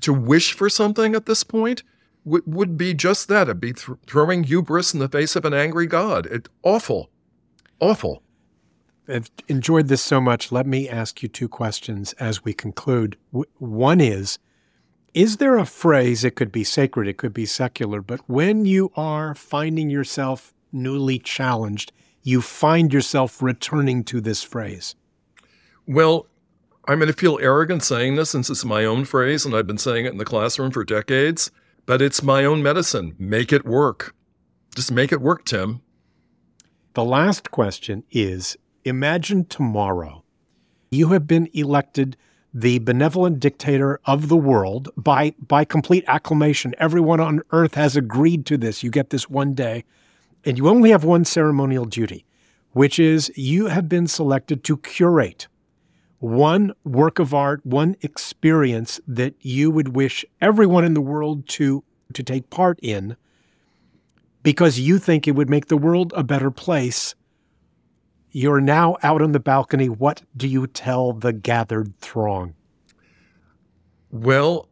to 0.00 0.12
wish 0.12 0.52
for 0.52 0.68
something 0.68 1.14
at 1.14 1.26
this 1.26 1.44
point 1.44 1.82
would, 2.24 2.42
would 2.46 2.76
be 2.76 2.94
just 2.94 3.28
that. 3.28 3.48
It'd 3.48 3.60
be 3.60 3.72
th- 3.72 3.98
throwing 4.06 4.44
hubris 4.44 4.94
in 4.94 5.00
the 5.00 5.08
face 5.08 5.36
of 5.36 5.44
an 5.44 5.54
angry 5.54 5.86
God. 5.86 6.26
It 6.26 6.48
awful, 6.62 7.10
awful. 7.80 8.22
I've 9.08 9.30
enjoyed 9.48 9.88
this 9.88 10.02
so 10.02 10.20
much. 10.20 10.52
Let 10.52 10.66
me 10.66 10.88
ask 10.88 11.22
you 11.22 11.28
two 11.28 11.48
questions 11.48 12.12
as 12.14 12.44
we 12.44 12.52
conclude. 12.54 13.16
W- 13.32 13.50
one 13.58 14.00
is 14.00 14.38
Is 15.12 15.38
there 15.38 15.58
a 15.58 15.66
phrase, 15.66 16.24
it 16.24 16.36
could 16.36 16.52
be 16.52 16.64
sacred, 16.64 17.08
it 17.08 17.18
could 17.18 17.34
be 17.34 17.46
secular, 17.46 18.00
but 18.00 18.20
when 18.28 18.64
you 18.64 18.92
are 18.96 19.34
finding 19.34 19.90
yourself 19.90 20.54
newly 20.72 21.18
challenged, 21.18 21.92
you 22.22 22.40
find 22.40 22.92
yourself 22.92 23.42
returning 23.42 24.04
to 24.04 24.20
this 24.20 24.42
phrase? 24.42 24.94
Well, 25.86 26.26
I'm 26.86 26.98
going 26.98 27.10
to 27.10 27.16
feel 27.16 27.38
arrogant 27.40 27.82
saying 27.82 28.16
this 28.16 28.30
since 28.30 28.50
it's 28.50 28.64
my 28.64 28.84
own 28.84 29.04
phrase 29.04 29.44
and 29.44 29.54
I've 29.54 29.66
been 29.66 29.78
saying 29.78 30.06
it 30.06 30.12
in 30.12 30.18
the 30.18 30.24
classroom 30.24 30.70
for 30.70 30.84
decades, 30.84 31.50
but 31.86 32.02
it's 32.02 32.22
my 32.22 32.44
own 32.44 32.62
medicine. 32.62 33.14
Make 33.18 33.52
it 33.52 33.64
work. 33.64 34.14
Just 34.74 34.90
make 34.90 35.12
it 35.12 35.20
work, 35.20 35.44
Tim. 35.44 35.82
The 36.94 37.04
last 37.04 37.50
question 37.50 38.04
is 38.10 38.56
Imagine 38.84 39.44
tomorrow 39.44 40.24
you 40.90 41.08
have 41.08 41.26
been 41.26 41.48
elected 41.52 42.16
the 42.52 42.80
benevolent 42.80 43.40
dictator 43.40 44.00
of 44.04 44.28
the 44.28 44.36
world 44.36 44.90
by, 44.96 45.34
by 45.38 45.64
complete 45.64 46.04
acclamation. 46.06 46.74
Everyone 46.78 47.20
on 47.20 47.42
earth 47.50 47.76
has 47.76 47.96
agreed 47.96 48.44
to 48.46 48.58
this. 48.58 48.82
You 48.82 48.90
get 48.90 49.10
this 49.10 49.30
one 49.30 49.54
day, 49.54 49.84
and 50.44 50.58
you 50.58 50.68
only 50.68 50.90
have 50.90 51.04
one 51.04 51.24
ceremonial 51.24 51.84
duty, 51.84 52.24
which 52.72 52.98
is 52.98 53.30
you 53.36 53.66
have 53.66 53.88
been 53.88 54.06
selected 54.06 54.64
to 54.64 54.76
curate 54.76 55.48
one 56.18 56.72
work 56.84 57.18
of 57.18 57.34
art, 57.34 57.64
one 57.66 57.96
experience 58.02 59.00
that 59.08 59.34
you 59.40 59.72
would 59.72 59.96
wish 59.96 60.24
everyone 60.40 60.84
in 60.84 60.94
the 60.94 61.00
world 61.00 61.48
to, 61.48 61.82
to 62.12 62.22
take 62.22 62.48
part 62.48 62.78
in 62.80 63.16
because 64.44 64.78
you 64.78 64.98
think 64.98 65.26
it 65.26 65.32
would 65.32 65.50
make 65.50 65.66
the 65.66 65.76
world 65.76 66.12
a 66.16 66.22
better 66.22 66.50
place 66.50 67.16
you're 68.32 68.60
now 68.60 68.96
out 69.02 69.20
on 69.20 69.32
the 69.32 69.40
balcony. 69.40 69.88
What 69.88 70.22
do 70.36 70.48
you 70.48 70.66
tell 70.66 71.12
the 71.12 71.32
gathered 71.32 71.98
throng? 71.98 72.54
Well, 74.10 74.68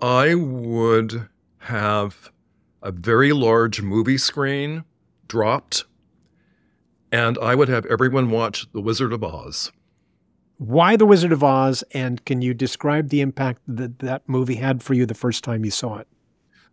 I 0.00 0.34
would 0.34 1.28
have 1.58 2.30
a 2.80 2.90
very 2.90 3.32
large 3.32 3.82
movie 3.82 4.18
screen 4.18 4.84
dropped, 5.32 5.86
and 7.10 7.38
I 7.38 7.54
would 7.54 7.70
have 7.70 7.86
everyone 7.86 8.30
watch 8.30 8.70
The 8.74 8.82
Wizard 8.82 9.14
of 9.14 9.24
Oz. 9.24 9.72
Why 10.58 10.94
The 10.94 11.06
Wizard 11.06 11.32
of 11.32 11.42
Oz? 11.42 11.82
And 11.92 12.22
can 12.26 12.42
you 12.42 12.52
describe 12.52 13.08
the 13.08 13.22
impact 13.22 13.62
that 13.66 14.00
that 14.00 14.28
movie 14.28 14.56
had 14.56 14.82
for 14.82 14.92
you 14.92 15.06
the 15.06 15.14
first 15.14 15.42
time 15.42 15.64
you 15.64 15.70
saw 15.70 15.96
it? 15.96 16.06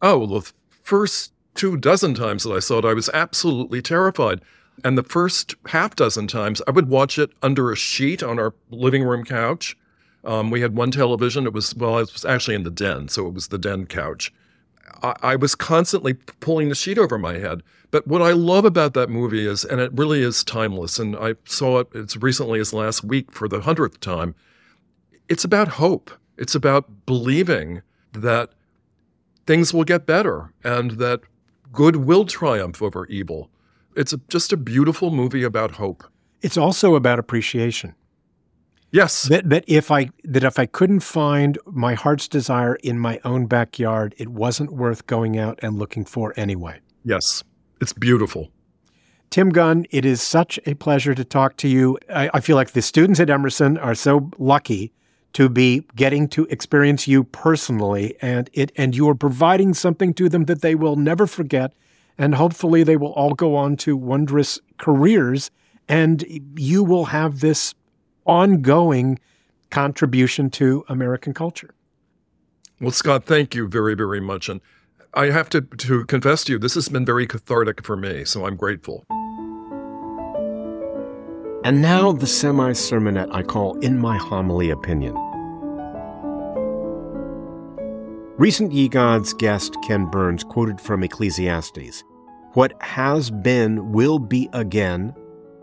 Oh, 0.02 0.18
well, 0.18 0.42
the 0.42 0.52
first 0.70 1.32
two 1.56 1.78
dozen 1.78 2.16
times 2.16 2.44
that 2.44 2.52
I 2.52 2.60
saw 2.60 2.80
it, 2.80 2.86
I 2.86 2.94
was 2.94 3.10
absolutely 3.14 3.82
terrified. 3.82 4.42
And 4.84 4.98
the 4.98 5.04
first 5.04 5.56
half 5.68 5.96
dozen 5.96 6.28
times, 6.28 6.62
I 6.68 6.72
would 6.72 6.90
watch 6.90 7.18
it 7.18 7.32
under 7.42 7.72
a 7.72 7.78
sheet 7.78 8.22
on 8.22 8.40
our 8.40 8.54
living 8.72 9.04
room 9.04 9.24
couch. 9.24 9.78
Um, 10.26 10.52
we 10.52 10.60
had 10.60 10.76
one 10.76 10.92
television. 10.92 11.48
It 11.48 11.54
was, 11.54 11.74
well, 11.74 11.98
it 12.00 12.12
was 12.12 12.26
actually 12.26 12.56
in 12.56 12.64
the 12.64 12.72
den, 12.72 13.08
so 13.08 13.26
it 13.26 13.34
was 13.34 13.48
the 13.48 13.58
den 13.58 13.86
couch. 13.86 14.34
I, 15.02 15.36
was 15.36 15.56
constantly 15.56 16.14
pulling 16.14 16.70
the 16.70 16.76
sheet 16.76 16.98
over 16.98 17.18
my 17.18 17.38
head. 17.38 17.64
But 17.92 18.08
what 18.08 18.22
I 18.22 18.32
love 18.32 18.66
about 18.66 18.94
that 18.94 19.10
movie 19.10 19.48
is, 19.48 19.66
and 19.66 19.82
it 19.82 19.92
really 19.94 20.22
is 20.22 20.44
timeless, 20.44 21.00
and 21.00 21.16
I 21.16 21.36
saw 21.46 21.80
it 21.80 21.96
as 21.96 22.18
recently 22.18 22.60
as 22.60 22.74
last 22.74 23.04
week 23.04 23.32
for 23.32 23.48
the 23.48 23.62
hundredth 23.62 24.00
time, 24.00 24.36
it's 25.28 25.44
about 25.44 25.68
hope. 25.68 26.12
It's 26.38 26.56
about 26.56 27.06
believing 27.06 27.82
that 28.14 28.52
things 29.48 29.74
will 29.74 29.84
get 29.84 30.06
better 30.06 30.54
and 30.64 30.92
that 30.92 31.22
good 31.72 31.98
will 31.98 32.26
triumph 32.26 32.82
over 32.82 33.06
evil 33.08 33.50
it's 34.00 34.14
a, 34.14 34.18
just 34.30 34.54
a 34.54 34.58
beautiful 34.58 35.12
movie 35.12 35.44
about 35.44 35.72
hope. 35.72 36.06
It's 36.42 36.58
also 36.58 36.96
about 36.96 37.20
appreciation. 37.20 37.96
Yes. 38.92 39.24
That, 39.24 39.50
that 39.50 39.64
if 39.68 39.92
I 39.92 40.10
that 40.24 40.44
if 40.44 40.58
I 40.58 40.66
couldn't 40.66 41.02
find 41.02 41.58
my 41.66 41.94
heart's 41.94 42.28
desire 42.28 42.76
in 42.76 42.98
my 43.00 43.20
own 43.24 43.46
backyard, 43.46 44.16
it 44.18 44.30
wasn't 44.30 44.74
worth 44.74 45.06
going 45.06 45.38
out 45.38 45.60
and 45.62 45.78
looking 45.78 46.06
for 46.06 46.34
anyway. 46.36 46.80
Yes. 47.04 47.44
It's 47.82 47.94
beautiful. 47.94 48.50
Tim 49.30 49.50
Gunn, 49.50 49.86
it 49.92 50.06
is 50.06 50.22
such 50.22 50.60
a 50.66 50.74
pleasure 50.74 51.14
to 51.14 51.24
talk 51.24 51.56
to 51.58 51.68
you. 51.68 52.00
I, 52.10 52.32
I 52.34 52.40
feel 52.40 52.56
like 52.56 52.72
the 52.72 52.82
students 52.82 53.20
at 53.20 53.30
Emerson 53.30 53.78
are 53.78 53.94
so 53.94 54.32
lucky 54.40 54.92
to 55.34 55.50
be 55.50 55.86
getting 55.96 56.28
to 56.30 56.46
experience 56.46 57.08
you 57.08 57.24
personally 57.24 58.16
and 58.22 58.50
it 58.54 58.72
and 58.76 58.96
you 58.96 59.08
are 59.10 59.16
providing 59.16 59.74
something 59.74 60.14
to 60.16 60.28
them 60.28 60.46
that 60.46 60.62
they 60.62 60.74
will 60.74 60.96
never 60.96 61.28
forget 61.28 61.74
and 62.18 62.36
hopefully 62.36 62.84
they 62.84 62.98
will 62.98 63.14
all 63.14 63.36
go 63.36 63.56
on 63.56 63.78
to 63.78 63.96
wondrous 63.96 64.60
careers 64.78 65.52
and 65.88 66.26
you 66.58 66.84
will 66.84 67.06
have 67.06 67.42
this 67.42 67.76
ongoing 68.30 69.20
contribution 69.72 70.50
to 70.52 70.86
American 70.88 71.34
culture. 71.34 71.72
Well, 72.80 72.92
Scott, 72.92 73.26
thank 73.26 73.56
you 73.56 73.68
very, 73.68 73.96
very 73.96 74.22
much. 74.22 74.48
And 74.48 74.62
I 75.14 75.32
have 75.32 75.50
to, 75.50 75.62
to 75.62 76.06
confess 76.06 76.44
to 76.46 76.54
you, 76.54 76.60
this 76.60 76.76
has 76.76 76.88
been 76.88 77.06
very 77.06 77.28
cathartic 77.28 77.84
for 77.84 77.98
me, 77.98 78.24
so 78.26 78.46
I'm 78.46 78.56
grateful. 78.56 79.06
And 81.64 81.82
now 81.82 82.14
the 82.14 82.28
semi 82.28 82.72
sermonette 82.72 83.34
I 83.34 83.44
call 83.44 83.78
In 83.80 83.98
My 83.98 84.18
Homily 84.18 84.70
Opinion. 84.70 85.16
Recent 88.38 88.72
Ye 88.72 88.88
Gods 88.88 89.34
guest 89.34 89.76
Ken 89.84 90.06
Burns 90.06 90.46
quoted 90.46 90.80
from 90.80 91.04
Ecclesiastes 91.04 92.04
What 92.54 92.82
has 92.82 93.30
been 93.30 93.92
will 93.92 94.20
be 94.20 94.48
again, 94.54 95.14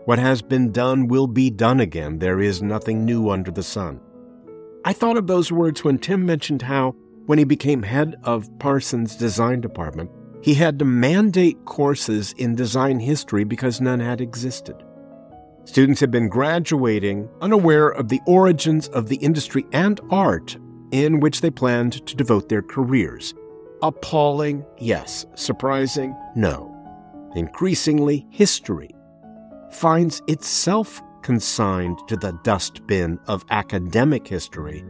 What 0.07 0.19
has 0.19 0.41
been 0.41 0.71
done 0.71 1.09
will 1.09 1.27
be 1.27 1.49
done 1.49 1.81
again. 1.81 2.19
There 2.19 2.39
is 2.39 2.61
nothing 2.61 3.03
new 3.03 3.29
under 3.29 3.51
the 3.51 3.61
sun. 3.61 3.99
I 4.85 4.93
thought 4.93 5.17
of 5.17 5.27
those 5.27 5.51
words 5.51 5.83
when 5.83 5.97
Tim 5.97 6.25
mentioned 6.25 6.61
how, 6.61 6.95
when 7.25 7.37
he 7.37 7.43
became 7.43 7.83
head 7.83 8.15
of 8.23 8.47
Parsons' 8.57 9.17
design 9.17 9.59
department, 9.59 10.09
he 10.41 10.53
had 10.53 10.79
to 10.79 10.85
mandate 10.85 11.65
courses 11.65 12.33
in 12.37 12.55
design 12.55 13.01
history 13.01 13.43
because 13.43 13.81
none 13.81 13.99
had 13.99 14.21
existed. 14.21 14.81
Students 15.65 15.99
had 15.99 16.09
been 16.09 16.29
graduating 16.29 17.27
unaware 17.41 17.89
of 17.89 18.07
the 18.07 18.21
origins 18.27 18.87
of 18.87 19.09
the 19.09 19.17
industry 19.17 19.65
and 19.73 19.99
art 20.09 20.55
in 20.91 21.19
which 21.19 21.41
they 21.41 21.51
planned 21.51 22.07
to 22.07 22.15
devote 22.15 22.47
their 22.47 22.61
careers. 22.61 23.33
Appalling, 23.81 24.65
yes. 24.77 25.25
Surprising, 25.35 26.15
no. 26.33 26.73
Increasingly, 27.35 28.25
history 28.29 28.91
finds 29.71 30.21
itself 30.27 31.01
consigned 31.21 31.99
to 32.07 32.15
the 32.15 32.31
dustbin 32.43 33.19
of 33.27 33.45
academic 33.49 34.27
history, 34.27 34.85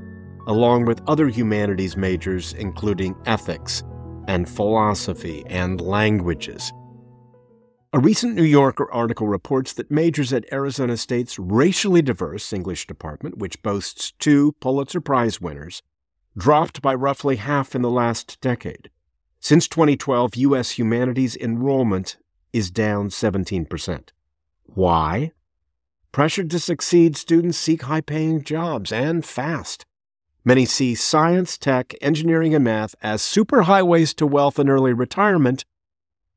along 0.47 0.86
with 0.86 1.01
other 1.07 1.28
humanities 1.28 1.97
majors, 1.97 2.53
including 2.53 3.15
ethics 3.25 3.84
and 4.28 4.47
philosophy 4.47 5.43
and 5.47 5.82
languages. 5.82 6.71
A 7.93 7.99
recent 7.99 8.36
New 8.36 8.43
Yorker 8.43 8.91
article 8.91 9.28
reports 9.28 9.73
that 9.73 9.89
majors 9.89 10.34
at 10.34 10.51
Arizona 10.51 10.97
State's 10.97 11.39
racially 11.39 12.01
diverse 12.01 12.51
English 12.51 12.86
department, 12.86 13.38
which 13.38 13.61
boasts 13.63 14.11
two 14.19 14.51
Pulitzer 14.59 15.01
Prize 15.01 15.39
winners, 15.41 15.82
dropped 16.38 16.82
by 16.82 16.93
roughly 16.93 17.38
half 17.38 17.73
in 17.73 17.82
the 17.82 17.89
last 17.89 18.39
decade. 18.41 18.89
Since 19.39 19.67
2012, 19.69 20.36
U.S. 20.36 20.71
humanities 20.71 21.36
enrollment 21.38 22.17
is 22.51 22.69
down 22.69 23.09
17%. 23.09 24.09
Why? 24.74 25.32
Pressured 26.11 26.49
to 26.51 26.59
succeed, 26.59 27.15
students 27.18 27.57
seek 27.57 27.84
high 27.84 28.01
paying 28.01 28.43
jobs 28.43 28.91
and 28.91 29.26
fast. 29.26 29.86
Many 30.43 30.65
see 30.65 30.95
science, 30.95 31.57
tech, 31.57 31.93
engineering, 32.01 32.55
and 32.55 32.63
math 32.63 32.95
as 33.01 33.22
superhighways 33.22 34.15
to 34.15 34.26
wealth 34.26 34.57
and 34.57 34.70
early 34.70 34.93
retirement, 34.93 35.65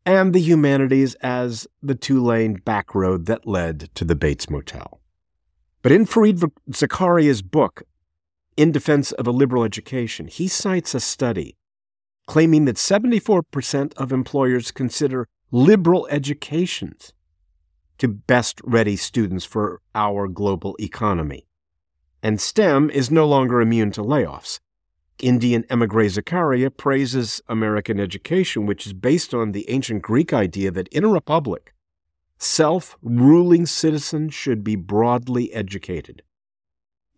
and 0.04 0.32
the 0.32 0.40
humanities 0.40 1.14
as 1.16 1.66
the 1.82 1.94
two 1.94 2.22
lane 2.22 2.54
back 2.54 2.94
road 2.94 3.26
that 3.26 3.46
led 3.46 3.88
to 3.94 4.04
the 4.04 4.16
Bates 4.16 4.50
Motel. 4.50 5.00
But 5.82 5.92
in 5.92 6.06
Fareed 6.06 6.50
Zakaria's 6.70 7.42
book, 7.42 7.84
In 8.56 8.72
Defense 8.72 9.12
of 9.12 9.26
a 9.26 9.30
Liberal 9.30 9.64
Education, 9.64 10.26
he 10.26 10.48
cites 10.48 10.94
a 10.94 11.00
study 11.00 11.56
claiming 12.26 12.64
that 12.64 12.76
74% 12.76 13.92
of 13.94 14.12
employers 14.12 14.70
consider 14.70 15.26
liberal 15.50 16.06
educations 16.10 17.12
to 18.00 18.08
best 18.08 18.60
ready 18.64 18.96
students 18.96 19.44
for 19.44 19.82
our 19.94 20.26
global 20.26 20.74
economy. 20.80 21.46
And 22.22 22.40
STEM 22.40 22.90
is 22.90 23.10
no 23.10 23.26
longer 23.26 23.60
immune 23.60 23.92
to 23.92 24.02
layoffs. 24.02 24.58
Indian 25.18 25.64
emigre 25.68 26.06
Zakaria 26.06 26.74
praises 26.74 27.42
American 27.46 28.00
education, 28.00 28.64
which 28.64 28.86
is 28.86 28.94
based 28.94 29.34
on 29.34 29.52
the 29.52 29.68
ancient 29.68 30.00
Greek 30.00 30.32
idea 30.32 30.70
that 30.70 30.88
in 30.88 31.04
a 31.04 31.08
republic, 31.08 31.74
self 32.38 32.96
ruling 33.02 33.66
citizens 33.66 34.32
should 34.32 34.64
be 34.64 34.76
broadly 34.76 35.52
educated. 35.52 36.22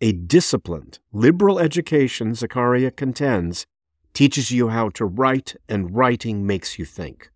A 0.01 0.11
disciplined, 0.11 0.99
liberal 1.13 1.59
education, 1.59 2.33
Zakaria 2.33 2.93
contends, 2.93 3.65
teaches 4.13 4.51
you 4.51 4.67
how 4.67 4.89
to 4.89 5.05
write, 5.05 5.55
and 5.69 5.95
writing 5.95 6.45
makes 6.45 6.77
you 6.77 6.83
think. 6.83 7.31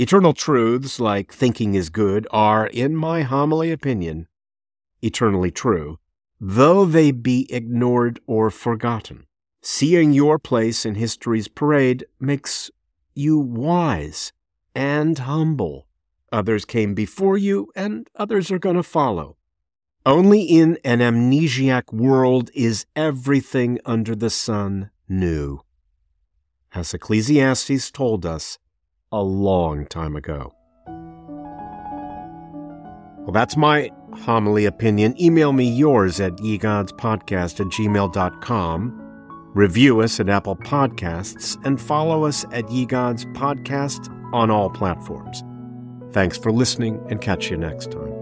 Eternal 0.00 0.32
truths 0.32 1.00
like 1.00 1.32
thinking 1.32 1.74
is 1.74 1.90
good 1.90 2.24
are, 2.30 2.68
in 2.68 2.94
my 2.94 3.22
homily 3.22 3.72
opinion, 3.72 4.28
eternally 5.02 5.50
true, 5.50 5.98
though 6.40 6.84
they 6.84 7.10
be 7.10 7.52
ignored 7.52 8.20
or 8.24 8.48
forgotten. 8.48 9.26
Seeing 9.60 10.12
your 10.12 10.38
place 10.38 10.86
in 10.86 10.94
history's 10.94 11.48
parade 11.48 12.06
makes 12.20 12.70
you 13.16 13.40
wise 13.40 14.32
and 14.72 15.18
humble. 15.18 15.88
Others 16.30 16.64
came 16.64 16.94
before 16.94 17.36
you, 17.36 17.72
and 17.74 18.08
others 18.14 18.52
are 18.52 18.60
going 18.60 18.76
to 18.76 18.84
follow. 18.84 19.36
Only 20.06 20.42
in 20.42 20.78
an 20.84 21.00
amnesiac 21.00 21.92
world 21.92 22.50
is 22.54 22.86
everything 22.94 23.80
under 23.84 24.14
the 24.14 24.30
sun 24.30 24.90
new. 25.08 25.62
As 26.72 26.94
Ecclesiastes 26.94 27.90
told 27.90 28.24
us, 28.24 28.58
a 29.12 29.22
long 29.22 29.86
time 29.86 30.16
ago. 30.16 30.54
Well, 33.28 33.32
that's 33.32 33.56
my 33.56 33.90
homily 34.14 34.64
opinion. 34.64 35.20
Email 35.20 35.52
me 35.52 35.68
yours 35.68 36.18
at 36.18 36.32
yegodspodcast 36.36 37.60
at 37.60 37.66
gmail.com. 37.66 39.04
Review 39.54 40.00
us 40.00 40.20
at 40.20 40.28
Apple 40.28 40.56
Podcasts 40.56 41.62
and 41.66 41.80
follow 41.80 42.24
us 42.24 42.44
at 42.52 42.64
Yegods 42.66 43.30
Podcast 43.34 44.08
on 44.32 44.50
all 44.50 44.70
platforms. 44.70 45.42
Thanks 46.12 46.38
for 46.38 46.52
listening 46.52 47.04
and 47.10 47.20
catch 47.20 47.50
you 47.50 47.56
next 47.56 47.90
time. 47.90 48.17